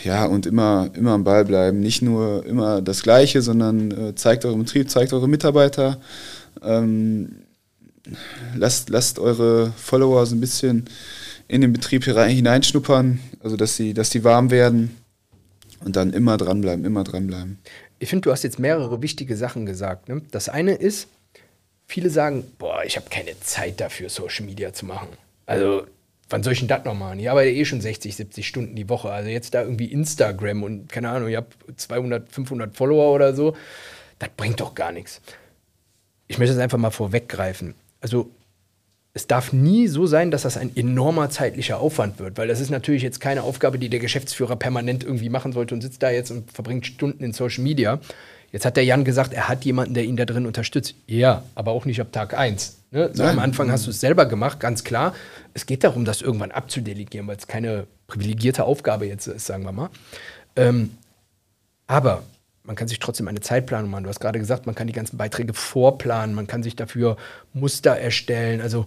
ja, 0.04 0.24
und 0.24 0.46
immer, 0.46 0.90
immer 0.94 1.12
am 1.12 1.24
Ball 1.24 1.44
bleiben. 1.44 1.80
Nicht 1.80 2.02
nur 2.02 2.46
immer 2.46 2.80
das 2.80 3.02
Gleiche, 3.02 3.42
sondern 3.42 3.90
äh, 3.90 4.14
zeigt 4.14 4.44
euren 4.44 4.60
Betrieb, 4.60 4.88
zeigt 4.88 5.12
eure 5.12 5.28
Mitarbeiter. 5.28 6.00
Ähm, 6.62 7.42
lasst, 8.56 8.90
lasst 8.90 9.18
eure 9.18 9.72
Follower 9.76 10.24
so 10.26 10.34
ein 10.34 10.40
bisschen 10.40 10.84
in 11.48 11.60
den 11.60 11.72
Betrieb 11.72 12.04
hineinschnuppern, 12.04 13.20
also 13.42 13.56
dass 13.56 13.76
sie, 13.76 13.94
dass 13.94 14.10
die 14.10 14.22
warm 14.22 14.50
werden 14.50 14.96
und 15.84 15.96
dann 15.96 16.12
immer 16.12 16.36
dranbleiben, 16.36 16.84
immer 16.84 17.04
dranbleiben. 17.04 17.58
Ich 17.98 18.08
finde, 18.08 18.22
du 18.22 18.32
hast 18.32 18.44
jetzt 18.44 18.58
mehrere 18.58 19.02
wichtige 19.02 19.36
Sachen 19.36 19.66
gesagt. 19.66 20.08
Ne? 20.08 20.22
Das 20.30 20.48
eine 20.48 20.74
ist, 20.74 21.08
viele 21.86 22.10
sagen, 22.10 22.44
boah, 22.58 22.84
ich 22.84 22.96
habe 22.96 23.08
keine 23.10 23.38
Zeit 23.40 23.80
dafür, 23.80 24.08
Social 24.08 24.46
Media 24.46 24.72
zu 24.72 24.86
machen. 24.86 25.08
Also, 25.46 25.86
wann 26.28 26.42
soll 26.42 26.52
ich 26.52 26.60
denn 26.60 26.68
das 26.68 26.84
noch 26.84 26.94
machen? 26.94 27.18
Ich 27.18 27.30
arbeite 27.30 27.50
eh 27.50 27.64
schon 27.64 27.80
60, 27.80 28.14
70 28.14 28.46
Stunden 28.46 28.76
die 28.76 28.88
Woche. 28.88 29.10
Also 29.10 29.30
jetzt 29.30 29.54
da 29.54 29.62
irgendwie 29.62 29.86
Instagram 29.86 30.62
und 30.62 30.88
keine 30.88 31.08
Ahnung, 31.08 31.28
ich 31.28 31.36
habe 31.36 31.48
200, 31.74 32.30
500 32.30 32.76
Follower 32.76 33.14
oder 33.14 33.34
so. 33.34 33.56
Das 34.18 34.28
bringt 34.36 34.60
doch 34.60 34.74
gar 34.74 34.92
nichts. 34.92 35.20
Ich 36.26 36.38
möchte 36.38 36.52
es 36.52 36.60
einfach 36.60 36.78
mal 36.78 36.90
vorweggreifen. 36.90 37.74
Also, 38.00 38.30
es 39.18 39.26
darf 39.26 39.52
nie 39.52 39.88
so 39.88 40.06
sein, 40.06 40.30
dass 40.30 40.42
das 40.42 40.56
ein 40.56 40.70
enormer 40.76 41.28
zeitlicher 41.28 41.80
Aufwand 41.80 42.20
wird, 42.20 42.38
weil 42.38 42.46
das 42.46 42.60
ist 42.60 42.70
natürlich 42.70 43.02
jetzt 43.02 43.18
keine 43.18 43.42
Aufgabe, 43.42 43.76
die 43.76 43.88
der 43.88 43.98
Geschäftsführer 43.98 44.54
permanent 44.54 45.02
irgendwie 45.02 45.28
machen 45.28 45.52
sollte 45.52 45.74
und 45.74 45.80
sitzt 45.80 46.04
da 46.04 46.10
jetzt 46.10 46.30
und 46.30 46.52
verbringt 46.52 46.86
Stunden 46.86 47.24
in 47.24 47.32
Social 47.32 47.64
Media. 47.64 47.98
Jetzt 48.52 48.64
hat 48.64 48.76
der 48.76 48.84
Jan 48.84 49.02
gesagt, 49.02 49.32
er 49.32 49.48
hat 49.48 49.64
jemanden, 49.64 49.94
der 49.94 50.04
ihn 50.04 50.16
da 50.16 50.24
drin 50.24 50.46
unterstützt. 50.46 50.94
Ja, 51.08 51.42
aber 51.56 51.72
auch 51.72 51.84
nicht 51.84 52.00
ab 52.00 52.12
Tag 52.12 52.38
1. 52.38 52.78
Ne? 52.92 53.10
So 53.12 53.24
am 53.24 53.40
Anfang 53.40 53.72
hast 53.72 53.86
du 53.86 53.90
es 53.90 53.98
selber 53.98 54.24
gemacht, 54.24 54.60
ganz 54.60 54.84
klar. 54.84 55.12
Es 55.52 55.66
geht 55.66 55.82
darum, 55.82 56.04
das 56.04 56.22
irgendwann 56.22 56.52
abzudelegieren, 56.52 57.26
weil 57.26 57.38
es 57.38 57.48
keine 57.48 57.88
privilegierte 58.06 58.62
Aufgabe 58.62 59.06
jetzt 59.06 59.26
ist, 59.26 59.46
sagen 59.46 59.64
wir 59.64 59.72
mal. 59.72 59.90
Ähm, 60.54 60.90
aber 61.88 62.22
man 62.68 62.76
kann 62.76 62.86
sich 62.86 63.00
trotzdem 63.00 63.26
eine 63.26 63.40
Zeitplanung 63.40 63.90
machen. 63.90 64.04
Du 64.04 64.10
hast 64.10 64.20
gerade 64.20 64.38
gesagt, 64.38 64.66
man 64.66 64.76
kann 64.76 64.86
die 64.86 64.92
ganzen 64.92 65.16
Beiträge 65.16 65.54
vorplanen, 65.54 66.34
man 66.34 66.46
kann 66.46 66.62
sich 66.62 66.76
dafür 66.76 67.16
Muster 67.52 67.96
erstellen. 67.96 68.60
Also 68.60 68.86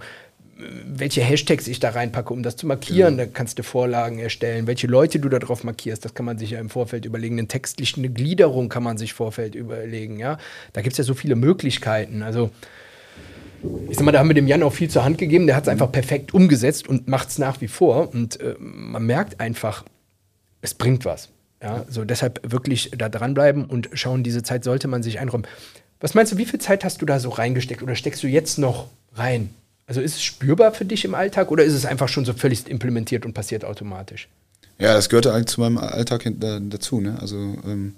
welche 0.85 1.21
Hashtags 1.21 1.67
ich 1.67 1.79
da 1.79 1.89
reinpacke, 1.89 2.31
um 2.31 2.43
das 2.43 2.55
zu 2.55 2.67
markieren. 2.67 3.17
Ja. 3.17 3.25
Da 3.25 3.31
kannst 3.33 3.57
du 3.57 3.63
Vorlagen 3.63 4.19
erstellen. 4.19 4.67
Welche 4.67 4.85
Leute 4.85 5.19
du 5.19 5.27
da 5.27 5.39
drauf 5.39 5.63
markierst, 5.63 6.05
das 6.05 6.13
kann 6.13 6.25
man 6.25 6.37
sich 6.37 6.51
ja 6.51 6.59
im 6.59 6.69
Vorfeld 6.69 7.05
überlegen. 7.05 7.39
Eine 7.39 7.47
textliche 7.47 7.99
Gliederung 8.09 8.69
kann 8.69 8.83
man 8.83 8.97
sich 8.97 9.11
im 9.11 9.15
Vorfeld 9.15 9.55
überlegen. 9.55 10.19
Ja? 10.19 10.37
Da 10.73 10.81
gibt 10.81 10.93
es 10.93 10.97
ja 10.99 11.03
so 11.03 11.15
viele 11.15 11.35
Möglichkeiten. 11.35 12.21
Also, 12.21 12.51
ich 13.89 13.97
sag 13.97 14.05
mal, 14.05 14.11
da 14.11 14.19
haben 14.19 14.29
wir 14.29 14.35
dem 14.35 14.47
Jan 14.47 14.63
auch 14.63 14.73
viel 14.73 14.89
zur 14.89 15.03
Hand 15.03 15.17
gegeben. 15.17 15.47
Der 15.47 15.55
hat 15.55 15.63
es 15.63 15.69
einfach 15.69 15.91
perfekt 15.91 16.33
umgesetzt 16.33 16.87
und 16.87 17.07
macht 17.07 17.29
es 17.29 17.39
nach 17.39 17.61
wie 17.61 17.67
vor. 17.67 18.13
Und 18.13 18.39
äh, 18.39 18.55
man 18.59 19.03
merkt 19.05 19.39
einfach, 19.39 19.83
es 20.61 20.75
bringt 20.75 21.05
was. 21.05 21.29
Ja, 21.61 21.85
so 21.87 22.05
deshalb 22.05 22.39
wirklich 22.51 22.91
da 22.97 23.07
dranbleiben 23.07 23.65
und 23.65 23.89
schauen, 23.93 24.23
diese 24.23 24.41
Zeit 24.41 24.63
sollte 24.63 24.87
man 24.87 25.03
sich 25.03 25.19
einräumen. 25.19 25.45
Was 25.99 26.15
meinst 26.15 26.31
du, 26.31 26.37
wie 26.37 26.45
viel 26.45 26.59
Zeit 26.59 26.83
hast 26.83 27.01
du 27.01 27.05
da 27.05 27.19
so 27.19 27.29
reingesteckt 27.29 27.83
oder 27.83 27.95
steckst 27.95 28.23
du 28.23 28.27
jetzt 28.27 28.57
noch 28.57 28.87
rein? 29.13 29.51
Also 29.85 30.01
ist 30.01 30.15
es 30.15 30.23
spürbar 30.23 30.73
für 30.73 30.85
dich 30.85 31.05
im 31.05 31.13
Alltag 31.13 31.51
oder 31.51 31.63
ist 31.63 31.73
es 31.73 31.85
einfach 31.85 32.09
schon 32.09 32.25
so 32.25 32.33
völlig 32.33 32.67
implementiert 32.67 33.25
und 33.25 33.33
passiert 33.33 33.63
automatisch? 33.63 34.27
Ja, 34.79 34.93
das 34.95 35.09
gehört 35.09 35.27
eigentlich 35.27 35.47
zu 35.47 35.61
meinem 35.61 35.77
Alltag 35.77 36.23
dazu. 36.39 37.01
Ne? 37.01 37.17
Also 37.19 37.35
ähm, 37.37 37.93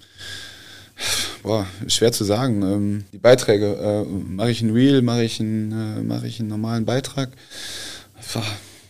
boah, 1.44 1.66
schwer 1.88 2.12
zu 2.12 2.26
sagen. 2.26 2.62
Ähm, 2.62 3.06
die 3.14 3.20
Beiträge, 3.20 3.76
äh, 3.76 4.04
mache 4.04 4.52
ich 4.52 4.62
ein 4.62 4.72
Reel, 4.72 5.02
mache 5.02 5.24
ich, 5.24 5.40
äh, 5.40 5.44
mach 5.44 6.24
ich 6.24 6.42
einen 6.42 6.50
normalen 6.50 6.84
Beitrag? 6.84 7.30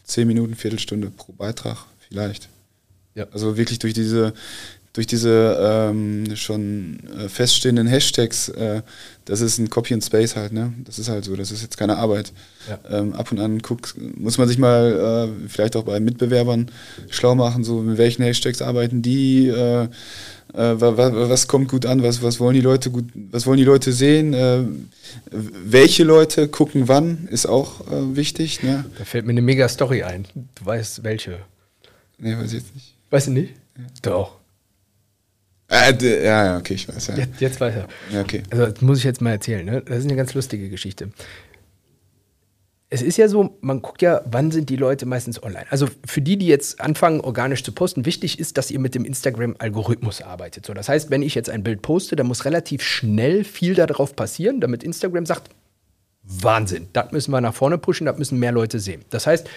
Zehn 0.04 0.28
Minuten, 0.28 0.56
Viertelstunde 0.56 1.12
pro 1.12 1.34
Beitrag 1.34 1.86
vielleicht. 2.08 2.50
Ja. 3.16 3.28
Also 3.32 3.58
wirklich 3.58 3.80
durch 3.80 3.94
diese 3.94 4.34
durch 4.94 5.08
diese 5.08 5.58
ähm, 5.60 6.36
schon 6.36 7.00
äh, 7.18 7.28
feststehenden 7.28 7.88
Hashtags, 7.88 8.50
äh, 8.50 8.84
das 9.26 9.42
ist 9.42 9.58
ein 9.58 9.72
Copy 9.72 9.96
and 9.96 10.04
Space 10.04 10.36
halt, 10.36 10.54
ne? 10.54 10.72
Das 10.86 11.00
ist 11.00 11.10
halt 11.10 11.26
so, 11.26 11.36
das 11.36 11.52
ist 11.52 11.64
jetzt 11.64 11.78
keine 11.78 11.98
Arbeit. 11.98 12.32
Ja. 12.70 13.00
Ähm, 13.00 13.14
ab 13.14 13.32
und 13.32 13.40
an 13.40 13.60
guckt, 13.60 13.96
muss 13.98 14.38
man 14.38 14.48
sich 14.48 14.60
mal 14.60 15.32
äh, 15.44 15.50
vielleicht 15.50 15.76
auch 15.76 15.84
bei 15.84 16.00
Mitbewerbern 16.00 16.70
schlau 17.10 17.34
machen, 17.34 17.64
so 17.64 17.82
mit 17.82 17.98
welchen 17.98 18.22
Hashtags 18.22 18.62
arbeiten 18.62 19.02
die, 19.02 19.48
äh, 19.48 19.86
äh, 19.86 19.90
was, 20.54 21.48
kommt 21.48 21.70
gut 21.70 21.88
an, 21.88 22.04
was, 22.04 22.22
was 22.22 22.40
wollen 22.40 22.54
die 22.54 22.62
Leute 22.62 22.92
gut, 22.92 23.06
was 23.32 23.48
wollen 23.48 23.58
die 23.58 23.64
Leute 23.64 23.94
sehen, 23.94 24.36
äh, 24.36 24.60
welche 25.32 26.04
Leute 26.04 26.48
gucken 26.48 26.88
wann, 26.88 27.28
ist 27.32 27.48
auch 27.48 27.82
wichtig. 27.90 28.62
Ne? 28.62 28.86
Da 29.00 29.06
fällt 29.06 29.26
mir 29.26 29.32
eine 29.32 29.42
mega 29.42 29.68
Story 29.68 30.04
ein. 30.04 30.28
Du 30.36 30.66
weißt 30.66 31.04
welche. 31.04 31.40
Nee, 32.20 32.38
weiß 32.38 32.54
ich 32.54 32.60
jetzt 32.60 32.76
nicht. 32.76 32.94
Weißt 33.14 33.28
du 33.28 33.32
nicht? 33.32 33.54
Ja. 33.78 33.84
Doch. 34.02 34.40
Äh, 35.68 35.94
ja, 36.02 36.46
ja, 36.46 36.58
okay, 36.58 36.74
ich 36.74 36.88
weiß. 36.88 37.08
Ja. 37.10 37.18
Jetzt, 37.18 37.42
jetzt 37.42 37.62
weiß 37.62 37.76
er. 37.76 37.88
Ja, 38.12 38.22
okay. 38.22 38.42
Also, 38.50 38.66
das 38.66 38.82
muss 38.82 38.98
ich 38.98 39.04
jetzt 39.04 39.22
mal 39.22 39.30
erzählen. 39.30 39.64
Ne? 39.64 39.84
Das 39.86 40.00
ist 40.00 40.06
eine 40.06 40.16
ganz 40.16 40.34
lustige 40.34 40.68
Geschichte. 40.68 41.12
es 42.90 43.04
ist 43.04 43.18
ja 43.18 43.28
so, 43.28 43.56
man 43.62 43.84
guckt 43.84 44.02
ja, 44.02 44.22
wann 44.26 44.50
sind 44.50 44.68
die 44.68 44.78
Leute 44.78 45.06
meistens 45.06 45.44
online. 45.44 45.68
Also 45.70 45.88
für 46.08 46.22
die, 46.22 46.38
die 46.38 46.48
jetzt 46.48 46.82
anfangen, 46.82 47.22
organisch 47.22 47.64
zu 47.64 47.72
posten, 47.72 48.08
wichtig 48.08 48.40
ist, 48.40 48.58
dass 48.58 48.72
ihr 48.72 48.80
mit 48.80 48.96
dem 48.96 49.06
Instagram-Algorithmus 49.06 50.24
arbeitet. 50.24 50.66
So, 50.66 50.74
das 50.74 50.90
heißt, 50.90 51.12
wenn 51.12 51.22
ich 51.22 51.36
jetzt 51.36 51.52
ein 51.52 51.62
Bild 51.62 51.84
poste, 51.84 52.16
dann 52.16 52.26
muss 52.26 52.46
relativ 52.46 52.82
schnell 52.82 53.44
viel 53.44 53.76
darauf 53.76 54.16
passieren, 54.16 54.60
damit 54.60 54.84
Instagram 54.84 55.28
sagt, 55.28 55.50
Wahnsinn, 56.24 56.88
das 56.94 57.12
müssen 57.12 57.30
wir 57.30 57.42
nach 57.42 57.54
vorne 57.54 57.78
pushen, 57.78 58.08
das 58.08 58.18
müssen 58.18 58.40
mehr 58.40 58.52
Leute 58.52 58.80
sehen. 58.80 59.06
Das 59.12 59.28
heißt, 59.28 59.48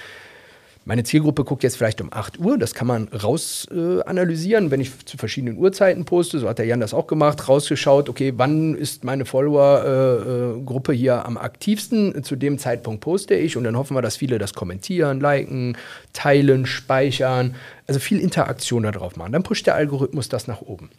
meine 0.86 1.02
Zielgruppe 1.02 1.42
guckt 1.42 1.64
jetzt 1.64 1.76
vielleicht 1.76 2.00
um 2.00 2.12
8 2.12 2.38
Uhr, 2.38 2.58
das 2.58 2.72
kann 2.72 2.86
man 2.86 3.08
raus 3.08 3.66
äh, 3.72 4.02
analysieren, 4.02 4.70
wenn 4.70 4.80
ich 4.80 5.04
zu 5.04 5.18
verschiedenen 5.18 5.58
Uhrzeiten 5.58 6.04
poste, 6.04 6.38
so 6.38 6.48
hat 6.48 6.58
der 6.58 6.66
Jan 6.66 6.78
das 6.78 6.94
auch 6.94 7.08
gemacht, 7.08 7.48
rausgeschaut, 7.48 8.08
okay, 8.08 8.32
wann 8.36 8.76
ist 8.76 9.02
meine 9.02 9.24
Follower-Gruppe 9.24 10.92
äh, 10.92 10.94
äh 10.94 10.98
hier 10.98 11.26
am 11.26 11.38
aktivsten, 11.38 12.22
zu 12.22 12.36
dem 12.36 12.58
Zeitpunkt 12.58 13.00
poste 13.00 13.34
ich 13.34 13.56
und 13.56 13.64
dann 13.64 13.76
hoffen 13.76 13.96
wir, 13.96 14.02
dass 14.02 14.16
viele 14.16 14.38
das 14.38 14.54
kommentieren, 14.54 15.18
liken, 15.18 15.76
teilen, 16.12 16.66
speichern, 16.66 17.56
also 17.88 17.98
viel 17.98 18.20
Interaktion 18.20 18.84
darauf 18.84 19.16
machen. 19.16 19.32
Dann 19.32 19.42
pusht 19.42 19.66
der 19.66 19.74
Algorithmus 19.74 20.28
das 20.28 20.46
nach 20.46 20.62
oben. 20.62 20.90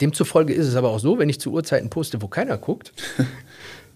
Demzufolge 0.00 0.54
ist 0.54 0.66
es 0.66 0.74
aber 0.74 0.88
auch 0.88 1.00
so, 1.00 1.18
wenn 1.18 1.28
ich 1.28 1.38
zu 1.38 1.52
Uhrzeiten 1.52 1.90
poste, 1.90 2.22
wo 2.22 2.28
keiner 2.28 2.56
guckt, 2.56 2.92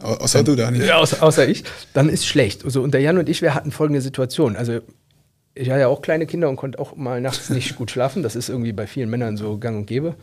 Außer 0.00 0.42
du, 0.42 0.56
Daniel. 0.56 0.86
Ja, 0.86 0.96
außer, 0.96 1.22
außer 1.22 1.48
ich. 1.48 1.64
Dann 1.92 2.08
ist 2.08 2.26
schlecht. 2.26 2.64
Also, 2.64 2.82
und 2.82 2.92
der 2.94 3.00
Jan 3.00 3.18
und 3.18 3.28
ich, 3.28 3.42
wir 3.42 3.54
hatten 3.54 3.70
folgende 3.70 4.00
Situation. 4.00 4.56
Also, 4.56 4.80
ich 5.54 5.68
hatte 5.68 5.80
ja 5.80 5.88
auch 5.88 6.02
kleine 6.02 6.26
Kinder 6.26 6.48
und 6.48 6.56
konnte 6.56 6.78
auch 6.78 6.96
mal 6.96 7.20
nachts 7.20 7.50
nicht 7.50 7.76
gut 7.76 7.90
schlafen. 7.90 8.22
Das 8.22 8.36
ist 8.36 8.48
irgendwie 8.48 8.72
bei 8.72 8.86
vielen 8.86 9.10
Männern 9.10 9.36
so 9.36 9.58
gang 9.58 9.76
und 9.76 9.86
gäbe. 9.86 10.14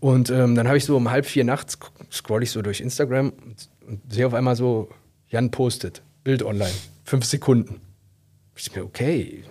Und 0.00 0.30
ähm, 0.30 0.56
dann 0.56 0.66
habe 0.66 0.76
ich 0.76 0.84
so 0.84 0.96
um 0.96 1.10
halb 1.10 1.26
vier 1.26 1.44
nachts, 1.44 1.78
scroll 2.10 2.42
ich 2.42 2.50
so 2.50 2.60
durch 2.60 2.80
Instagram 2.80 3.30
und, 3.30 3.68
und 3.86 4.12
sehe 4.12 4.26
auf 4.26 4.34
einmal 4.34 4.56
so, 4.56 4.88
Jan 5.28 5.50
postet, 5.50 6.02
Bild 6.24 6.42
online, 6.42 6.72
fünf 7.04 7.24
Sekunden. 7.24 7.80
Ich 8.56 8.74
mir, 8.74 8.84
okay, 8.84 9.44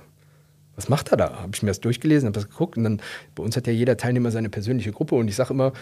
was 0.76 0.90
macht 0.90 1.12
er 1.12 1.18
da? 1.18 1.40
Habe 1.40 1.52
ich 1.54 1.64
mir 1.64 1.70
das 1.70 1.80
durchgelesen, 1.80 2.28
habe 2.28 2.36
das 2.36 2.50
geguckt 2.50 2.78
und 2.78 2.84
dann, 2.84 3.02
bei 3.36 3.44
uns 3.44 3.56
hat 3.56 3.68
ja 3.68 3.74
jeder 3.74 3.98
Teilnehmer 3.98 4.32
seine 4.32 4.50
persönliche 4.50 4.92
Gruppe 4.92 5.16
und 5.16 5.28
ich 5.28 5.36
sage 5.36 5.54
immer, 5.54 5.74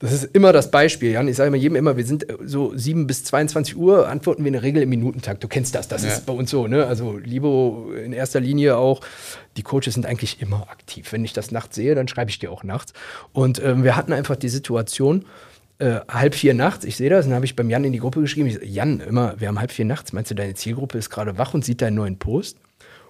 das 0.00 0.12
ist 0.12 0.34
immer 0.34 0.54
das 0.54 0.70
Beispiel, 0.70 1.12
Jan. 1.12 1.28
Ich 1.28 1.36
sage 1.36 1.48
immer 1.48 1.58
jedem 1.58 1.76
immer, 1.76 1.96
wir 1.98 2.06
sind 2.06 2.28
äh, 2.28 2.36
so 2.44 2.74
7 2.74 3.06
bis 3.06 3.22
22 3.24 3.76
Uhr, 3.76 4.08
antworten 4.08 4.42
wir 4.42 4.48
in 4.48 4.54
der 4.54 4.62
Regel 4.62 4.82
im 4.82 4.88
Minutentakt. 4.88 5.44
Du 5.44 5.48
kennst 5.48 5.74
das, 5.74 5.88
das 5.88 6.02
ja. 6.02 6.08
ist 6.08 6.24
bei 6.24 6.32
uns 6.32 6.50
so. 6.50 6.66
Ne? 6.66 6.86
Also 6.86 7.18
Libo 7.18 7.92
in 7.92 8.14
erster 8.14 8.40
Linie 8.40 8.78
auch. 8.78 9.02
Die 9.58 9.62
Coaches 9.62 9.94
sind 9.94 10.06
eigentlich 10.06 10.40
immer 10.40 10.68
aktiv. 10.70 11.12
Wenn 11.12 11.22
ich 11.22 11.34
das 11.34 11.50
nachts 11.50 11.76
sehe, 11.76 11.94
dann 11.94 12.08
schreibe 12.08 12.30
ich 12.30 12.38
dir 12.38 12.50
auch 12.50 12.64
nachts. 12.64 12.94
Und 13.32 13.62
ähm, 13.62 13.84
wir 13.84 13.94
hatten 13.94 14.14
einfach 14.14 14.36
die 14.36 14.48
Situation, 14.48 15.26
äh, 15.80 16.00
halb 16.08 16.34
vier 16.34 16.54
nachts, 16.54 16.84
ich 16.84 16.96
sehe 16.96 17.10
das, 17.10 17.26
dann 17.26 17.34
habe 17.34 17.44
ich 17.44 17.56
beim 17.56 17.70
Jan 17.70 17.84
in 17.84 17.92
die 17.92 18.00
Gruppe 18.00 18.20
geschrieben, 18.20 18.48
ich, 18.48 18.58
Jan, 18.62 19.00
immer, 19.00 19.34
wir 19.38 19.48
haben 19.48 19.58
halb 19.58 19.72
vier 19.72 19.86
nachts, 19.86 20.12
meinst 20.12 20.30
du, 20.30 20.34
deine 20.34 20.54
Zielgruppe 20.54 20.98
ist 20.98 21.08
gerade 21.08 21.38
wach 21.38 21.54
und 21.54 21.64
sieht 21.64 21.80
deinen 21.80 21.94
neuen 21.94 22.18
Post? 22.18 22.58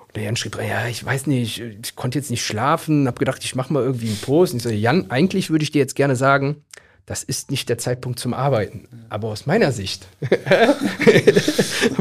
Und 0.07 0.16
der 0.16 0.24
Jan 0.24 0.36
schrieb, 0.36 0.57
ja, 0.57 0.86
ich 0.86 1.05
weiß 1.05 1.26
nicht, 1.26 1.61
ich 1.61 1.97
konnte 1.97 2.18
jetzt 2.18 2.30
nicht 2.30 2.45
schlafen, 2.45 3.07
habe 3.07 3.18
gedacht, 3.18 3.45
ich 3.45 3.55
mache 3.55 3.72
mal 3.72 3.82
irgendwie 3.82 4.09
einen 4.09 4.18
Post. 4.18 4.53
Und 4.53 4.59
ich 4.59 4.62
so, 4.64 4.70
Jan, 4.70 5.11
eigentlich 5.11 5.51
würde 5.51 5.62
ich 5.62 5.70
dir 5.70 5.78
jetzt 5.78 5.95
gerne 5.95 6.16
sagen, 6.16 6.64
das 7.11 7.25
ist 7.25 7.51
nicht 7.51 7.69
der 7.69 7.77
Zeitpunkt 7.77 8.21
zum 8.21 8.33
Arbeiten. 8.33 8.85
Aber 9.09 9.31
aus 9.31 9.45
meiner 9.45 9.73
Sicht 9.73 10.07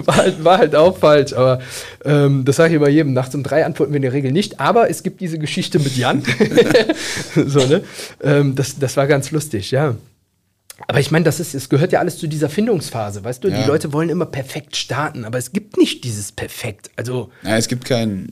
war, 0.05 0.17
halt, 0.17 0.43
war, 0.43 0.57
halt, 0.59 0.75
auch 0.75 0.99
falsch. 0.99 1.33
Aber 1.33 1.61
ähm, 2.05 2.45
das 2.45 2.57
sage 2.57 2.75
ich 2.75 2.75
immer 2.75 2.89
jedem. 2.89 3.13
Nachts 3.13 3.33
um 3.33 3.41
drei 3.41 3.65
antworten 3.65 3.91
wir 3.91 3.95
in 3.95 4.03
der 4.03 4.13
Regel 4.13 4.31
nicht. 4.31 4.59
Aber 4.59 4.87
es 4.87 5.01
gibt 5.01 5.19
diese 5.19 5.39
Geschichte 5.39 5.79
mit 5.79 5.97
Jan. 5.97 6.21
so, 7.35 7.65
ne? 7.65 7.83
Ähm, 8.21 8.53
das, 8.53 8.77
das 8.77 8.97
war 8.97 9.07
ganz 9.07 9.31
lustig, 9.31 9.71
ja. 9.71 9.95
Aber 10.87 10.99
ich 10.99 11.09
meine, 11.09 11.25
das 11.25 11.39
ist, 11.39 11.55
es 11.55 11.69
gehört 11.69 11.91
ja 11.91 11.97
alles 11.97 12.19
zu 12.19 12.27
dieser 12.27 12.47
Findungsphase, 12.47 13.23
weißt 13.23 13.43
du? 13.43 13.47
Ja. 13.47 13.63
Die 13.63 13.67
Leute 13.67 13.91
wollen 13.91 14.09
immer 14.09 14.27
perfekt 14.27 14.75
starten, 14.75 15.25
aber 15.25 15.39
es 15.39 15.53
gibt 15.53 15.77
nicht 15.77 16.03
dieses 16.03 16.31
Perfekt. 16.31 16.91
Also. 16.97 17.31
Ja, 17.41 17.57
es 17.57 17.67
gibt 17.67 17.85
kein, 17.85 18.27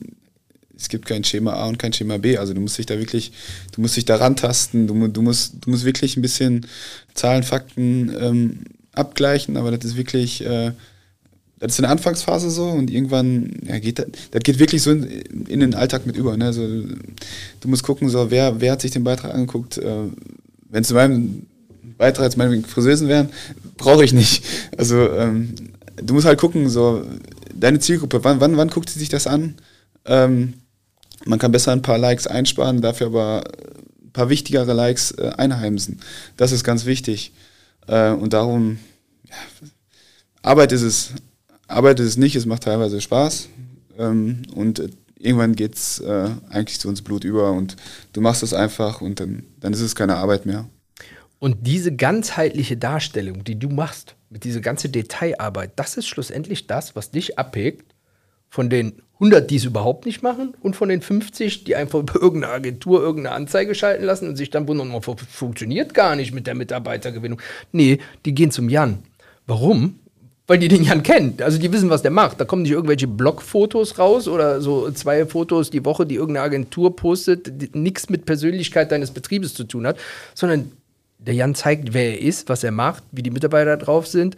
es 0.78 0.88
gibt 0.88 1.06
kein 1.06 1.24
Schema 1.24 1.54
A 1.54 1.66
und 1.66 1.78
kein 1.78 1.92
Schema 1.92 2.18
B. 2.18 2.38
Also 2.38 2.54
du 2.54 2.60
musst 2.60 2.78
dich 2.78 2.86
da 2.86 2.98
wirklich, 2.98 3.32
du 3.72 3.80
musst 3.80 3.96
dich 3.96 4.04
da 4.04 4.16
rantasten, 4.16 4.86
du, 4.86 5.08
du, 5.08 5.22
musst, 5.22 5.54
du 5.60 5.70
musst 5.70 5.84
wirklich 5.84 6.16
ein 6.16 6.22
bisschen 6.22 6.66
Zahlen, 7.14 7.42
Fakten 7.42 8.14
ähm, 8.18 8.60
abgleichen, 8.92 9.56
aber 9.56 9.70
das 9.70 9.84
ist 9.84 9.96
wirklich, 9.96 10.44
äh, 10.44 10.72
das 11.58 11.72
ist 11.72 11.78
in 11.80 11.82
der 11.82 11.90
Anfangsphase 11.90 12.50
so 12.50 12.68
und 12.68 12.90
irgendwann 12.90 13.60
ja, 13.66 13.78
geht 13.80 13.98
das, 13.98 14.06
das 14.30 14.42
geht 14.42 14.60
wirklich 14.60 14.82
so 14.82 14.92
in, 14.92 15.04
in 15.48 15.60
den 15.60 15.74
Alltag 15.74 16.06
mit 16.06 16.16
über. 16.16 16.36
Ne? 16.36 16.46
Also, 16.46 16.62
du 16.66 17.68
musst 17.68 17.82
gucken, 17.82 18.08
so, 18.08 18.30
wer, 18.30 18.60
wer 18.60 18.72
hat 18.72 18.80
sich 18.80 18.92
den 18.92 19.04
Beitrag 19.04 19.34
angeguckt. 19.34 19.78
Äh, 19.78 20.04
Wenn 20.70 20.82
es 20.82 20.90
in 20.90 20.96
meinem 20.96 21.46
Beitrag 21.96 22.26
jetzt 22.26 22.36
meine 22.36 22.62
Friseusen 22.62 23.08
wären, 23.08 23.30
brauche 23.76 24.04
ich 24.04 24.12
nicht. 24.12 24.44
Also 24.76 25.10
ähm, 25.10 25.54
du 25.96 26.14
musst 26.14 26.26
halt 26.26 26.38
gucken, 26.38 26.68
so 26.68 27.04
deine 27.54 27.80
Zielgruppe, 27.80 28.22
wann, 28.22 28.40
wann, 28.40 28.56
wann 28.56 28.70
guckt 28.70 28.90
sie 28.90 28.98
sich 29.00 29.08
das 29.08 29.26
an? 29.26 29.54
Ähm, 30.04 30.54
man 31.24 31.38
kann 31.38 31.52
besser 31.52 31.72
ein 31.72 31.82
paar 31.82 31.98
Likes 31.98 32.26
einsparen, 32.26 32.80
dafür 32.80 33.08
aber 33.08 33.44
ein 34.02 34.12
paar 34.12 34.28
wichtigere 34.28 34.72
Likes 34.72 35.12
äh, 35.12 35.32
einheimsen. 35.36 36.00
Das 36.36 36.52
ist 36.52 36.64
ganz 36.64 36.86
wichtig. 36.86 37.32
Äh, 37.86 38.10
und 38.10 38.32
darum, 38.32 38.78
ja, 39.24 39.36
Arbeit 40.42 40.72
ist 40.72 40.82
es. 40.82 41.12
Arbeit 41.66 42.00
ist 42.00 42.06
es 42.06 42.16
nicht, 42.16 42.34
es 42.34 42.46
macht 42.46 42.62
teilweise 42.62 43.00
Spaß. 43.00 43.48
Ähm, 43.98 44.42
und 44.54 44.78
äh, 44.78 44.88
irgendwann 45.18 45.54
geht 45.54 45.74
es 45.74 46.00
äh, 46.00 46.30
eigentlich 46.48 46.80
zu 46.80 46.88
uns 46.88 47.02
Blut 47.02 47.24
über 47.24 47.52
und 47.52 47.76
du 48.12 48.20
machst 48.20 48.42
es 48.42 48.54
einfach 48.54 49.02
und 49.02 49.20
dann, 49.20 49.42
dann 49.60 49.72
ist 49.72 49.80
es 49.80 49.94
keine 49.94 50.16
Arbeit 50.16 50.46
mehr. 50.46 50.66
Und 51.38 51.66
diese 51.66 51.94
ganzheitliche 51.94 52.76
Darstellung, 52.76 53.44
die 53.44 53.58
du 53.58 53.68
machst, 53.68 54.14
mit 54.30 54.44
dieser 54.44 54.60
ganzen 54.60 54.92
Detailarbeit, 54.92 55.72
das 55.76 55.96
ist 55.96 56.06
schlussendlich 56.06 56.66
das, 56.66 56.96
was 56.96 57.10
dich 57.10 57.38
abhegt 57.38 57.94
von 58.48 58.70
den 58.70 59.02
100, 59.14 59.50
die 59.50 59.56
es 59.56 59.64
überhaupt 59.64 60.06
nicht 60.06 60.22
machen 60.22 60.54
und 60.60 60.76
von 60.76 60.88
den 60.88 61.02
50, 61.02 61.64
die 61.64 61.74
einfach 61.74 61.98
über 62.00 62.20
irgendeine 62.20 62.52
Agentur 62.52 63.00
irgendeine 63.00 63.34
Anzeige 63.34 63.74
schalten 63.74 64.04
lassen 64.04 64.28
und 64.28 64.36
sich 64.36 64.50
dann 64.50 64.68
wundern, 64.68 64.92
oh, 64.92 65.00
funktioniert 65.00 65.92
gar 65.92 66.14
nicht 66.14 66.32
mit 66.32 66.46
der 66.46 66.54
Mitarbeitergewinnung. 66.54 67.40
Nee, 67.72 67.98
die 68.24 68.34
gehen 68.34 68.52
zum 68.52 68.68
Jan. 68.68 68.98
Warum? 69.46 69.98
Weil 70.46 70.58
die 70.58 70.68
den 70.68 70.84
Jan 70.84 71.02
kennen. 71.02 71.34
Also 71.42 71.58
die 71.58 71.72
wissen, 71.72 71.90
was 71.90 72.02
der 72.02 72.12
macht. 72.12 72.40
Da 72.40 72.44
kommen 72.44 72.62
nicht 72.62 72.70
irgendwelche 72.70 73.08
Blogfotos 73.08 73.98
raus 73.98 74.28
oder 74.28 74.60
so 74.60 74.90
zwei 74.92 75.26
Fotos 75.26 75.70
die 75.70 75.84
Woche, 75.84 76.06
die 76.06 76.14
irgendeine 76.14 76.44
Agentur 76.44 76.94
postet, 76.94 77.60
die 77.60 77.76
nichts 77.76 78.08
mit 78.08 78.24
Persönlichkeit 78.24 78.92
deines 78.92 79.10
Betriebes 79.10 79.52
zu 79.52 79.64
tun 79.64 79.86
hat, 79.86 79.98
sondern 80.34 80.70
der 81.18 81.34
Jan 81.34 81.56
zeigt, 81.56 81.92
wer 81.92 82.12
er 82.12 82.22
ist, 82.22 82.48
was 82.48 82.62
er 82.62 82.70
macht, 82.70 83.02
wie 83.10 83.24
die 83.24 83.30
Mitarbeiter 83.30 83.76
drauf 83.76 84.06
sind 84.06 84.36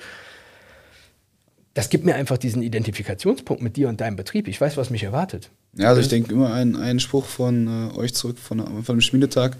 das 1.74 1.88
gibt 1.88 2.04
mir 2.04 2.14
einfach 2.14 2.38
diesen 2.38 2.62
Identifikationspunkt 2.62 3.62
mit 3.62 3.76
dir 3.76 3.88
und 3.88 4.00
deinem 4.00 4.16
Betrieb. 4.16 4.48
Ich 4.48 4.60
weiß, 4.60 4.76
was 4.76 4.90
mich 4.90 5.04
erwartet. 5.04 5.50
Ja, 5.76 5.88
also 5.88 6.00
ich 6.00 6.08
denke 6.08 6.32
immer 6.32 6.52
einen, 6.52 6.76
einen 6.76 7.00
Spruch 7.00 7.26
von 7.26 7.90
äh, 7.92 7.96
euch 7.96 8.14
zurück, 8.14 8.38
von, 8.38 8.82
von 8.82 8.96
dem 8.96 9.00
Schmiedetag. 9.00 9.56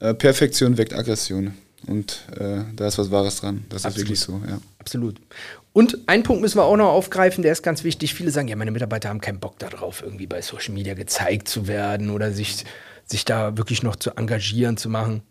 Äh, 0.00 0.14
Perfektion 0.14 0.76
weckt 0.76 0.92
Aggression. 0.92 1.54
Und 1.86 2.24
äh, 2.36 2.64
da 2.74 2.88
ist 2.88 2.98
was 2.98 3.10
Wahres 3.10 3.36
dran. 3.36 3.64
Das 3.68 3.84
Absolut. 3.84 3.96
ist 3.96 4.02
wirklich 4.02 4.20
so, 4.20 4.42
ja. 4.48 4.60
Absolut. 4.78 5.20
Und 5.72 5.98
einen 6.06 6.22
Punkt 6.22 6.42
müssen 6.42 6.58
wir 6.58 6.64
auch 6.64 6.76
noch 6.76 6.88
aufgreifen, 6.88 7.42
der 7.42 7.52
ist 7.52 7.62
ganz 7.62 7.84
wichtig. 7.84 8.14
Viele 8.14 8.30
sagen, 8.30 8.48
ja, 8.48 8.56
meine 8.56 8.72
Mitarbeiter 8.72 9.08
haben 9.08 9.20
keinen 9.20 9.38
Bock 9.38 9.58
darauf, 9.58 10.02
irgendwie 10.02 10.26
bei 10.26 10.42
Social 10.42 10.74
Media 10.74 10.94
gezeigt 10.94 11.48
zu 11.48 11.68
werden 11.68 12.10
oder 12.10 12.32
sich, 12.32 12.64
sich 13.04 13.24
da 13.24 13.56
wirklich 13.56 13.82
noch 13.82 13.96
zu 13.96 14.10
engagieren, 14.16 14.76
zu 14.76 14.88
machen. 14.88 15.22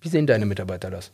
Wie 0.00 0.08
sehen 0.08 0.26
deine 0.26 0.46
Mitarbeiter 0.46 0.90
das? 0.90 1.10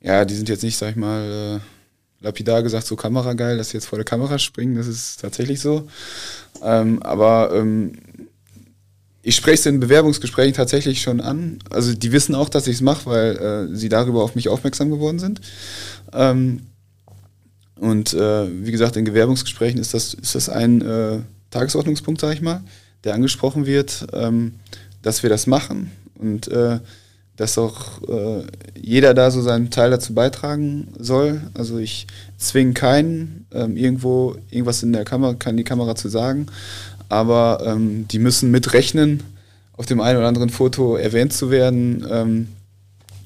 Ja, 0.00 0.24
die 0.24 0.34
sind 0.34 0.48
jetzt 0.48 0.62
nicht, 0.62 0.76
sag 0.76 0.90
ich 0.90 0.96
mal, 0.96 1.60
äh, 1.60 1.79
lapidar 2.20 2.62
gesagt, 2.62 2.86
so 2.86 2.96
kamerageil, 2.96 3.56
dass 3.56 3.70
sie 3.70 3.78
jetzt 3.78 3.86
vor 3.86 3.98
der 3.98 4.04
Kamera 4.04 4.38
springen, 4.38 4.76
das 4.76 4.86
ist 4.86 5.20
tatsächlich 5.20 5.60
so. 5.60 5.88
Ähm, 6.62 7.02
aber 7.02 7.52
ähm, 7.54 7.92
ich 9.22 9.36
spreche 9.36 9.54
es 9.54 9.66
in 9.66 9.80
Bewerbungsgesprächen 9.80 10.54
tatsächlich 10.54 11.02
schon 11.02 11.20
an. 11.20 11.58
Also 11.70 11.94
die 11.94 12.12
wissen 12.12 12.34
auch, 12.34 12.48
dass 12.48 12.66
ich 12.66 12.76
es 12.76 12.80
mache, 12.80 13.06
weil 13.06 13.36
äh, 13.36 13.76
sie 13.76 13.88
darüber 13.88 14.22
auf 14.22 14.34
mich 14.34 14.48
aufmerksam 14.48 14.90
geworden 14.90 15.18
sind. 15.18 15.40
Ähm, 16.12 16.62
und 17.76 18.12
äh, 18.12 18.64
wie 18.64 18.72
gesagt, 18.72 18.96
in 18.96 19.04
Bewerbungsgesprächen 19.04 19.80
ist 19.80 19.94
das, 19.94 20.14
ist 20.14 20.34
das 20.34 20.48
ein 20.48 20.82
äh, 20.82 21.20
Tagesordnungspunkt, 21.50 22.20
sage 22.20 22.34
ich 22.34 22.42
mal, 22.42 22.62
der 23.04 23.14
angesprochen 23.14 23.66
wird, 23.66 24.06
ähm, 24.12 24.54
dass 25.02 25.22
wir 25.22 25.30
das 25.30 25.46
machen. 25.46 25.90
Und 26.18 26.48
äh, 26.48 26.80
dass 27.40 27.56
auch 27.56 28.02
äh, 28.06 28.42
jeder 28.78 29.14
da 29.14 29.30
so 29.30 29.40
seinen 29.40 29.70
Teil 29.70 29.90
dazu 29.90 30.12
beitragen 30.12 30.88
soll. 30.98 31.40
Also 31.54 31.78
ich 31.78 32.06
zwinge 32.36 32.74
keinen, 32.74 33.46
ähm, 33.54 33.78
irgendwo 33.78 34.36
irgendwas 34.50 34.82
in 34.82 34.92
der 34.92 35.06
Kamera, 35.06 35.32
kann 35.32 35.56
die 35.56 35.64
Kamera 35.64 35.94
zu 35.94 36.10
sagen, 36.10 36.48
aber 37.08 37.62
ähm, 37.64 38.06
die 38.08 38.18
müssen 38.18 38.50
mitrechnen, 38.50 39.22
auf 39.72 39.86
dem 39.86 40.02
einen 40.02 40.18
oder 40.18 40.28
anderen 40.28 40.50
Foto 40.50 40.96
erwähnt 40.96 41.32
zu 41.32 41.50
werden 41.50 42.06
ähm, 42.10 42.48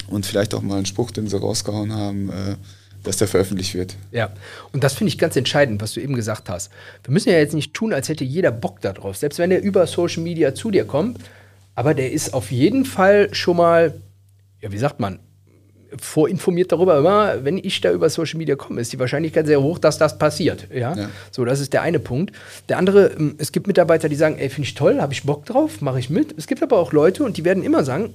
und 0.07 0.27
vielleicht 0.27 0.55
auch 0.55 0.63
mal 0.63 0.77
einen 0.77 0.87
Spruch, 0.87 1.11
den 1.11 1.27
sie 1.27 1.37
rausgehauen 1.37 1.93
haben. 1.93 2.29
Äh, 2.31 2.55
dass 3.03 3.19
der 3.19 3.29
veröffentlicht 3.29 3.75
wird. 3.75 3.97
Ja, 4.13 4.31
und 4.73 4.83
das 4.83 4.95
finde 4.95 5.09
ich 5.09 5.19
ganz 5.19 5.37
entscheidend, 5.37 5.83
was 5.83 5.93
du 5.93 6.01
eben 6.01 6.15
gesagt 6.15 6.49
hast. 6.49 6.73
Wir 7.03 7.13
müssen 7.13 7.29
ja 7.29 7.37
jetzt 7.37 7.53
nicht 7.53 7.75
tun, 7.75 7.93
als 7.93 8.09
hätte 8.09 8.25
jeder 8.25 8.51
Bock 8.51 8.81
darauf, 8.81 9.19
selbst 9.19 9.39
wenn 9.39 9.51
er 9.51 9.61
über 9.61 9.87
Social 9.87 10.23
Media 10.23 10.55
zu 10.55 10.71
dir 10.71 10.87
kommt, 10.87 11.19
aber 11.75 11.93
der 11.93 12.13
ist 12.13 12.33
auf 12.33 12.51
jeden 12.51 12.87
Fall 12.87 13.29
schon 13.35 13.59
mal 13.59 13.93
ja, 14.65 14.73
wie 14.73 14.79
sagt 14.79 14.99
man, 14.99 15.19
vorinformiert 16.01 16.73
darüber, 16.73 16.99
immer, 16.99 17.45
wenn 17.45 17.59
ich 17.59 17.83
da 17.83 17.93
über 17.93 18.09
Social 18.09 18.39
Media 18.39 18.57
komme, 18.57 18.81
ist 18.81 18.95
die 18.95 18.99
Wahrscheinlichkeit 18.99 19.47
sehr 19.47 19.61
hoch, 19.61 19.79
dass 19.79 19.99
das 19.99 20.19
passiert. 20.19 20.69
Ja? 20.73 20.97
ja. 20.97 21.11
So, 21.31 21.45
das 21.45 21.61
ist 21.61 21.75
der 21.75 21.83
eine 21.83 21.99
Punkt. 21.99 22.35
Der 22.71 22.79
andere, 22.79 23.09
ähm, 23.09 23.35
es 23.37 23.53
gibt 23.53 23.67
Mitarbeiter, 23.67 24.09
die 24.09 24.17
sagen, 24.17 24.39
ey, 24.39 24.49
finde 24.49 24.67
ich 24.67 24.75
toll, 24.75 25.03
habe 25.03 25.13
ich 25.13 25.25
Bock 25.25 25.45
drauf, 25.45 25.83
mache 25.83 25.99
ich 25.99 26.09
mit. 26.09 26.35
Es 26.39 26.47
gibt 26.47 26.63
aber 26.63 26.79
auch 26.79 26.93
Leute 26.93 27.25
und 27.25 27.37
die 27.37 27.45
werden 27.45 27.63
immer 27.63 27.85
sagen, 27.85 28.15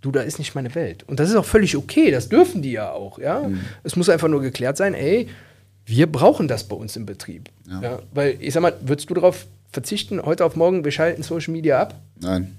du, 0.00 0.10
da 0.10 0.22
ist 0.22 0.40
nicht 0.40 0.56
meine 0.56 0.74
Welt. 0.74 1.04
Und 1.06 1.20
das 1.20 1.30
ist 1.30 1.36
auch 1.36 1.44
völlig 1.44 1.76
okay, 1.76 2.10
das 2.10 2.28
dürfen 2.28 2.62
die 2.62 2.72
ja 2.72 2.90
auch, 2.90 3.20
ja. 3.20 3.48
Mhm. 3.48 3.60
Es 3.84 3.94
muss 3.94 4.08
einfach 4.08 4.28
nur 4.28 4.40
geklärt 4.40 4.76
sein, 4.76 4.94
ey, 4.94 5.28
wir 5.86 6.10
brauchen 6.10 6.48
das 6.48 6.64
bei 6.64 6.74
uns 6.74 6.96
im 6.96 7.06
Betrieb. 7.06 7.48
Ja. 7.70 7.80
ja. 7.80 8.02
Weil, 8.12 8.36
ich 8.40 8.52
sag 8.52 8.62
mal, 8.62 8.74
würdest 8.80 9.08
du 9.08 9.14
darauf 9.14 9.46
verzichten, 9.70 10.20
heute 10.20 10.44
auf 10.44 10.56
morgen, 10.56 10.84
wir 10.84 10.90
schalten 10.90 11.22
Social 11.22 11.52
Media 11.52 11.80
ab? 11.80 11.94
Nein. 12.20 12.56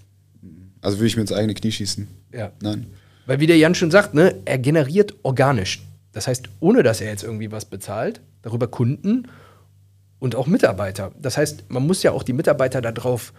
Also 0.82 0.98
würde 0.98 1.08
ich 1.08 1.16
mir 1.16 1.22
ins 1.22 1.34
eigene 1.34 1.54
Knie 1.54 1.72
schießen. 1.72 2.08
Ja. 2.34 2.52
Nein. 2.62 2.88
Weil 3.26 3.40
wie 3.40 3.48
der 3.48 3.58
Jan 3.58 3.76
schon 3.76 3.92
sagt, 3.92 4.14
ne, 4.14 4.36
er 4.46 4.58
generiert 4.58 5.16
organisch. 5.24 5.82
Das 6.12 6.28
heißt, 6.28 6.50
ohne 6.60 6.84
dass 6.84 7.02
er 7.02 7.10
jetzt 7.10 7.24
irgendwie 7.24 7.52
was 7.52 7.66
bezahlt, 7.66 8.22
darüber 8.42 8.68
Kunden 8.68 9.28
und 10.20 10.36
auch 10.36 10.48
Mitarbeiter. 10.48 11.12
Das 11.20 11.38
heißt, 11.38 11.66
man 11.70 11.86
muss 11.86 12.04
ja 12.04 12.12
auch 12.12 12.24
die 12.24 12.34
Mitarbeiter 12.34 12.82
darauf, 12.82 13.34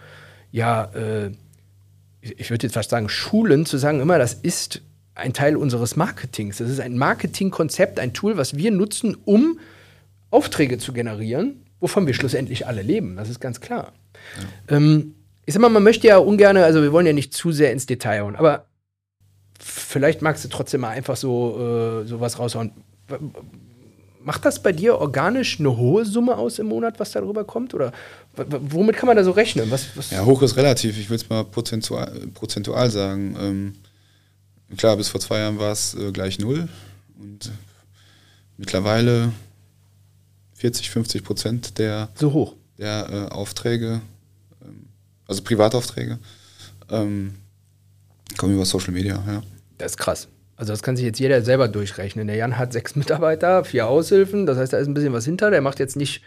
ja, 0.51 0.85
äh, 0.95 1.31
ich 2.21 2.49
würde 2.49 2.67
jetzt 2.67 2.73
fast 2.73 2.89
sagen, 2.89 3.09
schulen, 3.09 3.65
zu 3.65 3.77
sagen, 3.77 3.99
immer, 3.99 4.17
das 4.17 4.33
ist 4.33 4.81
ein 5.15 5.33
Teil 5.33 5.55
unseres 5.55 5.95
Marketings. 5.95 6.57
Das 6.57 6.69
ist 6.69 6.79
ein 6.79 6.97
Marketingkonzept, 6.97 7.99
ein 7.99 8.13
Tool, 8.13 8.37
was 8.37 8.55
wir 8.55 8.71
nutzen, 8.71 9.17
um 9.25 9.59
Aufträge 10.31 10.77
zu 10.77 10.93
generieren, 10.93 11.65
wovon 11.79 12.07
wir 12.07 12.13
schlussendlich 12.13 12.65
alle 12.65 12.81
leben. 12.81 13.17
Das 13.17 13.29
ist 13.29 13.39
ganz 13.39 13.61
klar. 13.61 13.93
Ja. 14.69 14.77
Ähm, 14.77 15.15
ich 15.45 15.53
sag 15.53 15.61
mal, 15.61 15.69
man 15.69 15.83
möchte 15.83 16.07
ja 16.07 16.17
ungern, 16.17 16.57
also 16.57 16.81
wir 16.81 16.91
wollen 16.91 17.05
ja 17.05 17.13
nicht 17.13 17.33
zu 17.33 17.51
sehr 17.51 17.71
ins 17.71 17.85
Detail 17.85 18.21
hauen, 18.21 18.35
aber 18.35 18.65
vielleicht 19.63 20.21
magst 20.21 20.43
du 20.43 20.49
trotzdem 20.49 20.81
mal 20.81 20.89
einfach 20.89 21.15
so 21.15 22.01
äh, 22.03 22.07
sowas 22.07 22.37
raushauen. 22.39 22.71
Macht 24.23 24.45
das 24.45 24.61
bei 24.61 24.71
dir 24.71 24.99
organisch 24.99 25.59
eine 25.59 25.75
hohe 25.75 26.05
Summe 26.05 26.37
aus 26.37 26.59
im 26.59 26.67
Monat, 26.67 26.99
was 26.99 27.11
darüber 27.11 27.43
kommt? 27.43 27.73
Oder 27.73 27.91
womit 28.35 28.95
kann 28.95 29.07
man 29.07 29.17
da 29.17 29.23
so 29.23 29.31
rechnen? 29.31 29.69
Was, 29.69 29.95
was 29.95 30.11
ja, 30.11 30.23
hoch 30.23 30.41
ist 30.41 30.55
relativ. 30.55 30.97
Ich 30.97 31.09
würde 31.09 31.23
es 31.23 31.29
mal 31.29 31.43
prozentual, 31.43 32.11
prozentual 32.33 32.89
sagen. 32.89 33.35
Ähm, 33.39 33.73
klar, 34.77 34.95
bis 34.97 35.09
vor 35.09 35.19
zwei 35.19 35.39
Jahren 35.39 35.59
war 35.59 35.71
es 35.71 35.93
äh, 35.95 36.11
gleich 36.11 36.39
null. 36.39 36.69
Und 37.19 37.51
mittlerweile 38.57 39.33
40, 40.55 40.89
50 40.89 41.23
Prozent 41.23 41.77
der, 41.77 42.09
so 42.15 42.31
hoch. 42.31 42.55
der 42.77 43.09
äh, 43.09 43.33
Aufträge, 43.33 44.01
ähm, 44.63 44.87
also 45.27 45.41
Privataufträge, 45.43 46.19
ähm, 46.89 47.35
kommen 48.37 48.53
über 48.53 48.65
Social 48.65 48.93
Media. 48.93 49.21
Ja. 49.27 49.43
Das 49.77 49.93
ist 49.93 49.97
krass. 49.97 50.27
Also 50.55 50.71
das 50.71 50.83
kann 50.83 50.95
sich 50.95 51.05
jetzt 51.05 51.19
jeder 51.19 51.41
selber 51.41 51.67
durchrechnen. 51.67 52.27
Der 52.27 52.35
Jan 52.35 52.57
hat 52.57 52.73
sechs 52.73 52.95
Mitarbeiter, 52.95 53.63
vier 53.63 53.87
Aushilfen, 53.87 54.45
das 54.45 54.57
heißt, 54.57 54.73
da 54.73 54.77
ist 54.77 54.87
ein 54.87 54.93
bisschen 54.93 55.13
was 55.13 55.25
hinter. 55.25 55.51
Der 55.51 55.61
macht 55.61 55.79
jetzt 55.79 55.95
nicht 55.95 56.21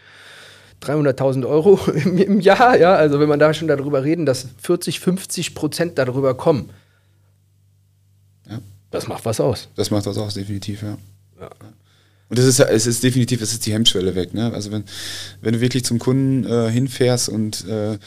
300.000 0.82 1.46
Euro 1.46 1.80
im, 1.94 2.18
im, 2.18 2.40
Jahr, 2.40 2.78
ja. 2.78 2.94
Also 2.94 3.20
wenn 3.20 3.28
man 3.28 3.38
da 3.38 3.54
schon 3.54 3.68
darüber 3.68 4.04
reden, 4.04 4.26
dass 4.26 4.48
40, 4.58 5.00
50 5.00 5.54
Prozent 5.54 5.98
darüber 5.98 6.36
kommen, 6.36 6.70
ja. 8.48 8.60
das 8.90 9.08
macht 9.08 9.24
was 9.24 9.40
aus. 9.40 9.68
Das 9.76 9.90
macht 9.90 10.06
was 10.06 10.18
aus, 10.18 10.34
definitiv, 10.34 10.82
ja. 10.82 10.98
ja. 11.40 11.50
Und 12.28 12.38
das 12.38 12.46
ist 12.46 12.58
es 12.58 12.86
ist 12.86 13.04
definitiv, 13.04 13.40
es 13.40 13.52
ist 13.52 13.64
die 13.66 13.72
Hemmschwelle 13.72 14.16
weg. 14.16 14.34
Ne? 14.34 14.52
Also 14.52 14.72
wenn, 14.72 14.84
wenn 15.40 15.54
du 15.54 15.60
wirklich 15.60 15.84
zum 15.84 16.00
Kunden 16.00 16.44
äh, 16.44 16.68
hinfährst 16.70 17.28
und 17.28 17.64
äh, 17.68 17.94
äh 17.94 17.98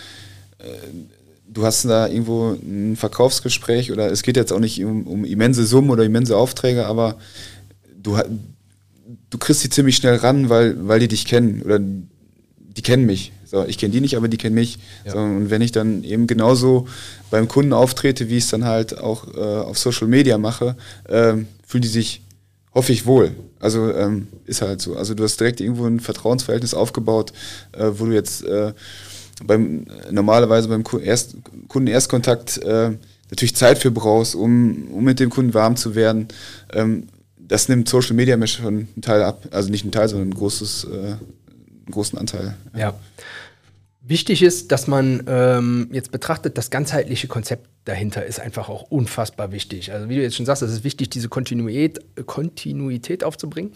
du 1.52 1.66
hast 1.66 1.86
da 1.86 2.08
irgendwo 2.08 2.52
ein 2.52 2.96
Verkaufsgespräch 2.96 3.92
oder 3.92 4.12
es 4.12 4.22
geht 4.22 4.38
jetzt 4.38 4.54
auch 4.54 4.60
nicht 4.60 4.84
um, 4.84 5.08
um 5.08 5.26
immense 5.26 5.66
Summen 5.66 5.90
oder 5.90 6.04
immense 6.04 6.38
Aufträge, 6.38 6.86
aber 6.86 7.18
du, 8.02 8.18
du 9.30 9.38
kriegst 9.38 9.64
die 9.64 9.70
ziemlich 9.70 9.96
schnell 9.96 10.16
ran, 10.16 10.50
weil, 10.50 10.88
weil 10.88 11.00
die 11.00 11.08
dich 11.08 11.26
kennen 11.26 11.62
oder 11.64 11.80
die 11.80 12.82
kennen 12.82 13.06
mich. 13.06 13.32
So, 13.46 13.66
ich 13.66 13.80
kenne 13.80 13.92
die 13.92 14.02
nicht, 14.02 14.16
aber 14.16 14.28
die 14.28 14.38
kennen 14.38 14.54
mich. 14.54 14.78
Ja. 15.06 15.14
So, 15.14 15.18
und 15.18 15.50
wenn 15.50 15.62
ich 15.62 15.72
dann 15.72 16.04
eben 16.04 16.28
genauso 16.28 16.88
beim 17.32 17.48
Kunden 17.48 17.74
auftrete, 17.74 18.30
wie 18.30 18.38
ich 18.38 18.44
es 18.44 18.52
dann 18.52 18.66
halt 18.66 19.00
auch 19.00 19.28
äh, 19.36 19.40
auf 19.40 19.78
Social 19.80 20.08
Media 20.08 20.38
mache, 20.38 20.76
äh, 21.06 21.34
fühlen 21.66 21.82
die 21.82 21.88
sich, 21.88 22.22
hoffe 22.76 22.94
ich, 22.94 23.08
wohl. 23.08 23.32
Also 23.60 23.92
ähm, 23.92 24.28
ist 24.46 24.62
halt 24.62 24.82
so. 24.82 24.96
Also 24.96 25.16
du 25.16 25.24
hast 25.24 25.40
direkt 25.40 25.62
irgendwo 25.62 25.86
ein 25.86 26.00
Vertrauensverhältnis 26.00 26.76
aufgebaut, 26.76 27.34
äh, 27.72 27.90
wo 27.96 28.06
du 28.06 28.12
jetzt 28.14 28.44
äh, 28.44 28.74
beim 29.46 29.86
normalerweise 30.12 30.68
beim 30.68 30.84
Erst, 31.04 31.38
Kundenerstkontakt 31.68 32.58
äh, 32.60 32.92
natürlich 33.30 33.56
Zeit 33.56 33.78
für 33.78 33.92
brauchst, 33.92 34.36
um, 34.36 34.88
um 34.92 35.04
mit 35.04 35.20
dem 35.20 35.30
Kunden 35.30 35.54
warm 35.54 35.76
zu 35.76 35.96
werden. 35.96 36.28
Ähm, 36.74 37.08
das 37.38 37.68
nimmt 37.68 37.90
Social 37.90 38.16
Media 38.16 38.38
mir 38.38 38.48
schon 38.48 38.66
einen 38.66 39.02
Teil 39.02 39.24
ab. 39.24 39.48
Also 39.52 39.70
nicht 39.70 39.84
einen 39.84 39.92
Teil, 39.92 40.08
sondern 40.08 40.30
ein 40.30 40.36
großes, 40.36 40.86
äh, 40.86 40.88
einen 40.88 41.20
großen 41.92 42.18
Anteil. 42.18 42.56
Ja. 42.74 42.80
ja. 42.80 43.00
Wichtig 44.02 44.42
ist, 44.42 44.72
dass 44.72 44.88
man 44.88 45.24
ähm, 45.28 45.90
jetzt 45.92 46.12
betrachtet, 46.12 46.58
das 46.58 46.72
ganzheitliche 46.72 47.28
Konzept 47.28 47.68
dahinter 47.86 48.26
ist 48.26 48.40
einfach 48.40 48.70
auch 48.70 48.84
unfassbar 48.84 49.52
wichtig. 49.52 49.92
Also 49.92 50.10
wie 50.10 50.16
du 50.16 50.22
jetzt 50.22 50.36
schon 50.36 50.48
sagst, 50.48 50.64
es 50.64 50.72
ist 50.72 50.84
wichtig, 50.84 51.10
diese 51.10 51.30
Kontinuität, 51.30 52.00
Kontinuität 52.26 53.24
aufzubringen, 53.24 53.74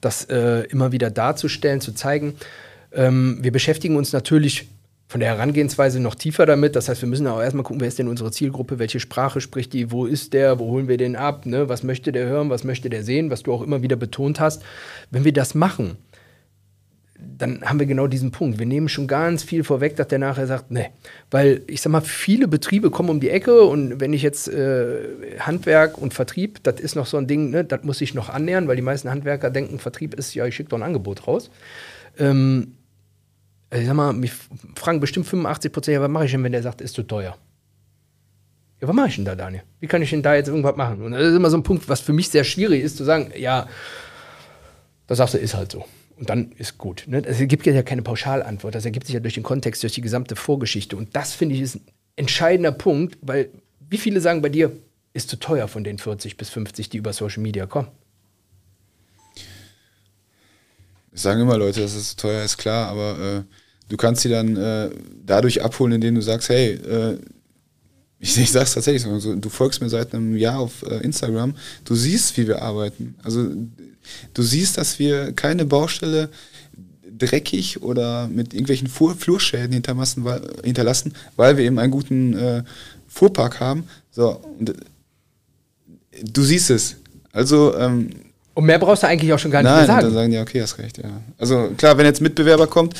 das 0.00 0.24
äh, 0.26 0.60
immer 0.68 0.92
wieder 0.92 1.10
darzustellen, 1.10 1.80
zu 1.80 1.92
zeigen. 1.94 2.34
Ähm, 2.92 3.38
wir 3.40 3.50
beschäftigen 3.50 3.96
uns 3.96 4.12
natürlich 4.12 4.68
von 5.12 5.20
der 5.20 5.28
Herangehensweise 5.28 6.00
noch 6.00 6.14
tiefer 6.14 6.46
damit. 6.46 6.74
Das 6.74 6.88
heißt, 6.88 7.02
wir 7.02 7.08
müssen 7.08 7.26
auch 7.26 7.42
erstmal 7.42 7.64
gucken, 7.64 7.82
wer 7.82 7.88
ist 7.88 7.98
denn 7.98 8.08
unsere 8.08 8.30
Zielgruppe, 8.30 8.78
welche 8.78 8.98
Sprache 8.98 9.42
spricht 9.42 9.74
die, 9.74 9.90
wo 9.90 10.06
ist 10.06 10.32
der, 10.32 10.58
wo 10.58 10.70
holen 10.70 10.88
wir 10.88 10.96
den 10.96 11.16
ab, 11.16 11.44
ne? 11.44 11.68
was 11.68 11.82
möchte 11.82 12.12
der 12.12 12.24
hören, 12.24 12.48
was 12.48 12.64
möchte 12.64 12.88
der 12.88 13.04
sehen, 13.04 13.28
was 13.28 13.42
du 13.42 13.52
auch 13.52 13.60
immer 13.60 13.82
wieder 13.82 13.96
betont 13.96 14.40
hast. 14.40 14.62
Wenn 15.10 15.24
wir 15.24 15.34
das 15.34 15.54
machen, 15.54 15.98
dann 17.18 17.60
haben 17.60 17.78
wir 17.78 17.84
genau 17.84 18.06
diesen 18.06 18.30
Punkt. 18.30 18.58
Wir 18.58 18.64
nehmen 18.64 18.88
schon 18.88 19.06
ganz 19.06 19.42
viel 19.42 19.64
vorweg, 19.64 19.96
dass 19.96 20.08
der 20.08 20.18
nachher 20.18 20.46
sagt, 20.46 20.70
ne, 20.70 20.86
weil 21.30 21.60
ich 21.66 21.82
sag 21.82 21.92
mal, 21.92 22.00
viele 22.00 22.48
Betriebe 22.48 22.90
kommen 22.90 23.10
um 23.10 23.20
die 23.20 23.28
Ecke 23.28 23.64
und 23.64 24.00
wenn 24.00 24.14
ich 24.14 24.22
jetzt 24.22 24.48
äh, 24.48 24.96
Handwerk 25.40 25.98
und 25.98 26.14
Vertrieb, 26.14 26.62
das 26.62 26.80
ist 26.80 26.96
noch 26.96 27.06
so 27.06 27.18
ein 27.18 27.26
Ding, 27.26 27.50
ne, 27.50 27.64
das 27.64 27.84
muss 27.84 28.00
ich 28.00 28.14
noch 28.14 28.30
annähern, 28.30 28.66
weil 28.66 28.76
die 28.76 28.82
meisten 28.82 29.10
Handwerker 29.10 29.50
denken, 29.50 29.78
Vertrieb 29.78 30.14
ist, 30.14 30.34
ja, 30.34 30.46
ich 30.46 30.56
schicke 30.56 30.70
doch 30.70 30.78
ein 30.78 30.82
Angebot 30.82 31.26
raus. 31.26 31.50
Ähm, 32.18 32.72
ich 33.72 33.86
sag 33.86 33.94
mal, 33.94 34.12
mich 34.12 34.32
fragen 34.74 35.00
bestimmt 35.00 35.26
85 35.26 35.72
Prozent, 35.72 35.94
ja, 35.94 36.00
was 36.00 36.10
mache 36.10 36.26
ich 36.26 36.32
denn, 36.32 36.44
wenn 36.44 36.52
der 36.52 36.62
sagt, 36.62 36.80
ist 36.80 36.94
zu 36.94 37.02
teuer? 37.02 37.36
Ja, 38.80 38.88
was 38.88 38.94
mache 38.94 39.08
ich 39.08 39.16
denn 39.16 39.24
da, 39.24 39.34
Daniel? 39.34 39.62
Wie 39.80 39.86
kann 39.86 40.02
ich 40.02 40.10
denn 40.10 40.22
da 40.22 40.34
jetzt 40.34 40.48
irgendwas 40.48 40.76
machen? 40.76 41.02
Und 41.02 41.12
das 41.12 41.28
ist 41.28 41.36
immer 41.36 41.50
so 41.50 41.56
ein 41.56 41.62
Punkt, 41.62 41.88
was 41.88 42.00
für 42.00 42.12
mich 42.12 42.28
sehr 42.28 42.44
schwierig 42.44 42.82
ist, 42.82 42.96
zu 42.96 43.04
sagen, 43.04 43.32
ja, 43.36 43.68
da 45.06 45.14
sagst 45.14 45.34
du, 45.34 45.38
ist 45.38 45.54
halt 45.54 45.72
so. 45.72 45.84
Und 46.16 46.28
dann 46.28 46.52
ist 46.52 46.78
gut. 46.78 47.04
Ne? 47.06 47.22
Es 47.24 47.38
gibt 47.38 47.64
ja 47.64 47.82
keine 47.82 48.02
Pauschalantwort. 48.02 48.74
Das 48.74 48.84
ergibt 48.84 49.06
sich 49.06 49.14
ja 49.14 49.20
durch 49.20 49.34
den 49.34 49.42
Kontext, 49.42 49.82
durch 49.82 49.94
die 49.94 50.00
gesamte 50.00 50.36
Vorgeschichte. 50.36 50.96
Und 50.96 51.16
das, 51.16 51.32
finde 51.32 51.54
ich, 51.54 51.62
ist 51.62 51.76
ein 51.76 51.86
entscheidender 52.16 52.72
Punkt, 52.72 53.18
weil 53.22 53.50
wie 53.88 53.98
viele 53.98 54.20
sagen 54.20 54.42
bei 54.42 54.48
dir, 54.48 54.72
ist 55.14 55.28
zu 55.28 55.36
teuer 55.36 55.68
von 55.68 55.84
den 55.84 55.98
40 55.98 56.36
bis 56.36 56.50
50, 56.50 56.90
die 56.90 56.98
über 56.98 57.12
Social 57.12 57.42
Media 57.42 57.66
kommen? 57.66 57.88
Es 61.12 61.22
sagen 61.22 61.42
immer 61.42 61.58
Leute, 61.58 61.82
dass 61.82 61.94
es 61.94 62.10
zu 62.10 62.16
teuer 62.16 62.42
ist, 62.44 62.56
klar, 62.56 62.88
aber 62.88 63.18
äh, 63.18 63.42
du 63.92 63.98
kannst 63.98 64.22
sie 64.22 64.30
dann 64.30 64.56
äh, 64.56 64.88
dadurch 65.26 65.62
abholen, 65.62 65.92
indem 65.92 66.14
du 66.14 66.22
sagst, 66.22 66.48
hey, 66.48 66.72
äh, 66.72 67.18
ich, 68.18 68.38
ich 68.38 68.50
sag's 68.50 68.72
tatsächlich 68.72 69.02
so, 69.02 69.34
du 69.34 69.48
folgst 69.50 69.82
mir 69.82 69.90
seit 69.90 70.14
einem 70.14 70.34
Jahr 70.34 70.60
auf 70.60 70.82
äh, 70.82 70.96
Instagram, 71.04 71.54
du 71.84 71.94
siehst, 71.94 72.38
wie 72.38 72.48
wir 72.48 72.62
arbeiten. 72.62 73.16
Also 73.22 73.50
du 74.32 74.42
siehst, 74.42 74.78
dass 74.78 74.98
wir 74.98 75.32
keine 75.32 75.66
Baustelle 75.66 76.30
dreckig 77.18 77.82
oder 77.82 78.28
mit 78.28 78.54
irgendwelchen 78.54 78.88
Flur 78.88 79.14
Flurschäden 79.14 79.72
hinterlassen 79.72 80.24
weil, 80.24 80.40
hinterlassen, 80.64 81.14
weil 81.36 81.58
wir 81.58 81.64
eben 81.66 81.78
einen 81.78 81.92
guten 81.92 82.32
äh, 82.32 82.62
Fuhrpark 83.08 83.60
haben. 83.60 83.84
So, 84.10 84.40
und, 84.58 84.72
du 86.24 86.42
siehst 86.42 86.70
es. 86.70 86.96
Also 87.32 87.76
ähm, 87.76 88.08
und 88.54 88.64
mehr 88.64 88.78
brauchst 88.78 89.02
du 89.02 89.06
eigentlich 89.06 89.32
auch 89.34 89.38
schon 89.38 89.50
gar 89.50 89.62
nicht 89.62 89.70
Nein, 89.70 89.78
mehr 89.80 89.86
sagen. 89.86 90.02
dann 90.04 90.14
sagen 90.14 90.30
die, 90.30 90.38
okay, 90.38 90.62
hast 90.62 90.78
recht, 90.78 90.96
ja. 90.96 91.10
Also 91.36 91.72
klar, 91.76 91.98
wenn 91.98 92.06
jetzt 92.06 92.20
Mitbewerber 92.22 92.66
kommt, 92.66 92.94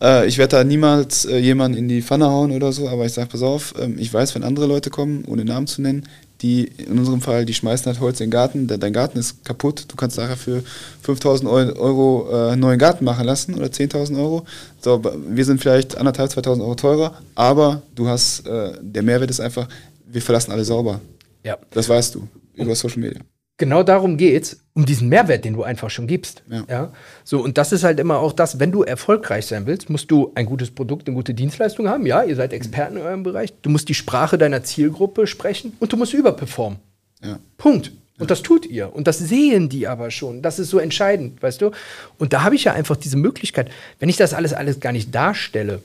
äh, 0.00 0.26
ich 0.26 0.38
werde 0.38 0.56
da 0.56 0.64
niemals 0.64 1.24
äh, 1.24 1.38
jemanden 1.38 1.78
in 1.78 1.88
die 1.88 2.02
Pfanne 2.02 2.26
hauen 2.26 2.52
oder 2.52 2.72
so, 2.72 2.88
aber 2.88 3.06
ich 3.06 3.12
sage, 3.12 3.28
pass 3.28 3.42
auf, 3.42 3.74
ähm, 3.80 3.96
ich 3.98 4.12
weiß, 4.12 4.34
wenn 4.34 4.44
andere 4.44 4.66
Leute 4.66 4.90
kommen, 4.90 5.24
ohne 5.26 5.44
Namen 5.44 5.66
zu 5.66 5.82
nennen, 5.82 6.08
die 6.42 6.64
in 6.64 6.98
unserem 6.98 7.20
Fall, 7.20 7.44
die 7.44 7.54
schmeißen 7.54 7.86
halt 7.86 8.00
Holz 8.00 8.20
in 8.20 8.26
den 8.26 8.30
Garten, 8.32 8.66
dein 8.66 8.92
Garten 8.92 9.18
ist 9.18 9.44
kaputt, 9.44 9.86
du 9.88 9.96
kannst 9.96 10.18
nachher 10.18 10.36
für 10.36 10.62
5000 11.02 11.48
Euro 11.48 12.28
äh, 12.32 12.56
neuen 12.56 12.78
Garten 12.78 13.04
machen 13.04 13.24
lassen 13.24 13.54
oder 13.54 13.66
10.000 13.66 14.18
Euro. 14.18 14.44
So, 14.80 15.02
wir 15.28 15.44
sind 15.44 15.60
vielleicht 15.60 15.96
anderthalb, 15.96 16.30
2000 16.30 16.64
Euro 16.64 16.74
teurer, 16.74 17.14
aber 17.34 17.82
du 17.94 18.08
hast, 18.08 18.46
äh, 18.46 18.72
der 18.80 19.02
Mehrwert 19.02 19.30
ist 19.30 19.40
einfach, 19.40 19.68
wir 20.06 20.22
verlassen 20.22 20.52
alle 20.52 20.64
sauber. 20.64 21.00
Ja. 21.44 21.56
Das 21.70 21.88
weißt 21.88 22.14
du 22.14 22.28
über 22.54 22.74
Social 22.74 23.00
Media 23.00 23.20
genau 23.56 23.82
darum 23.82 24.16
geht's, 24.16 24.60
um 24.74 24.84
diesen 24.84 25.08
Mehrwert, 25.08 25.44
den 25.44 25.54
du 25.54 25.62
einfach 25.62 25.90
schon 25.90 26.06
gibst. 26.06 26.42
Ja. 26.48 26.64
ja. 26.68 26.92
So, 27.22 27.42
und 27.42 27.58
das 27.58 27.72
ist 27.72 27.84
halt 27.84 28.00
immer 28.00 28.18
auch 28.18 28.32
das, 28.32 28.58
wenn 28.58 28.72
du 28.72 28.82
erfolgreich 28.82 29.46
sein 29.46 29.66
willst, 29.66 29.88
musst 29.88 30.10
du 30.10 30.32
ein 30.34 30.46
gutes 30.46 30.70
Produkt, 30.70 31.06
eine 31.06 31.14
gute 31.14 31.34
Dienstleistung 31.34 31.88
haben. 31.88 32.06
Ja, 32.06 32.24
ihr 32.24 32.36
seid 32.36 32.52
Experten 32.52 32.96
in 32.96 33.02
eurem 33.02 33.22
Bereich. 33.22 33.52
Du 33.62 33.70
musst 33.70 33.88
die 33.88 33.94
Sprache 33.94 34.38
deiner 34.38 34.64
Zielgruppe 34.64 35.26
sprechen 35.26 35.74
und 35.78 35.92
du 35.92 35.96
musst 35.96 36.14
überperformen. 36.14 36.78
Ja. 37.22 37.38
Punkt. 37.56 37.92
Und 38.18 38.30
das 38.30 38.42
tut 38.42 38.64
ihr. 38.66 38.94
Und 38.94 39.08
das 39.08 39.18
sehen 39.18 39.68
die 39.68 39.88
aber 39.88 40.10
schon. 40.10 40.40
Das 40.40 40.60
ist 40.60 40.70
so 40.70 40.78
entscheidend, 40.78 41.42
weißt 41.42 41.60
du? 41.60 41.72
Und 42.18 42.32
da 42.32 42.44
habe 42.44 42.54
ich 42.54 42.64
ja 42.64 42.72
einfach 42.72 42.96
diese 42.96 43.16
Möglichkeit, 43.16 43.70
wenn 43.98 44.08
ich 44.08 44.16
das 44.16 44.34
alles, 44.34 44.52
alles 44.52 44.78
gar 44.78 44.92
nicht 44.92 45.12
darstelle, 45.12 45.82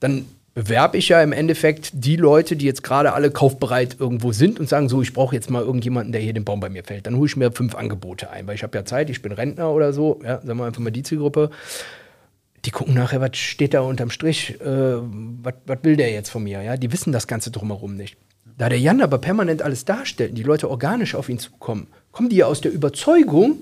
dann 0.00 0.26
bewerbe 0.56 0.96
ich 0.96 1.10
ja 1.10 1.22
im 1.22 1.32
Endeffekt 1.32 1.90
die 1.92 2.16
Leute, 2.16 2.56
die 2.56 2.64
jetzt 2.64 2.82
gerade 2.82 3.12
alle 3.12 3.30
kaufbereit 3.30 3.96
irgendwo 4.00 4.32
sind 4.32 4.58
und 4.58 4.70
sagen, 4.70 4.88
so, 4.88 5.02
ich 5.02 5.12
brauche 5.12 5.34
jetzt 5.34 5.50
mal 5.50 5.62
irgendjemanden, 5.62 6.12
der 6.12 6.22
hier 6.22 6.32
den 6.32 6.46
Baum 6.46 6.60
bei 6.60 6.70
mir 6.70 6.82
fällt. 6.82 7.06
Dann 7.06 7.16
hole 7.16 7.26
ich 7.26 7.36
mir 7.36 7.52
fünf 7.52 7.74
Angebote 7.74 8.30
ein, 8.30 8.46
weil 8.46 8.54
ich 8.54 8.62
habe 8.62 8.76
ja 8.76 8.86
Zeit, 8.86 9.10
ich 9.10 9.20
bin 9.20 9.32
Rentner 9.32 9.70
oder 9.70 9.92
so, 9.92 10.18
ja, 10.24 10.40
sagen 10.40 10.58
wir 10.58 10.64
einfach 10.64 10.80
mal 10.80 10.90
die 10.90 11.02
Zielgruppe. 11.02 11.50
Die 12.64 12.70
gucken 12.70 12.94
nachher, 12.94 13.20
was 13.20 13.36
steht 13.36 13.74
da 13.74 13.82
unterm 13.82 14.08
Strich, 14.08 14.58
äh, 14.62 14.64
was 14.64 15.78
will 15.82 15.96
der 15.96 16.10
jetzt 16.10 16.30
von 16.30 16.42
mir, 16.42 16.62
ja? 16.62 16.78
Die 16.78 16.90
wissen 16.90 17.12
das 17.12 17.26
Ganze 17.26 17.50
drumherum 17.50 17.94
nicht. 17.94 18.16
Da 18.56 18.70
der 18.70 18.80
Jan 18.80 19.02
aber 19.02 19.18
permanent 19.18 19.60
alles 19.60 19.84
darstellt 19.84 20.30
und 20.30 20.36
die 20.36 20.42
Leute 20.42 20.70
organisch 20.70 21.14
auf 21.14 21.28
ihn 21.28 21.38
zukommen, 21.38 21.88
kommen 22.12 22.30
die 22.30 22.36
ja 22.36 22.46
aus 22.46 22.62
der 22.62 22.72
Überzeugung, 22.72 23.58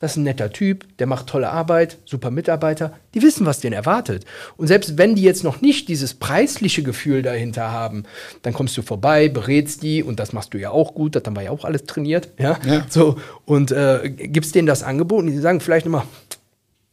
das 0.00 0.12
ist 0.12 0.16
ein 0.18 0.22
netter 0.22 0.52
Typ, 0.52 0.86
der 0.98 1.08
macht 1.08 1.26
tolle 1.26 1.50
Arbeit, 1.50 1.98
super 2.04 2.30
Mitarbeiter. 2.30 2.92
Die 3.14 3.22
wissen, 3.22 3.46
was 3.46 3.58
den 3.58 3.72
erwartet. 3.72 4.24
Und 4.56 4.68
selbst 4.68 4.96
wenn 4.96 5.16
die 5.16 5.22
jetzt 5.22 5.42
noch 5.42 5.60
nicht 5.60 5.88
dieses 5.88 6.14
preisliche 6.14 6.84
Gefühl 6.84 7.22
dahinter 7.22 7.72
haben, 7.72 8.04
dann 8.42 8.52
kommst 8.52 8.76
du 8.76 8.82
vorbei, 8.82 9.28
berätst 9.28 9.82
die 9.82 10.04
und 10.04 10.20
das 10.20 10.32
machst 10.32 10.54
du 10.54 10.58
ja 10.58 10.70
auch 10.70 10.94
gut, 10.94 11.16
das 11.16 11.24
haben 11.24 11.34
wir 11.34 11.42
ja 11.42 11.50
auch 11.50 11.64
alles 11.64 11.84
trainiert. 11.84 12.28
Ja. 12.38 12.60
ja. 12.64 12.86
So, 12.88 13.18
und 13.44 13.72
äh, 13.72 14.10
gibst 14.10 14.54
denen 14.54 14.66
das 14.66 14.84
Angebot 14.84 15.24
und 15.24 15.26
die 15.32 15.38
sagen 15.38 15.60
vielleicht 15.60 15.86
immer, 15.86 16.06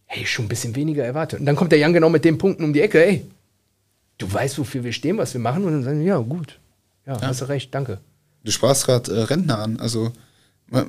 hey, 0.05 0.25
schon 0.25 0.45
ein 0.45 0.49
bisschen 0.49 0.75
weniger 0.75 1.03
erwartet. 1.03 1.39
Und 1.39 1.45
dann 1.45 1.55
kommt 1.55 1.71
der 1.71 1.79
Jan 1.79 1.93
genau 1.93 2.09
mit 2.09 2.25
den 2.25 2.37
Punkten 2.39 2.63
um 2.63 2.73
die 2.73 2.81
Ecke, 2.81 3.05
ey, 3.05 3.25
du 4.17 4.31
weißt, 4.31 4.57
wofür 4.57 4.83
wir 4.83 4.93
stehen, 4.93 5.17
was 5.17 5.33
wir 5.33 5.41
machen. 5.41 5.63
Und 5.63 5.73
dann 5.73 5.83
sagen, 5.83 6.01
ja, 6.01 6.17
gut. 6.17 6.59
Ja, 7.05 7.13
ja. 7.13 7.21
hast 7.21 7.41
du 7.41 7.45
recht, 7.45 7.73
danke. 7.73 7.99
Du 8.43 8.51
sprachst 8.51 8.85
gerade 8.85 9.11
äh, 9.11 9.23
Rentner 9.23 9.59
an, 9.59 9.79
also 9.79 10.11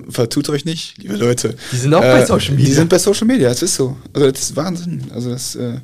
Vertut 0.09 0.49
euch 0.49 0.65
nicht, 0.65 0.97
liebe 0.99 1.17
Leute. 1.17 1.55
Die 1.71 1.77
sind 1.77 1.93
auch 1.93 2.03
äh, 2.03 2.13
bei 2.13 2.27
Social 2.27 2.55
Media. 2.55 2.67
Die 2.67 2.73
sind 2.73 2.89
bei 2.89 2.99
Social 2.99 3.27
Media, 3.27 3.49
das 3.51 3.63
ist 3.63 3.75
so. 3.75 3.97
Also 4.13 4.31
das 4.31 4.41
ist 4.41 4.57
Wahnsinn. 4.57 5.05
Also 5.13 5.31
das, 5.31 5.55
äh, 5.55 5.81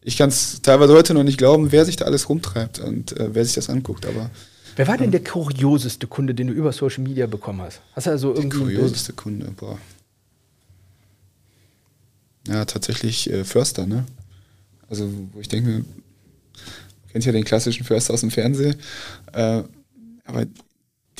ich 0.00 0.16
kann 0.16 0.30
es 0.30 0.62
teilweise 0.62 0.94
heute 0.94 1.12
noch 1.12 1.24
nicht 1.24 1.36
glauben, 1.36 1.70
wer 1.70 1.84
sich 1.84 1.96
da 1.96 2.06
alles 2.06 2.28
rumtreibt 2.28 2.78
und 2.78 3.12
äh, 3.18 3.34
wer 3.34 3.44
sich 3.44 3.54
das 3.54 3.68
anguckt. 3.68 4.06
Aber 4.06 4.30
wer 4.76 4.88
war 4.88 4.96
denn 4.96 5.10
der 5.10 5.22
kurioseste 5.22 6.06
Kunde, 6.06 6.34
den 6.34 6.46
du 6.46 6.54
über 6.54 6.72
Social 6.72 7.02
Media 7.02 7.26
bekommen 7.26 7.60
hast? 7.60 7.82
Hast 7.92 8.06
du 8.06 8.10
also 8.12 8.34
irgendwie 8.34 8.48
der 8.48 8.58
kurioseste 8.58 9.12
Kunde, 9.12 9.52
boah. 9.54 9.78
Ja, 12.48 12.64
tatsächlich 12.64 13.30
äh, 13.30 13.44
Förster, 13.44 13.86
ne? 13.86 14.06
Also 14.88 15.10
wo 15.34 15.40
ich 15.40 15.48
denke, 15.48 15.84
kennt 17.12 17.26
ja 17.26 17.32
den 17.32 17.44
klassischen 17.44 17.84
Förster 17.84 18.14
aus 18.14 18.20
dem 18.20 18.30
Fernsehen, 18.30 18.76
äh, 19.34 19.62
aber 20.24 20.46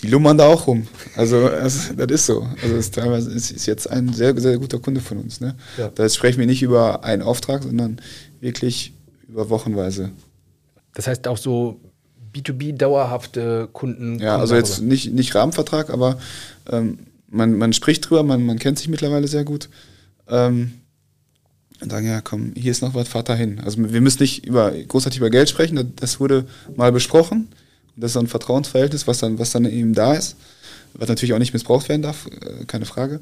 die 0.02 0.08
lummern 0.08 0.38
da 0.38 0.46
auch 0.46 0.66
rum. 0.66 0.86
Also 1.16 1.48
das, 1.48 1.92
das 1.96 2.10
ist 2.10 2.26
so. 2.26 2.42
Also 2.62 2.76
das 2.76 2.86
ist 2.86 2.94
teilweise 2.94 3.30
ist, 3.30 3.50
ist 3.50 3.66
jetzt 3.66 3.90
ein 3.90 4.12
sehr, 4.12 4.38
sehr 4.40 4.58
guter 4.58 4.78
Kunde 4.78 5.00
von 5.00 5.18
uns. 5.18 5.40
Ne? 5.40 5.56
Ja. 5.76 5.90
Da 5.94 6.08
sprechen 6.08 6.38
wir 6.38 6.46
nicht 6.46 6.62
über 6.62 7.04
einen 7.04 7.22
Auftrag, 7.22 7.62
sondern 7.62 8.00
wirklich 8.40 8.92
über 9.28 9.50
Wochenweise. 9.50 10.10
Das 10.94 11.06
heißt 11.06 11.26
auch 11.28 11.38
so 11.38 11.80
B2B 12.34 12.76
dauerhafte 12.76 13.68
Kunden. 13.72 14.18
Ja, 14.18 14.36
also 14.36 14.54
jetzt 14.54 14.80
nicht, 14.80 15.12
nicht 15.12 15.34
Rahmenvertrag, 15.34 15.90
aber 15.90 16.18
ähm, 16.70 16.98
man, 17.28 17.56
man 17.56 17.72
spricht 17.72 18.08
drüber, 18.08 18.22
man, 18.22 18.44
man 18.44 18.58
kennt 18.58 18.78
sich 18.78 18.88
mittlerweile 18.88 19.28
sehr 19.28 19.44
gut. 19.44 19.68
Ähm, 20.28 20.72
und 21.80 21.90
sagen, 21.90 22.06
ja, 22.06 22.20
komm, 22.20 22.52
hier 22.56 22.72
ist 22.72 22.82
noch 22.82 22.94
was, 22.94 23.08
fahr 23.08 23.22
da 23.22 23.34
hin. 23.34 23.60
Also 23.64 23.92
wir 23.92 24.00
müssen 24.00 24.22
nicht 24.22 24.44
über, 24.44 24.72
großartig 24.72 25.18
über 25.18 25.30
Geld 25.30 25.48
sprechen, 25.48 25.92
das 25.96 26.18
wurde 26.18 26.46
mal 26.74 26.90
besprochen. 26.90 27.48
Das 28.00 28.10
ist 28.10 28.12
so 28.14 28.20
ein 28.20 28.28
Vertrauensverhältnis, 28.28 29.06
was 29.06 29.18
dann, 29.18 29.38
was 29.38 29.50
dann 29.50 29.64
eben 29.64 29.92
da 29.92 30.14
ist, 30.14 30.36
was 30.94 31.08
natürlich 31.08 31.32
auch 31.32 31.38
nicht 31.38 31.52
missbraucht 31.52 31.88
werden 31.88 32.02
darf, 32.02 32.26
äh, 32.26 32.64
keine 32.64 32.84
Frage. 32.84 33.20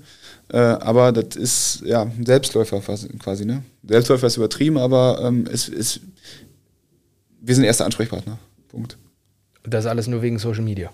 Äh, 0.48 0.58
aber 0.58 1.12
das 1.12 1.36
ist 1.36 1.82
ja 1.84 2.02
ein 2.02 2.26
Selbstläufer 2.26 2.80
quasi, 3.18 3.44
ne? 3.46 3.64
Selbstläufer 3.82 4.26
ist 4.26 4.36
übertrieben, 4.36 4.76
aber 4.76 5.20
ähm, 5.22 5.48
es 5.50 5.68
ist, 5.68 6.00
wir 7.40 7.54
sind 7.54 7.64
erster 7.64 7.86
Ansprechpartner. 7.86 8.38
Punkt. 8.68 8.98
Das 9.64 9.86
alles 9.86 10.06
nur 10.06 10.20
wegen 10.20 10.38
Social 10.38 10.62
Media. 10.62 10.92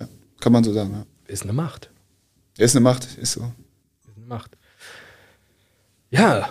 Ja, 0.00 0.08
kann 0.40 0.52
man 0.52 0.64
so 0.64 0.72
sagen, 0.72 0.90
ja. 0.92 1.06
Ist 1.26 1.44
eine 1.44 1.52
Macht. 1.52 1.90
Ist 2.58 2.74
eine 2.76 2.82
Macht, 2.82 3.06
ist 3.18 3.32
so. 3.32 3.40
Ist 3.40 4.16
eine 4.16 4.26
Macht. 4.26 4.56
Ja, 6.10 6.48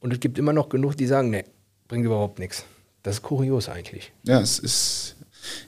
und 0.00 0.12
es 0.12 0.20
gibt 0.20 0.38
immer 0.38 0.52
noch 0.52 0.68
genug, 0.68 0.96
die 0.96 1.06
sagen, 1.06 1.30
ne, 1.30 1.44
bringt 1.88 2.06
überhaupt 2.06 2.38
nichts. 2.38 2.64
Das 3.02 3.16
ist 3.16 3.22
kurios 3.22 3.68
eigentlich. 3.68 4.12
Ja, 4.24 4.40
es 4.40 4.58
ist 4.58 5.15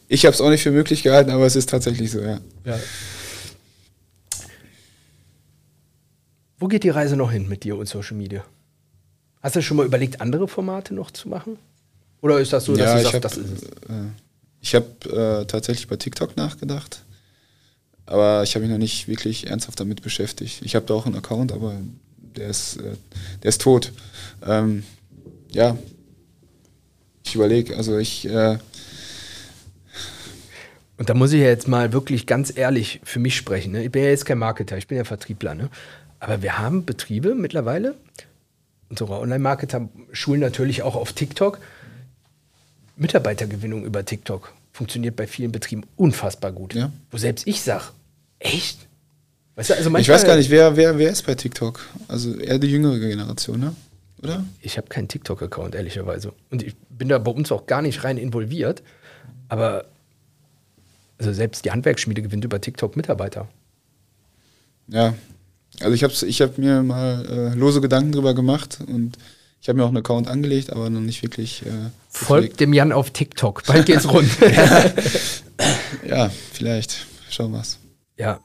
ich 0.09 0.25
habe 0.25 0.35
es 0.35 0.41
auch 0.41 0.51
nicht 0.51 0.63
für 0.63 0.71
möglich 0.71 1.03
gehalten, 1.03 1.31
aber 1.31 1.47
es 1.47 1.57
ist 1.57 1.69
tatsächlich 1.69 2.11
so, 2.11 2.21
ja. 2.21 2.41
ja. 2.65 2.79
Wo 6.59 6.67
geht 6.67 6.83
die 6.83 6.91
Reise 6.91 7.17
noch 7.17 7.31
hin 7.31 7.49
mit 7.49 7.65
dir 7.65 7.77
und 7.77 7.89
Social 7.89 8.17
Media? 8.17 8.45
Hast 9.43 9.57
du 9.57 9.63
schon 9.63 9.77
mal 9.77 9.87
überlegt, 9.87 10.21
andere 10.21 10.49
Formate 10.49 10.95
noch 10.95 11.11
zu 11.11 11.29
machen? 11.29 11.57
Oder 12.21 12.41
ist 12.41 12.53
das 12.53 12.65
so, 12.65 12.75
dass 12.75 12.87
ja, 12.87 12.97
du 12.97 13.03
sagst, 13.03 13.15
hab, 13.15 13.23
das 13.23 13.37
ist 13.37 13.51
es? 13.53 13.63
Äh, 13.63 14.09
ich 14.61 14.75
habe 14.75 15.41
äh, 15.43 15.47
tatsächlich 15.47 15.87
bei 15.87 15.97
TikTok 15.97 16.37
nachgedacht, 16.37 17.05
aber 18.07 18.43
ich 18.43 18.55
habe 18.55 18.65
mich 18.65 18.73
noch 18.73 18.79
nicht 18.79 19.07
wirklich 19.07 19.47
ernsthaft 19.47 19.79
damit 19.79 20.03
beschäftigt. 20.03 20.63
Ich 20.63 20.75
habe 20.75 20.87
da 20.87 20.95
auch 20.95 21.07
einen 21.07 21.15
Account, 21.15 21.53
aber 21.53 21.77
der 22.17 22.49
ist, 22.49 22.79
äh, 22.79 22.97
der 23.43 23.49
ist 23.51 23.61
tot. 23.61 23.93
Ähm, 24.45 24.83
ja, 25.51 25.79
ich 27.25 27.35
überlege, 27.37 27.77
also 27.77 27.99
ich 27.99 28.27
äh, 28.29 28.59
und 30.99 31.09
da 31.09 31.15
muss 31.15 31.33
ich 31.33 31.41
ja 31.41 31.47
jetzt 31.47 31.69
mal 31.69 31.93
wirklich 31.93 32.27
ganz 32.27 32.53
ehrlich 32.57 33.01
für 33.05 33.21
mich 33.21 33.37
sprechen. 33.37 33.73
Ne? 33.73 33.85
Ich 33.85 33.93
bin 33.93 34.03
ja 34.03 34.11
jetzt 34.11 34.27
kein 34.27 34.39
Marketer, 34.39 34.77
ich 34.77 34.89
bin 34.89 34.99
ja 34.99 35.05
Vertriebler. 35.05 35.55
Ne? 35.55 35.71
Aber 36.21 36.43
wir 36.43 36.59
haben 36.59 36.85
Betriebe 36.85 37.35
mittlerweile, 37.35 37.95
unsere 38.91 39.19
Online-Marketer 39.21 39.89
schulen 40.13 40.41
natürlich 40.41 40.83
auch 40.83 40.97
auf 40.97 41.13
TikTok. 41.13 41.61
Mitarbeitergewinnung 42.97 43.85
über 43.85 44.05
TikTok 44.05 44.53
funktioniert 44.73 45.15
bei 45.15 45.27
vielen 45.27 45.53
Betrieben 45.53 45.85
unfassbar 45.97 46.53
gut. 46.53 46.75
Ja. 46.75 46.91
Wo 47.11 47.17
selbst 47.17 47.47
ich 47.47 47.63
sage, 47.63 47.85
echt? 48.41 48.89
Weißt 49.55 49.71
du, 49.71 49.75
also 49.75 49.97
ich 49.97 50.09
weiß 50.09 50.25
gar 50.25 50.37
nicht, 50.37 50.51
wer, 50.51 50.77
wer, 50.77 50.99
wer 50.99 51.11
ist 51.11 51.23
bei 51.23 51.35
TikTok? 51.35 51.81
Also 52.09 52.35
eher 52.37 52.59
die 52.59 52.71
jüngere 52.71 52.99
Generation, 52.99 53.61
ne? 53.61 53.75
oder? 54.23 54.45
Ich 54.61 54.77
habe 54.77 54.89
keinen 54.89 55.09
TikTok-Account, 55.09 55.75
ehrlicherweise. 55.75 56.33
Und 56.51 56.63
ich 56.63 56.77
bin 56.91 57.09
da 57.09 57.19
bei 57.19 57.31
uns 57.31 57.53
auch 57.53 57.67
gar 57.67 57.83
nicht 57.83 58.05
rein 58.05 58.19
involviert. 58.19 58.83
Aber 59.49 59.87
also 61.19 61.33
selbst 61.33 61.65
die 61.65 61.71
Handwerksschmiede 61.71 62.23
gewinnt 62.23 62.45
über 62.45 62.61
TikTok 62.61 62.97
Mitarbeiter. 62.97 63.49
Ja, 64.89 65.15
also 65.81 65.93
ich 65.93 66.03
habe 66.03 66.13
ich 66.13 66.41
hab 66.41 66.59
mir 66.59 66.83
mal 66.83 67.27
äh, 67.27 67.55
lose 67.55 67.81
Gedanken 67.81 68.13
drüber 68.13 68.35
gemacht 68.35 68.79
und 68.87 69.19
ich 69.61 69.69
habe 69.69 69.77
mir 69.79 69.85
auch 69.85 69.89
einen 69.89 69.99
Account 69.99 70.29
angelegt, 70.29 70.71
aber 70.71 70.89
noch 70.89 71.01
nicht 71.01 71.23
wirklich. 71.23 71.67
Äh, 71.67 71.91
Folgt 72.09 72.61
dem 72.61 72.73
Jan 72.73 72.93
auf 72.93 73.11
TikTok, 73.11 73.65
bald 73.67 73.87
geht's 73.87 74.09
rund. 74.09 74.29
ja, 76.09 76.31
vielleicht. 76.53 77.07
Schauen 77.29 77.53
wir's. 77.53 77.79
Ja, 78.17 78.41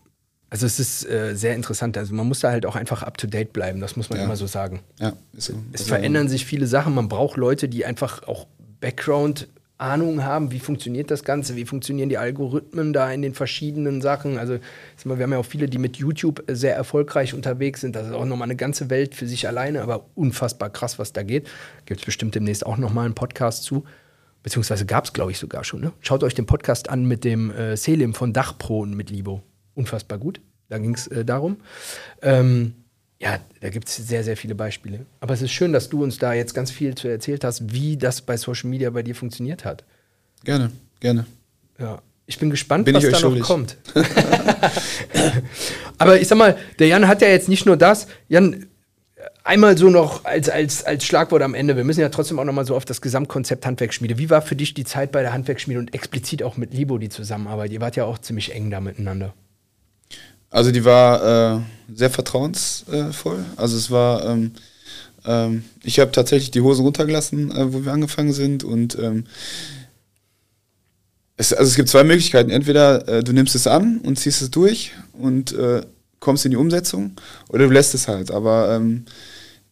also 0.49 0.65
es 0.65 0.80
ist 0.80 1.09
äh, 1.09 1.36
sehr 1.36 1.55
interessant. 1.55 1.97
Also 1.97 2.13
man 2.13 2.28
muss 2.28 2.39
da 2.39 2.51
halt 2.51 2.65
auch 2.65 2.76
einfach 2.76 3.03
up 3.03 3.17
to 3.17 3.28
date 3.28 3.53
bleiben, 3.53 3.80
das 3.80 3.95
muss 3.95 4.09
man 4.09 4.19
ja. 4.19 4.26
immer 4.26 4.36
so 4.36 4.47
sagen. 4.47 4.82
Ja, 4.99 5.13
so. 5.36 5.53
Es 5.71 5.82
also 5.82 5.95
verändern 5.95 6.30
sich 6.30 6.45
viele 6.45 6.67
Sachen. 6.67 6.93
Man 6.93 7.09
braucht 7.09 7.38
Leute, 7.38 7.69
die 7.69 7.86
einfach 7.86 8.28
auch 8.28 8.45
Background 8.80 9.47
Ahnung 9.84 10.24
haben, 10.24 10.52
wie 10.52 10.60
funktioniert 10.60 11.12
das 11.12 11.24
Ganze, 11.24 11.58
wie 11.58 11.66
funktionieren 11.66 12.08
die 12.08 12.18
Algorithmen 12.18 12.94
da 12.94 13.12
in 13.12 13.22
den 13.22 13.34
verschiedenen 13.34 14.02
Sachen. 14.02 14.38
Also 14.38 14.60
wir 15.04 15.18
haben 15.18 15.34
ja 15.34 15.38
auch 15.38 15.46
viele, 15.46 15.68
die 15.68 15.78
mit 15.78 15.98
YouTube 15.98 16.44
sehr 16.48 16.76
erfolgreich 16.76 17.34
unterwegs 17.34 17.82
sind. 17.82 17.96
Das 17.96 18.08
ist 18.08 18.14
auch 18.14 18.26
nochmal 18.26 18.48
eine 18.48 18.56
ganze 18.56 18.90
Welt 18.90 19.14
für 19.14 19.28
sich 19.28 19.46
alleine, 19.48 19.82
aber 19.82 20.06
unfassbar 20.16 20.70
krass, 20.70 21.00
was 21.00 21.12
da 21.12 21.24
geht. 21.24 21.50
Gibt 21.86 22.00
es 22.00 22.06
bestimmt 22.06 22.34
demnächst 22.34 22.66
auch 22.66 22.78
nochmal 22.78 23.06
einen 23.06 23.14
Podcast 23.14 23.64
zu. 23.64 23.84
Beziehungsweise 24.42 24.86
gab 24.86 25.06
es, 25.06 25.14
glaube 25.14 25.32
ich, 25.32 25.40
sogar 25.40 25.64
schon. 25.64 25.82
Ne? 25.82 25.92
Schaut 26.00 26.24
euch 26.24 26.34
den 26.34 26.46
Podcast 26.46 26.90
an 26.90 27.06
mit 27.06 27.24
dem 27.26 27.52
äh, 27.52 27.76
Selim 27.76 28.14
von 28.14 28.32
Dachpro 28.32 28.80
und 28.80 28.96
mit 28.96 29.10
Libo. 29.10 29.44
Unfassbar 29.76 30.18
gut. 30.18 30.42
Da 30.70 30.78
ging 30.78 30.94
es 30.94 31.08
äh, 31.08 31.26
darum. 31.26 31.58
Ähm, 32.22 32.74
ja, 33.24 33.39
da 33.61 33.69
gibt 33.69 33.88
es 33.88 33.95
sehr, 33.95 34.21
sehr 34.24 34.36
viele 34.36 34.53
Beispiele. 34.53 35.05
Aber 35.21 35.34
es 35.34 35.41
ist 35.41 35.51
schön, 35.51 35.71
dass 35.71 35.88
du 35.88 36.03
uns 36.03 36.17
da 36.17 36.34
jetzt 36.34 36.53
ganz 36.53 36.71
viel 36.71 36.93
zu 36.93 37.07
erzählt 37.07 37.45
hast, 37.45 37.74
wie 37.74 37.95
das 37.95 38.21
bei 38.21 38.36
Social 38.36 38.69
Media 38.69 38.89
bei 38.89 39.01
dir 39.01 39.15
funktioniert 39.15 39.63
hat. 39.63 39.86
Gerne, 40.43 40.71
gerne. 40.99 41.26
Ja, 41.80 42.01
ich 42.26 42.38
bin 42.38 42.49
gespannt, 42.49 42.84
bin 42.84 42.95
was 42.95 43.09
da 43.09 43.15
schuldig. 43.15 43.41
noch 43.41 43.47
kommt. 43.47 43.78
Aber 45.97 46.19
ich 46.19 46.28
sag 46.28 46.38
mal, 46.38 46.57
der 46.80 46.88
Jan 46.88 47.07
hat 47.07 47.21
ja 47.21 47.30
jetzt 47.30 47.47
nicht 47.47 47.65
nur 47.65 47.78
das. 47.78 48.07
Jan, 48.28 48.65
einmal 49.45 49.78
so 49.78 49.89
noch 49.89 50.26
als, 50.26 50.49
als, 50.49 50.84
als 50.84 51.05
Schlagwort 51.05 51.43
am 51.43 51.53
Ende. 51.53 51.78
Wir 51.78 51.86
müssen 51.86 52.01
ja 52.01 52.09
trotzdem 52.09 52.39
auch 52.39 52.43
noch 52.43 52.51
mal 52.51 52.65
so 52.65 52.76
auf 52.76 52.84
das 52.84 53.01
Gesamtkonzept 53.01 53.65
Handwerksschmiede. 53.65 54.17
Wie 54.17 54.30
war 54.30 54.41
für 54.41 54.57
dich 54.57 54.74
die 54.74 54.84
Zeit 54.84 55.13
bei 55.13 55.21
der 55.21 55.32
Handwerksschmiede 55.32 55.80
und 55.80 55.93
explizit 55.93 56.43
auch 56.43 56.57
mit 56.57 56.74
Libo 56.74 56.97
die 56.97 57.09
Zusammenarbeit? 57.09 57.71
Ihr 57.71 57.80
wart 57.80 57.95
ja 57.95 58.03
auch 58.03 58.17
ziemlich 58.17 58.53
eng 58.53 58.69
da 58.69 58.82
miteinander. 58.82 59.34
Also 60.54 60.72
die 60.72 60.86
war 60.86 61.58
äh, 61.58 61.60
sehr 61.93 62.12
vertrauensvoll. 62.12 63.43
Also 63.56 63.76
es 63.76 63.89
war, 63.89 64.24
ähm, 64.26 64.51
ähm, 65.26 65.64
ich 65.84 65.99
habe 65.99 66.12
tatsächlich 66.12 66.51
die 66.51 66.62
Hosen 66.62 66.86
runtergelassen, 66.86 67.51
äh, 67.51 67.74
wo 67.74 67.84
wir 67.86 67.91
angefangen 67.91 68.34
sind 68.34 68.64
und 68.64 68.97
ähm, 68.99 69.26
Es, 71.36 71.51
also 71.51 71.70
es 71.70 71.76
gibt 71.76 71.89
zwei 71.89 72.04
Möglichkeiten. 72.04 72.51
Entweder 72.51 73.08
äh, 73.08 73.24
du 73.24 73.34
nimmst 73.34 73.56
es 73.56 73.66
an 73.66 73.99
und 74.06 74.20
ziehst 74.20 74.41
es 74.43 74.51
durch 74.51 74.91
und 75.14 75.51
äh, 75.54 75.82
kommst 76.20 76.45
in 76.45 76.51
die 76.51 76.58
Umsetzung, 76.58 77.14
oder 77.49 77.66
du 77.68 77.74
lässt 77.74 77.95
es 77.95 78.08
halt. 78.08 78.30
Aber 78.32 78.76
ähm, 78.76 79.06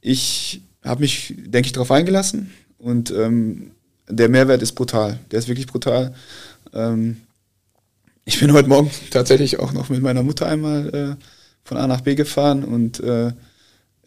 ich 0.01 0.61
habe 0.84 1.01
mich, 1.01 1.36
denke 1.38 1.67
ich, 1.67 1.73
darauf 1.73 1.91
eingelassen 1.91 2.51
und 2.79 3.11
ähm, 3.11 3.71
der 4.09 4.29
Mehrwert 4.29 4.63
ist 4.63 4.73
brutal. 4.73 5.19
Der 5.29 5.39
ist 5.39 5.47
wirklich 5.47 5.67
brutal. 5.67 6.13
Ähm, 6.73 7.17
ich 8.26 8.39
bin 8.39 8.53
heute 8.53 8.69
Morgen 8.69 8.91
tatsächlich 9.09 9.59
auch 9.59 9.74
noch 9.74 9.89
mit 9.89 10.01
meiner 10.01 10.24
Mutter 10.24 10.47
einmal 10.47 11.17
äh, 11.19 11.26
von 11.63 11.78
A 11.78 11.88
nach 11.88 12.01
B 12.01 12.15
gefahren 12.15 12.63
und 12.63 12.99
äh, 12.99 13.32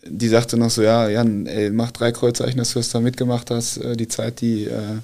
die 0.07 0.29
sagte 0.29 0.57
noch 0.57 0.71
so, 0.71 0.83
ja, 0.83 1.09
Jan, 1.09 1.47
ey, 1.47 1.71
mach 1.71 1.91
drei 1.91 2.13
Kreuzzeichen, 2.13 2.59
dass 2.59 2.73
du 2.73 2.79
das 2.79 2.91
da 2.91 3.01
mitgemacht 3.01 3.51
hast. 3.51 3.79
Äh, 3.79 3.97
die 3.97 4.09
Zeit, 4.09 4.41
die 4.41 4.67
äh, 4.67 4.99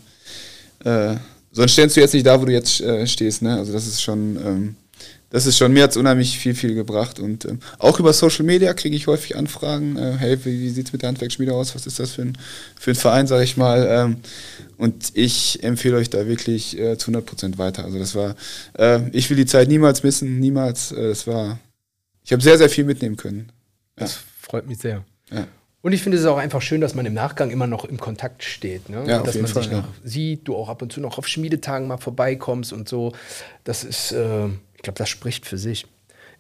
äh, 0.89 1.17
sonst 1.53 1.73
stehst 1.73 1.97
du 1.97 2.01
jetzt 2.01 2.15
nicht 2.15 2.27
da, 2.27 2.41
wo 2.41 2.45
du 2.45 2.53
jetzt 2.53 2.81
äh, 2.81 3.07
stehst. 3.07 3.43
Ne? 3.43 3.57
Also 3.57 3.73
das 3.73 3.87
ist 3.87 4.03
schon, 4.03 4.37
ähm, 4.37 4.77
das 5.31 5.47
ist 5.47 5.57
schon, 5.57 5.73
mir 5.73 5.85
hat 5.85 5.93
es 5.93 5.97
unheimlich 5.97 6.39
viel, 6.39 6.55
viel 6.55 6.75
gebracht. 6.75 7.21
Und 7.21 7.45
ähm, 7.45 7.61
auch 7.79 8.01
über 8.01 8.13
Social 8.13 8.45
Media 8.45 8.75
kriege 8.75 8.97
ich 8.97 9.07
häufig 9.07 9.37
Anfragen, 9.37 9.97
äh, 9.97 10.17
hey, 10.19 10.45
wie, 10.45 10.61
wie 10.61 10.71
sieht 10.71 10.89
es 10.89 10.93
mit 10.93 11.03
der 11.03 11.09
Handwerksschmiede 11.09 11.55
aus? 11.55 11.75
Was 11.77 11.87
ist 11.87 12.01
das 12.01 12.13
für 12.13 12.23
ein, 12.23 12.39
für 12.79 12.91
ein 12.91 12.97
Verein, 12.97 13.29
sage 13.29 13.45
ich 13.45 13.57
mal. 13.57 13.87
Ähm, 13.89 14.17
und 14.77 15.13
ich 15.15 15.63
empfehle 15.63 15.97
euch 15.97 16.11
da 16.11 16.27
wirklich 16.27 16.77
äh, 16.77 16.99
zu 16.99 17.07
100 17.13 17.25
Prozent 17.25 17.59
weiter. 17.59 17.85
Also 17.85 17.99
das 17.99 18.17
war, 18.17 18.35
äh, 18.77 19.09
ich 19.13 19.31
will 19.31 19.37
die 19.37 19.47
Zeit 19.47 19.69
niemals 19.69 20.03
missen, 20.03 20.41
niemals. 20.41 20.91
Äh, 20.91 21.09
das 21.09 21.29
war, 21.29 21.61
ich 22.25 22.33
habe 22.33 22.43
sehr, 22.43 22.59
sehr 22.59 22.69
viel 22.69 22.85
mitnehmen 22.85 23.17
können. 23.17 23.53
Ja. 23.99 24.07
Das 24.07 24.19
freut 24.41 24.67
mich 24.67 24.79
sehr. 24.79 25.05
Ja. 25.31 25.47
Und 25.83 25.93
ich 25.95 26.03
finde 26.03 26.19
es 26.19 26.27
auch 26.27 26.37
einfach 26.37 26.61
schön, 26.61 26.81
dass 26.81 26.95
man 26.95 27.07
im 27.07 27.15
Nachgang 27.15 27.51
immer 27.51 27.67
noch 27.67 27.87
im 27.87 27.99
Kontakt 27.99 28.43
steht. 28.45 28.91
Ne? 28.91 29.05
Ja, 29.07 29.23
dass 29.23 29.37
man 29.37 29.47
Fall, 29.47 29.63
sich 29.63 29.73
noch 29.73 29.89
sieht, 30.05 30.47
du 30.47 30.55
auch 30.55 30.69
ab 30.69 30.83
und 30.83 30.93
zu 30.93 31.01
noch 31.01 31.17
auf 31.17 31.27
Schmiedetagen 31.27 31.87
mal 31.87 31.97
vorbeikommst 31.97 32.73
und 32.73 32.89
so. 32.89 33.13
Das 33.65 33.85
ist, 33.85 34.13
äh, 34.13 34.49
ich 34.81 34.85
glaube, 34.85 34.97
das 34.97 35.11
spricht 35.11 35.45
für 35.45 35.59
sich. 35.59 35.87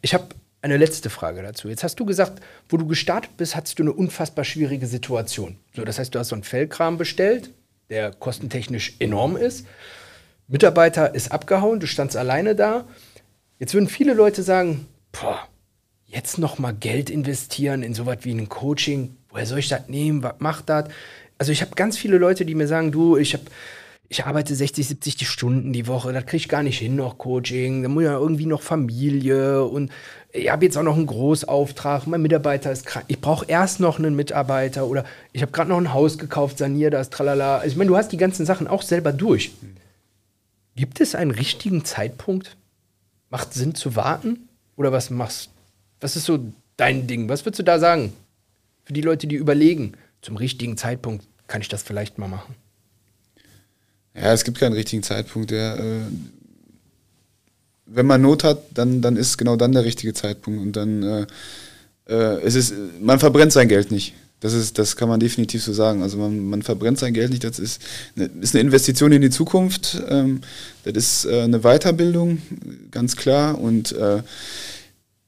Ich 0.00 0.14
habe 0.14 0.28
eine 0.62 0.78
letzte 0.78 1.10
Frage 1.10 1.42
dazu. 1.42 1.68
Jetzt 1.68 1.84
hast 1.84 1.96
du 1.96 2.06
gesagt, 2.06 2.42
wo 2.70 2.78
du 2.78 2.86
gestartet 2.86 3.36
bist, 3.36 3.54
hattest 3.54 3.78
du 3.78 3.82
eine 3.82 3.92
unfassbar 3.92 4.46
schwierige 4.46 4.86
Situation. 4.86 5.58
So, 5.76 5.84
das 5.84 5.98
heißt, 5.98 6.14
du 6.14 6.18
hast 6.18 6.28
so 6.28 6.34
einen 6.34 6.42
Fellkram 6.42 6.96
bestellt, 6.96 7.50
der 7.90 8.12
kostentechnisch 8.12 8.94
enorm 8.98 9.36
ist. 9.36 9.66
Mitarbeiter 10.48 11.14
ist 11.14 11.32
abgehauen, 11.32 11.80
du 11.80 11.86
standst 11.86 12.16
alleine 12.16 12.54
da. 12.54 12.86
Jetzt 13.58 13.74
würden 13.74 13.90
viele 13.90 14.14
Leute 14.14 14.42
sagen, 14.42 14.86
boah, 15.12 15.46
jetzt 16.06 16.38
noch 16.38 16.58
mal 16.58 16.72
Geld 16.72 17.10
investieren 17.10 17.82
in 17.82 17.92
sowas 17.92 18.20
wie 18.22 18.32
ein 18.32 18.48
Coaching, 18.48 19.18
woher 19.28 19.44
soll 19.44 19.58
ich 19.58 19.68
das 19.68 19.88
nehmen, 19.88 20.22
was 20.22 20.36
macht 20.38 20.70
das? 20.70 20.86
Also 21.36 21.52
ich 21.52 21.60
habe 21.60 21.74
ganz 21.74 21.98
viele 21.98 22.16
Leute, 22.16 22.46
die 22.46 22.54
mir 22.54 22.66
sagen, 22.66 22.90
du, 22.90 23.18
ich 23.18 23.34
habe 23.34 23.44
ich 24.12 24.26
arbeite 24.26 24.56
60, 24.56 24.88
70 24.88 25.28
Stunden 25.28 25.72
die 25.72 25.86
Woche, 25.86 26.12
das 26.12 26.26
kriege 26.26 26.38
ich 26.38 26.48
gar 26.48 26.64
nicht 26.64 26.80
hin 26.80 26.96
noch 26.96 27.16
Coaching, 27.16 27.84
da 27.84 27.88
muss 27.88 28.02
ja 28.02 28.18
irgendwie 28.18 28.44
noch 28.44 28.60
Familie 28.60 29.62
und 29.64 29.92
ich 30.32 30.50
habe 30.50 30.64
jetzt 30.64 30.76
auch 30.76 30.82
noch 30.82 30.96
einen 30.96 31.06
Großauftrag, 31.06 32.08
mein 32.08 32.20
Mitarbeiter 32.20 32.72
ist 32.72 32.86
krank, 32.86 33.04
ich 33.06 33.20
brauche 33.20 33.46
erst 33.46 33.78
noch 33.78 34.00
einen 34.00 34.16
Mitarbeiter 34.16 34.86
oder 34.88 35.04
ich 35.32 35.42
habe 35.42 35.52
gerade 35.52 35.70
noch 35.70 35.78
ein 35.78 35.94
Haus 35.94 36.18
gekauft, 36.18 36.58
saniert 36.58 36.92
das, 36.92 37.10
tralala. 37.10 37.58
Also 37.58 37.68
ich 37.68 37.76
meine, 37.76 37.88
du 37.88 37.96
hast 37.96 38.10
die 38.10 38.16
ganzen 38.16 38.44
Sachen 38.44 38.66
auch 38.66 38.82
selber 38.82 39.12
durch. 39.12 39.52
Gibt 40.74 41.00
es 41.00 41.14
einen 41.14 41.30
richtigen 41.30 41.84
Zeitpunkt? 41.84 42.56
Macht 43.28 43.54
Sinn 43.54 43.76
zu 43.76 43.94
warten? 43.94 44.48
Oder 44.74 44.90
was 44.90 45.10
machst 45.10 45.50
Was 46.00 46.16
ist 46.16 46.24
so 46.24 46.40
dein 46.76 47.06
Ding? 47.06 47.28
Was 47.28 47.44
würdest 47.44 47.60
du 47.60 47.64
da 47.64 47.78
sagen? 47.78 48.12
Für 48.84 48.92
die 48.92 49.02
Leute, 49.02 49.28
die 49.28 49.36
überlegen, 49.36 49.92
zum 50.20 50.36
richtigen 50.36 50.76
Zeitpunkt 50.76 51.28
kann 51.46 51.60
ich 51.60 51.68
das 51.68 51.84
vielleicht 51.84 52.18
mal 52.18 52.28
machen. 52.28 52.56
Ja, 54.14 54.32
es 54.32 54.44
gibt 54.44 54.58
keinen 54.58 54.72
richtigen 54.72 55.02
Zeitpunkt. 55.02 55.50
Der, 55.50 55.78
äh, 55.78 56.00
wenn 57.86 58.06
man 58.06 58.22
Not 58.22 58.44
hat, 58.44 58.62
dann, 58.74 59.02
dann 59.02 59.16
ist 59.16 59.38
genau 59.38 59.56
dann 59.56 59.72
der 59.72 59.84
richtige 59.84 60.14
Zeitpunkt. 60.14 60.60
Und 60.60 60.76
dann 60.76 61.02
äh, 61.02 61.26
äh, 62.10 62.40
es 62.42 62.54
ist, 62.54 62.74
man 63.00 63.18
verbrennt 63.18 63.52
sein 63.52 63.68
Geld 63.68 63.90
nicht. 63.90 64.14
Das, 64.40 64.54
ist, 64.54 64.78
das 64.78 64.96
kann 64.96 65.08
man 65.08 65.20
definitiv 65.20 65.62
so 65.62 65.72
sagen. 65.72 66.02
Also 66.02 66.16
man, 66.16 66.48
man 66.48 66.62
verbrennt 66.62 66.98
sein 66.98 67.14
Geld 67.14 67.30
nicht. 67.30 67.44
Das 67.44 67.58
ist 67.58 67.80
eine, 68.16 68.30
ist 68.40 68.54
eine 68.54 68.62
Investition 68.62 69.12
in 69.12 69.22
die 69.22 69.30
Zukunft. 69.30 70.02
Ähm, 70.08 70.40
das 70.84 70.94
ist 70.94 71.24
äh, 71.26 71.42
eine 71.42 71.60
Weiterbildung, 71.60 72.40
ganz 72.90 73.16
klar. 73.16 73.60
Und 73.60 73.92
äh, 73.92 74.22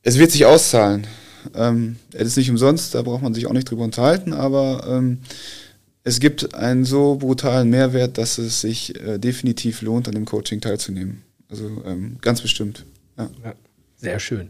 es 0.03 0.19
wird 0.19 0.33
sich 0.33 0.47
auszahlen. 0.47 1.07
Ähm, 1.55 1.97
es 2.13 2.29
ist 2.29 2.37
nicht 2.37 2.51
umsonst, 2.51 2.95
da 2.95 3.03
braucht 3.03 3.23
man 3.23 3.35
sich 3.35 3.47
auch 3.47 3.53
nicht 3.53 3.69
drüber 3.69 3.85
unterhalten, 3.85 4.33
aber 4.33 4.87
ähm, 4.89 5.19
es 6.05 6.21
gibt 6.21 6.55
einen 6.55 6.85
so 6.85 7.17
brutalen 7.17 7.71
Mehrwert, 7.71 8.19
dass 8.19 8.39
es 8.39 8.61
sich 8.61 9.01
äh, 9.01 9.19
definitiv 9.19 9.83
lohnt, 9.83 10.09
an 10.09 10.15
dem 10.15 10.25
Coaching 10.25 10.61
teilzunehmen. 10.61 11.23
Also 11.49 11.83
ähm, 11.85 12.17
ganz 12.21 12.41
bestimmt. 12.41 12.85
Ja. 13.17 13.31
Ja, 13.45 13.55
sehr 13.97 14.19
schön. 14.19 14.49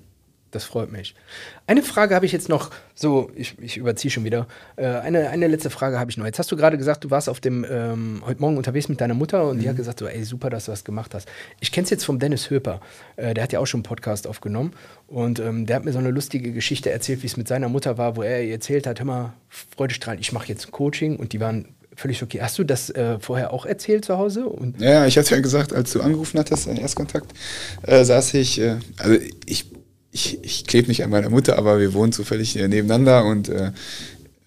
Das 0.53 0.65
freut 0.65 0.93
mich. 0.93 1.15
Eine 1.67 1.83
Frage 1.83 2.15
habe 2.15 2.27
ich 2.27 2.33
jetzt 2.33 2.51
noch, 2.51 2.71
so, 2.95 3.31
ich, 3.35 3.59
ich 3.59 3.79
überziehe 3.79 4.11
schon 4.11 4.23
wieder. 4.25 4.47
Äh, 4.77 4.85
eine, 4.85 5.31
eine 5.31 5.47
letzte 5.47 5.71
Frage 5.71 5.99
habe 5.99 6.11
ich 6.11 6.19
noch. 6.19 6.27
Jetzt 6.27 6.39
hast 6.39 6.53
du 6.53 6.57
gerade 6.57 6.77
gesagt, 6.77 7.05
du 7.05 7.11
warst 7.11 7.31
auf 7.31 7.41
dem, 7.41 7.65
ähm, 7.69 8.23
heute 8.25 8.39
Morgen 8.43 8.59
unterwegs 8.59 8.91
mit 8.91 9.01
deiner 9.01 9.15
Mutter 9.15 9.49
und 9.49 9.57
mhm. 9.57 9.61
die 9.63 9.69
hat 9.71 9.77
gesagt, 9.77 9.99
so, 9.99 10.07
ey, 10.07 10.23
super, 10.25 10.51
dass 10.51 10.67
du 10.67 10.73
das 10.73 10.85
gemacht 10.85 11.15
hast. 11.15 11.27
Ich 11.61 11.73
kenne 11.73 11.85
es 11.85 11.91
jetzt 11.91 12.05
vom 12.05 12.19
Dennis 12.19 12.51
Höper. 12.51 12.81
Äh, 13.17 13.33
der 13.33 13.45
hat 13.45 13.53
ja 13.53 13.61
auch 13.61 13.67
schon 13.67 13.79
einen 13.79 13.85
Podcast 13.85 14.27
aufgenommen 14.27 14.75
und 15.07 15.41
ähm, 15.41 15.65
der 15.65 15.77
hat 15.77 15.87
mir 15.87 15.93
so 15.93 15.99
eine 15.99 16.11
lustige 16.11 16.53
Geschichte 16.53 16.91
erzählt, 16.91 17.23
wie 17.23 17.29
es 17.29 17.39
mit 17.39 17.49
seiner 17.49 17.71
Mutter 17.71 17.97
war, 17.97 18.17
wo 18.17 18.23
er 18.23 18.45
ihr 18.45 18.53
erzählt 18.53 18.87
hat, 18.87 19.01
hör 19.01 19.07
mal, 19.07 19.33
Freudestrahlend, 19.49 20.21
ich 20.21 20.33
mache 20.33 20.49
jetzt 20.49 20.67
ein 20.67 20.71
Coaching 20.71 21.17
und 21.17 21.33
die 21.33 21.41
waren 21.41 21.75
völlig 21.97 22.23
okay. 22.23 22.41
Hast 22.43 22.59
du 22.59 22.65
das 22.65 22.91
äh, 22.91 23.19
vorher 23.21 23.55
auch 23.55 23.65
erzählt 23.65 24.05
zu 24.05 24.19
Hause? 24.19 24.47
Und 24.47 24.81
ja, 24.83 25.07
ich 25.07 25.17
hatte 25.17 25.35
ja 25.35 25.41
gesagt, 25.41 25.73
als 25.73 25.93
du 25.93 26.03
angerufen 26.03 26.39
hattest, 26.39 26.69
ein 26.69 26.77
Erstkontakt, 26.77 27.33
äh, 27.83 28.05
saß 28.05 28.35
ich, 28.35 28.61
äh, 28.61 28.77
also 28.99 29.19
ich 29.47 29.67
ich, 30.13 30.39
ich 30.45 30.67
klebe 30.67 30.89
nicht 30.89 31.03
an 31.03 31.11
meiner 31.11 31.31
Mutter, 31.31 31.59
aber 31.59 31.81
wir 31.81 31.95
wohnen 31.95 32.13
zufällig 32.13 32.55
nebeneinander 32.55 33.25
und 33.25 33.49
äh, 33.49 33.73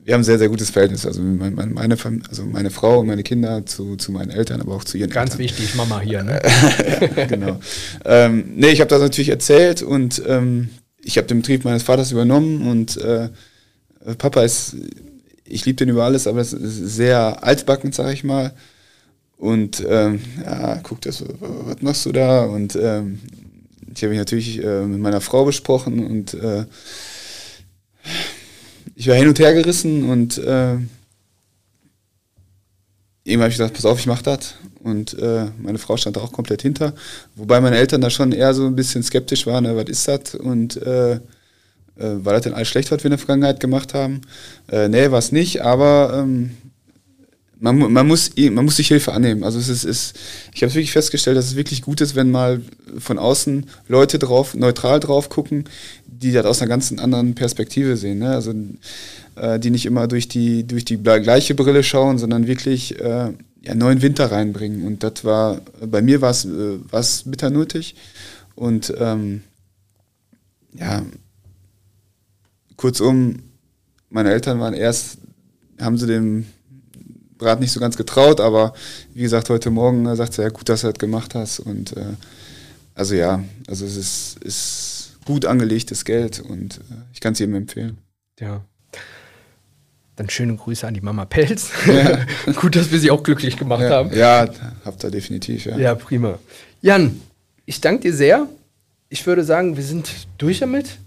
wir 0.03 0.13
haben 0.13 0.21
ein 0.21 0.25
sehr, 0.25 0.37
sehr 0.37 0.49
gutes 0.49 0.69
Verhältnis. 0.69 1.07
Also 1.07 1.19
meine, 1.23 1.55
meine, 1.65 1.97
also 2.29 2.45
meine 2.45 2.69
Frau 2.69 2.99
und 2.99 3.07
meine 3.07 3.23
Kinder 3.23 3.65
zu, 3.65 3.95
zu 3.95 4.11
meinen 4.11 4.29
Eltern, 4.29 4.61
aber 4.61 4.75
auch 4.75 4.83
zu 4.83 4.99
ihren 4.99 5.09
Ganz 5.09 5.31
Eltern. 5.31 5.45
wichtig, 5.45 5.73
Mama 5.73 5.99
hier, 5.99 6.21
ne? 6.21 6.39
genau. 7.27 7.59
ähm, 8.05 8.53
nee, 8.55 8.69
ich 8.69 8.81
habe 8.81 8.89
das 8.89 9.01
natürlich 9.01 9.29
erzählt 9.29 9.81
und 9.81 10.21
ähm, 10.27 10.69
ich 11.03 11.17
habe 11.17 11.27
den 11.27 11.39
Betrieb 11.41 11.65
meines 11.65 11.81
Vaters 11.81 12.11
übernommen 12.11 12.67
und 12.67 12.97
äh, 12.97 13.29
Papa 14.19 14.43
ist, 14.43 14.75
ich 15.43 15.65
liebe 15.65 15.77
den 15.77 15.89
über 15.89 16.03
alles, 16.03 16.27
aber 16.27 16.41
es 16.41 16.53
ist 16.53 16.95
sehr 16.95 17.43
altbacken, 17.43 17.91
sag 17.91 18.13
ich 18.13 18.23
mal. 18.23 18.53
Und 19.37 19.83
ähm, 19.87 20.21
ja, 20.43 20.79
guck 20.83 21.01
das, 21.01 21.23
was 21.39 21.81
machst 21.81 22.05
du 22.05 22.11
da? 22.11 22.43
Und 22.45 22.77
ähm, 22.79 23.19
ich 23.93 24.03
habe 24.03 24.09
mich 24.09 24.19
natürlich 24.19 24.63
äh, 24.63 24.85
mit 24.85 24.99
meiner 24.99 25.21
Frau 25.21 25.45
besprochen 25.45 26.05
und 26.05 26.33
äh, 26.33 26.65
ich 28.95 29.07
war 29.07 29.15
hin 29.15 29.27
und 29.27 29.39
her 29.39 29.53
gerissen 29.53 30.09
und 30.09 30.37
äh, 30.37 30.75
eben 33.25 33.41
habe 33.41 33.49
ich 33.49 33.57
gesagt, 33.57 33.73
pass 33.73 33.85
auf, 33.85 33.99
ich 33.99 34.05
mache 34.05 34.23
das. 34.23 34.55
Und 34.81 35.17
äh, 35.17 35.47
meine 35.61 35.79
Frau 35.79 35.97
stand 35.97 36.15
da 36.15 36.21
auch 36.21 36.31
komplett 36.31 36.61
hinter. 36.61 36.93
Wobei 37.35 37.59
meine 37.59 37.77
Eltern 37.77 38.01
da 38.01 38.09
schon 38.09 38.31
eher 38.31 38.53
so 38.53 38.67
ein 38.67 38.75
bisschen 38.75 39.01
skeptisch 39.01 39.47
waren, 39.47 39.63
ne, 39.63 39.75
was 39.75 39.89
ist 39.89 40.07
das? 40.07 40.35
Und 40.35 40.77
äh, 40.77 41.15
äh, 41.15 41.19
war 41.97 42.33
das 42.33 42.43
denn 42.43 42.53
alles 42.53 42.67
schlecht, 42.67 42.91
was 42.91 42.99
wir 42.99 43.05
in 43.05 43.11
der 43.11 43.19
Vergangenheit 43.19 43.59
gemacht 43.59 43.93
haben? 43.93 44.21
Äh, 44.71 44.87
nee, 44.89 45.09
war 45.09 45.19
es 45.19 45.31
nicht, 45.31 45.61
aber 45.61 46.21
ähm, 46.21 46.51
man, 47.59 47.91
man, 47.91 48.07
muss, 48.07 48.31
man 48.37 48.65
muss 48.65 48.75
sich 48.75 48.87
Hilfe 48.87 49.13
annehmen. 49.13 49.43
Also 49.43 49.59
es 49.59 49.69
ist, 49.69 49.83
ist 49.83 50.17
ich 50.53 50.61
habe 50.63 50.73
wirklich 50.73 50.91
festgestellt, 50.91 51.37
dass 51.37 51.45
es 51.45 51.55
wirklich 51.55 51.81
gut 51.81 52.01
ist, 52.01 52.15
wenn 52.15 52.31
mal 52.31 52.61
von 52.97 53.17
außen 53.17 53.65
Leute 53.87 54.19
drauf, 54.19 54.55
neutral 54.55 54.99
drauf 54.99 55.29
gucken, 55.29 55.65
die 56.05 56.31
das 56.31 56.45
aus 56.45 56.61
einer 56.61 56.69
ganz 56.69 56.91
anderen 56.91 57.35
Perspektive 57.35 57.97
sehen. 57.97 58.19
Ne? 58.19 58.29
Also 58.29 58.53
äh, 59.35 59.59
die 59.59 59.71
nicht 59.71 59.85
immer 59.85 60.07
durch 60.07 60.27
die, 60.27 60.65
durch 60.65 60.85
die 60.85 61.01
gleiche 61.01 61.55
Brille 61.55 61.83
schauen, 61.83 62.17
sondern 62.17 62.47
wirklich 62.47 62.99
äh, 62.99 63.31
ja, 63.61 63.75
neuen 63.75 64.01
Winter 64.01 64.31
reinbringen. 64.31 64.85
Und 64.85 65.03
das 65.03 65.23
war, 65.23 65.61
bei 65.85 66.01
mir 66.01 66.21
war 66.21 66.31
es 66.31 66.45
äh, 66.45 67.29
bitter 67.29 67.49
nötig. 67.49 67.95
Und 68.55 68.93
ähm, 68.97 69.41
ja, 70.73 71.03
kurzum, 72.75 73.43
meine 74.09 74.31
Eltern 74.31 74.59
waren 74.59 74.73
erst, 74.73 75.17
haben 75.79 75.97
sie 75.97 76.07
dem 76.07 76.45
gerade 77.37 77.61
nicht 77.61 77.71
so 77.71 77.79
ganz 77.79 77.97
getraut, 77.97 78.39
aber 78.39 78.73
wie 79.13 79.21
gesagt, 79.21 79.49
heute 79.49 79.69
Morgen 79.69 80.05
äh, 80.05 80.15
sagt 80.15 80.33
sie, 80.33 80.41
ja 80.41 80.49
gut, 80.49 80.69
dass 80.69 80.81
du 80.81 80.87
das 80.87 80.99
gemacht 80.99 81.35
hast. 81.35 81.59
Und 81.59 81.95
äh, 81.97 82.13
also 82.93 83.15
ja, 83.15 83.43
also 83.67 83.85
es 83.85 83.97
ist, 83.97 84.43
ist 84.43 85.17
gut 85.25 85.45
angelegtes 85.45 86.05
Geld 86.05 86.39
und 86.39 86.77
äh, 86.77 86.95
ich 87.13 87.19
kann 87.19 87.33
es 87.33 87.39
jedem 87.39 87.55
empfehlen. 87.55 87.97
Ja. 88.39 88.61
Dann 90.15 90.29
schöne 90.29 90.55
Grüße 90.55 90.87
an 90.87 90.93
die 90.93 91.01
Mama 91.01 91.25
Pelz. 91.25 91.71
Ja. 91.87 92.25
gut, 92.53 92.75
dass 92.75 92.91
wir 92.91 92.99
sie 92.99 93.11
auch 93.11 93.21
glücklich 93.21 93.57
gemacht 93.57 93.81
ja, 93.81 93.89
haben. 93.89 94.15
Ja, 94.15 94.47
habt 94.85 95.03
ihr 95.03 95.11
definitiv, 95.11 95.65
ja. 95.65 95.77
Ja, 95.77 95.95
prima. 95.95 96.39
Jan, 96.81 97.19
ich 97.65 97.81
danke 97.81 98.03
dir 98.03 98.13
sehr. 98.13 98.47
Ich 99.09 99.25
würde 99.27 99.43
sagen, 99.43 99.75
wir 99.75 99.83
sind 99.83 100.09
durch 100.37 100.59
damit. 100.59 100.97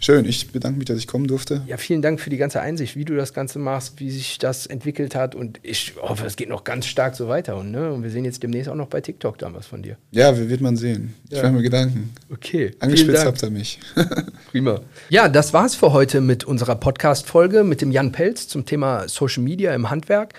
Schön, 0.00 0.24
ich 0.26 0.52
bedanke 0.52 0.78
mich, 0.78 0.86
dass 0.86 0.96
ich 0.98 1.08
kommen 1.08 1.26
durfte. 1.26 1.62
Ja, 1.66 1.76
vielen 1.76 2.02
Dank 2.02 2.20
für 2.20 2.30
die 2.30 2.36
ganze 2.36 2.60
Einsicht, 2.60 2.94
wie 2.94 3.04
du 3.04 3.16
das 3.16 3.34
Ganze 3.34 3.58
machst, 3.58 3.98
wie 3.98 4.10
sich 4.12 4.38
das 4.38 4.66
entwickelt 4.66 5.16
hat. 5.16 5.34
Und 5.34 5.58
ich 5.64 5.94
hoffe, 6.00 6.24
es 6.24 6.36
geht 6.36 6.48
noch 6.48 6.62
ganz 6.62 6.86
stark 6.86 7.16
so 7.16 7.26
weiter. 7.26 7.56
Und, 7.56 7.72
ne? 7.72 7.92
und 7.92 8.04
wir 8.04 8.10
sehen 8.10 8.24
jetzt 8.24 8.42
demnächst 8.44 8.68
auch 8.68 8.76
noch 8.76 8.86
bei 8.86 9.00
TikTok 9.00 9.38
dann 9.38 9.54
was 9.54 9.66
von 9.66 9.82
dir. 9.82 9.96
Ja, 10.12 10.36
wird 10.36 10.60
man 10.60 10.76
sehen. 10.76 11.14
Ich 11.28 11.36
Ja. 11.36 11.42
mache 11.42 11.52
mir 11.54 11.62
Gedanken. 11.62 12.14
Okay. 12.32 12.70
Angespitzt 12.78 13.24
habt 13.24 13.42
ihr 13.42 13.50
mich. 13.50 13.80
Prima. 14.52 14.80
Ja, 15.08 15.28
das 15.28 15.52
war's 15.52 15.74
für 15.74 15.92
heute 15.92 16.20
mit 16.20 16.44
unserer 16.44 16.76
Podcast-Folge 16.76 17.64
mit 17.64 17.80
dem 17.80 17.90
Jan 17.90 18.12
Pelz 18.12 18.46
zum 18.46 18.64
Thema 18.66 19.08
Social 19.08 19.42
Media 19.42 19.74
im 19.74 19.90
Handwerk. 19.90 20.34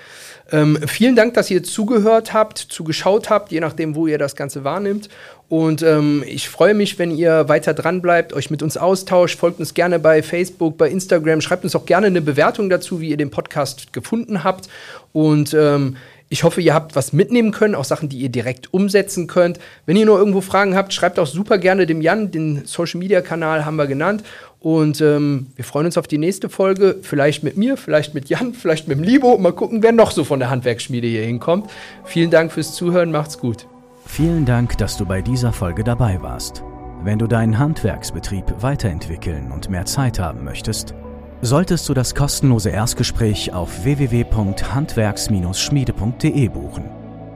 Ähm, 0.52 0.80
vielen 0.88 1.16
Dank, 1.18 1.34
dass 1.34 1.52
ihr 1.52 1.64
zugehört 1.64 2.34
habt, 2.34 2.58
zugeschaut 2.58 3.30
habt, 3.30 3.52
je 3.52 3.60
nachdem, 3.60 3.94
wo 3.96 4.08
ihr 4.08 4.18
das 4.18 4.36
Ganze 4.38 4.64
wahrnimmt. 4.64 5.10
Und 5.50 5.82
ähm, 5.82 6.24
ich 6.28 6.48
freue 6.48 6.76
mich, 6.76 7.00
wenn 7.00 7.10
ihr 7.10 7.50
weiter 7.50 7.74
dran 7.74 8.04
bleibt, 8.04 8.34
euch 8.34 8.52
mit 8.52 8.62
uns 8.62 8.78
austauscht. 8.78 9.40
Folgt 9.40 9.60
uns 9.60 9.74
gerne 9.74 9.98
bei 9.98 10.22
Facebook, 10.22 10.78
bei 10.78 10.90
Instagram. 10.90 11.42
Schreibt 11.42 11.64
uns 11.64 11.76
auch 11.76 11.88
gerne 11.88 12.08
eine 12.08 12.22
Bewertung 12.22 12.70
dazu, 12.70 13.02
wie 13.02 13.10
ihr 13.10 13.18
den 13.18 13.32
Podcast 13.32 13.92
gefunden 13.92 14.44
habt. 14.44 14.70
Und 15.12 15.56
ähm, 15.56 15.98
ich 16.32 16.44
hoffe, 16.44 16.62
ihr 16.62 16.76
habt 16.76 16.96
was 16.96 17.14
mitnehmen 17.14 17.52
können, 17.52 17.74
auch 17.74 17.84
Sachen, 17.84 18.08
die 18.08 18.20
ihr 18.20 18.30
direkt 18.30 18.72
umsetzen 18.72 19.26
könnt. 19.26 19.60
Wenn 19.88 19.98
ihr 19.98 20.06
nur 20.06 20.20
irgendwo 20.20 20.42
Fragen 20.42 20.76
habt, 20.76 20.94
schreibt 20.94 21.18
auch 21.18 21.26
super 21.26 21.58
gerne 21.58 21.88
dem 21.88 22.02
Jan. 22.02 22.30
Den 22.30 22.66
Social 22.66 23.00
Media 23.00 23.22
Kanal 23.22 23.66
haben 23.66 23.78
wir 23.78 23.88
genannt. 23.88 24.24
Und 24.60 25.02
ähm, 25.02 25.48
wir 25.56 25.66
freuen 25.66 25.88
uns 25.88 25.98
auf 25.98 26.06
die 26.06 26.20
nächste 26.20 26.50
Folge. 26.50 26.98
Vielleicht 27.02 27.42
mit 27.42 27.58
mir, 27.58 27.76
vielleicht 27.76 28.14
mit 28.14 28.30
Jan, 28.30 28.54
vielleicht 28.54 28.88
mit 28.88 29.00
dem 29.00 29.04
Libo. 29.04 29.40
Mal 29.40 29.54
gucken, 29.54 29.82
wer 29.82 29.94
noch 29.94 30.12
so 30.12 30.24
von 30.24 30.38
der 30.38 30.52
Handwerksschmiede 30.52 31.08
hier 31.08 31.24
hinkommt. 31.24 31.72
Vielen 32.06 32.30
Dank 32.30 32.52
fürs 32.52 32.76
Zuhören. 32.76 33.10
Macht's 33.10 33.40
gut. 33.40 33.66
Vielen 34.12 34.44
Dank, 34.44 34.76
dass 34.80 34.98
du 34.98 35.06
bei 35.06 35.22
dieser 35.22 35.54
Folge 35.54 35.84
dabei 35.84 36.20
warst. 36.22 36.64
Wenn 37.04 37.20
du 37.20 37.28
deinen 37.28 37.60
Handwerksbetrieb 37.60 38.56
weiterentwickeln 38.60 39.52
und 39.52 39.70
mehr 39.70 39.86
Zeit 39.86 40.18
haben 40.20 40.44
möchtest, 40.44 40.96
solltest 41.42 41.88
du 41.88 41.94
das 41.94 42.16
kostenlose 42.16 42.72
Erstgespräch 42.72 43.54
auf 43.54 43.86
www.handwerks-schmiede.de 43.86 46.50
buchen. 46.50 46.86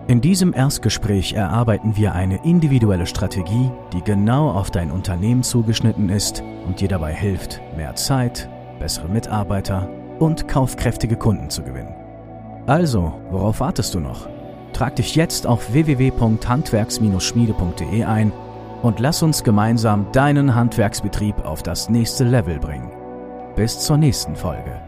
In 0.08 0.20
diesem 0.20 0.52
Erstgespräch 0.54 1.34
erarbeiten 1.34 1.96
wir 1.96 2.16
eine 2.16 2.44
individuelle 2.44 3.06
Strategie, 3.06 3.70
die 3.94 4.04
genau 4.04 4.50
auf 4.50 4.72
dein 4.72 4.90
Unternehmen 4.92 5.44
zugeschnitten 5.44 6.10
ist 6.10 6.44
und 6.66 6.82
dir 6.82 6.88
dabei 6.90 7.14
hilft, 7.14 7.62
mehr 7.78 7.94
Zeit, 7.96 8.50
bessere 8.80 9.08
Mitarbeiter 9.08 9.88
und 10.20 10.50
kaufkräftige 10.50 11.18
Kunden 11.18 11.52
zu 11.52 11.62
gewinnen. 11.62 11.94
Also, 12.66 13.14
worauf 13.30 13.60
wartest 13.62 13.94
du 13.94 14.00
noch? 14.02 14.33
Trag 14.74 14.98
dich 14.98 15.16
jetzt 15.16 15.48
auf 15.48 15.72
www.handwerks-schmiede.de 15.72 18.04
ein 18.04 18.34
und 18.82 19.00
lass 19.00 19.24
uns 19.24 19.44
gemeinsam 19.44 20.08
deinen 20.12 20.56
Handwerksbetrieb 20.56 21.46
auf 21.46 21.64
das 21.64 21.90
nächste 21.90 22.26
Level 22.26 22.60
bringen. 22.60 22.92
Bis 23.56 23.80
zur 23.80 23.98
nächsten 23.98 24.36
Folge. 24.36 24.83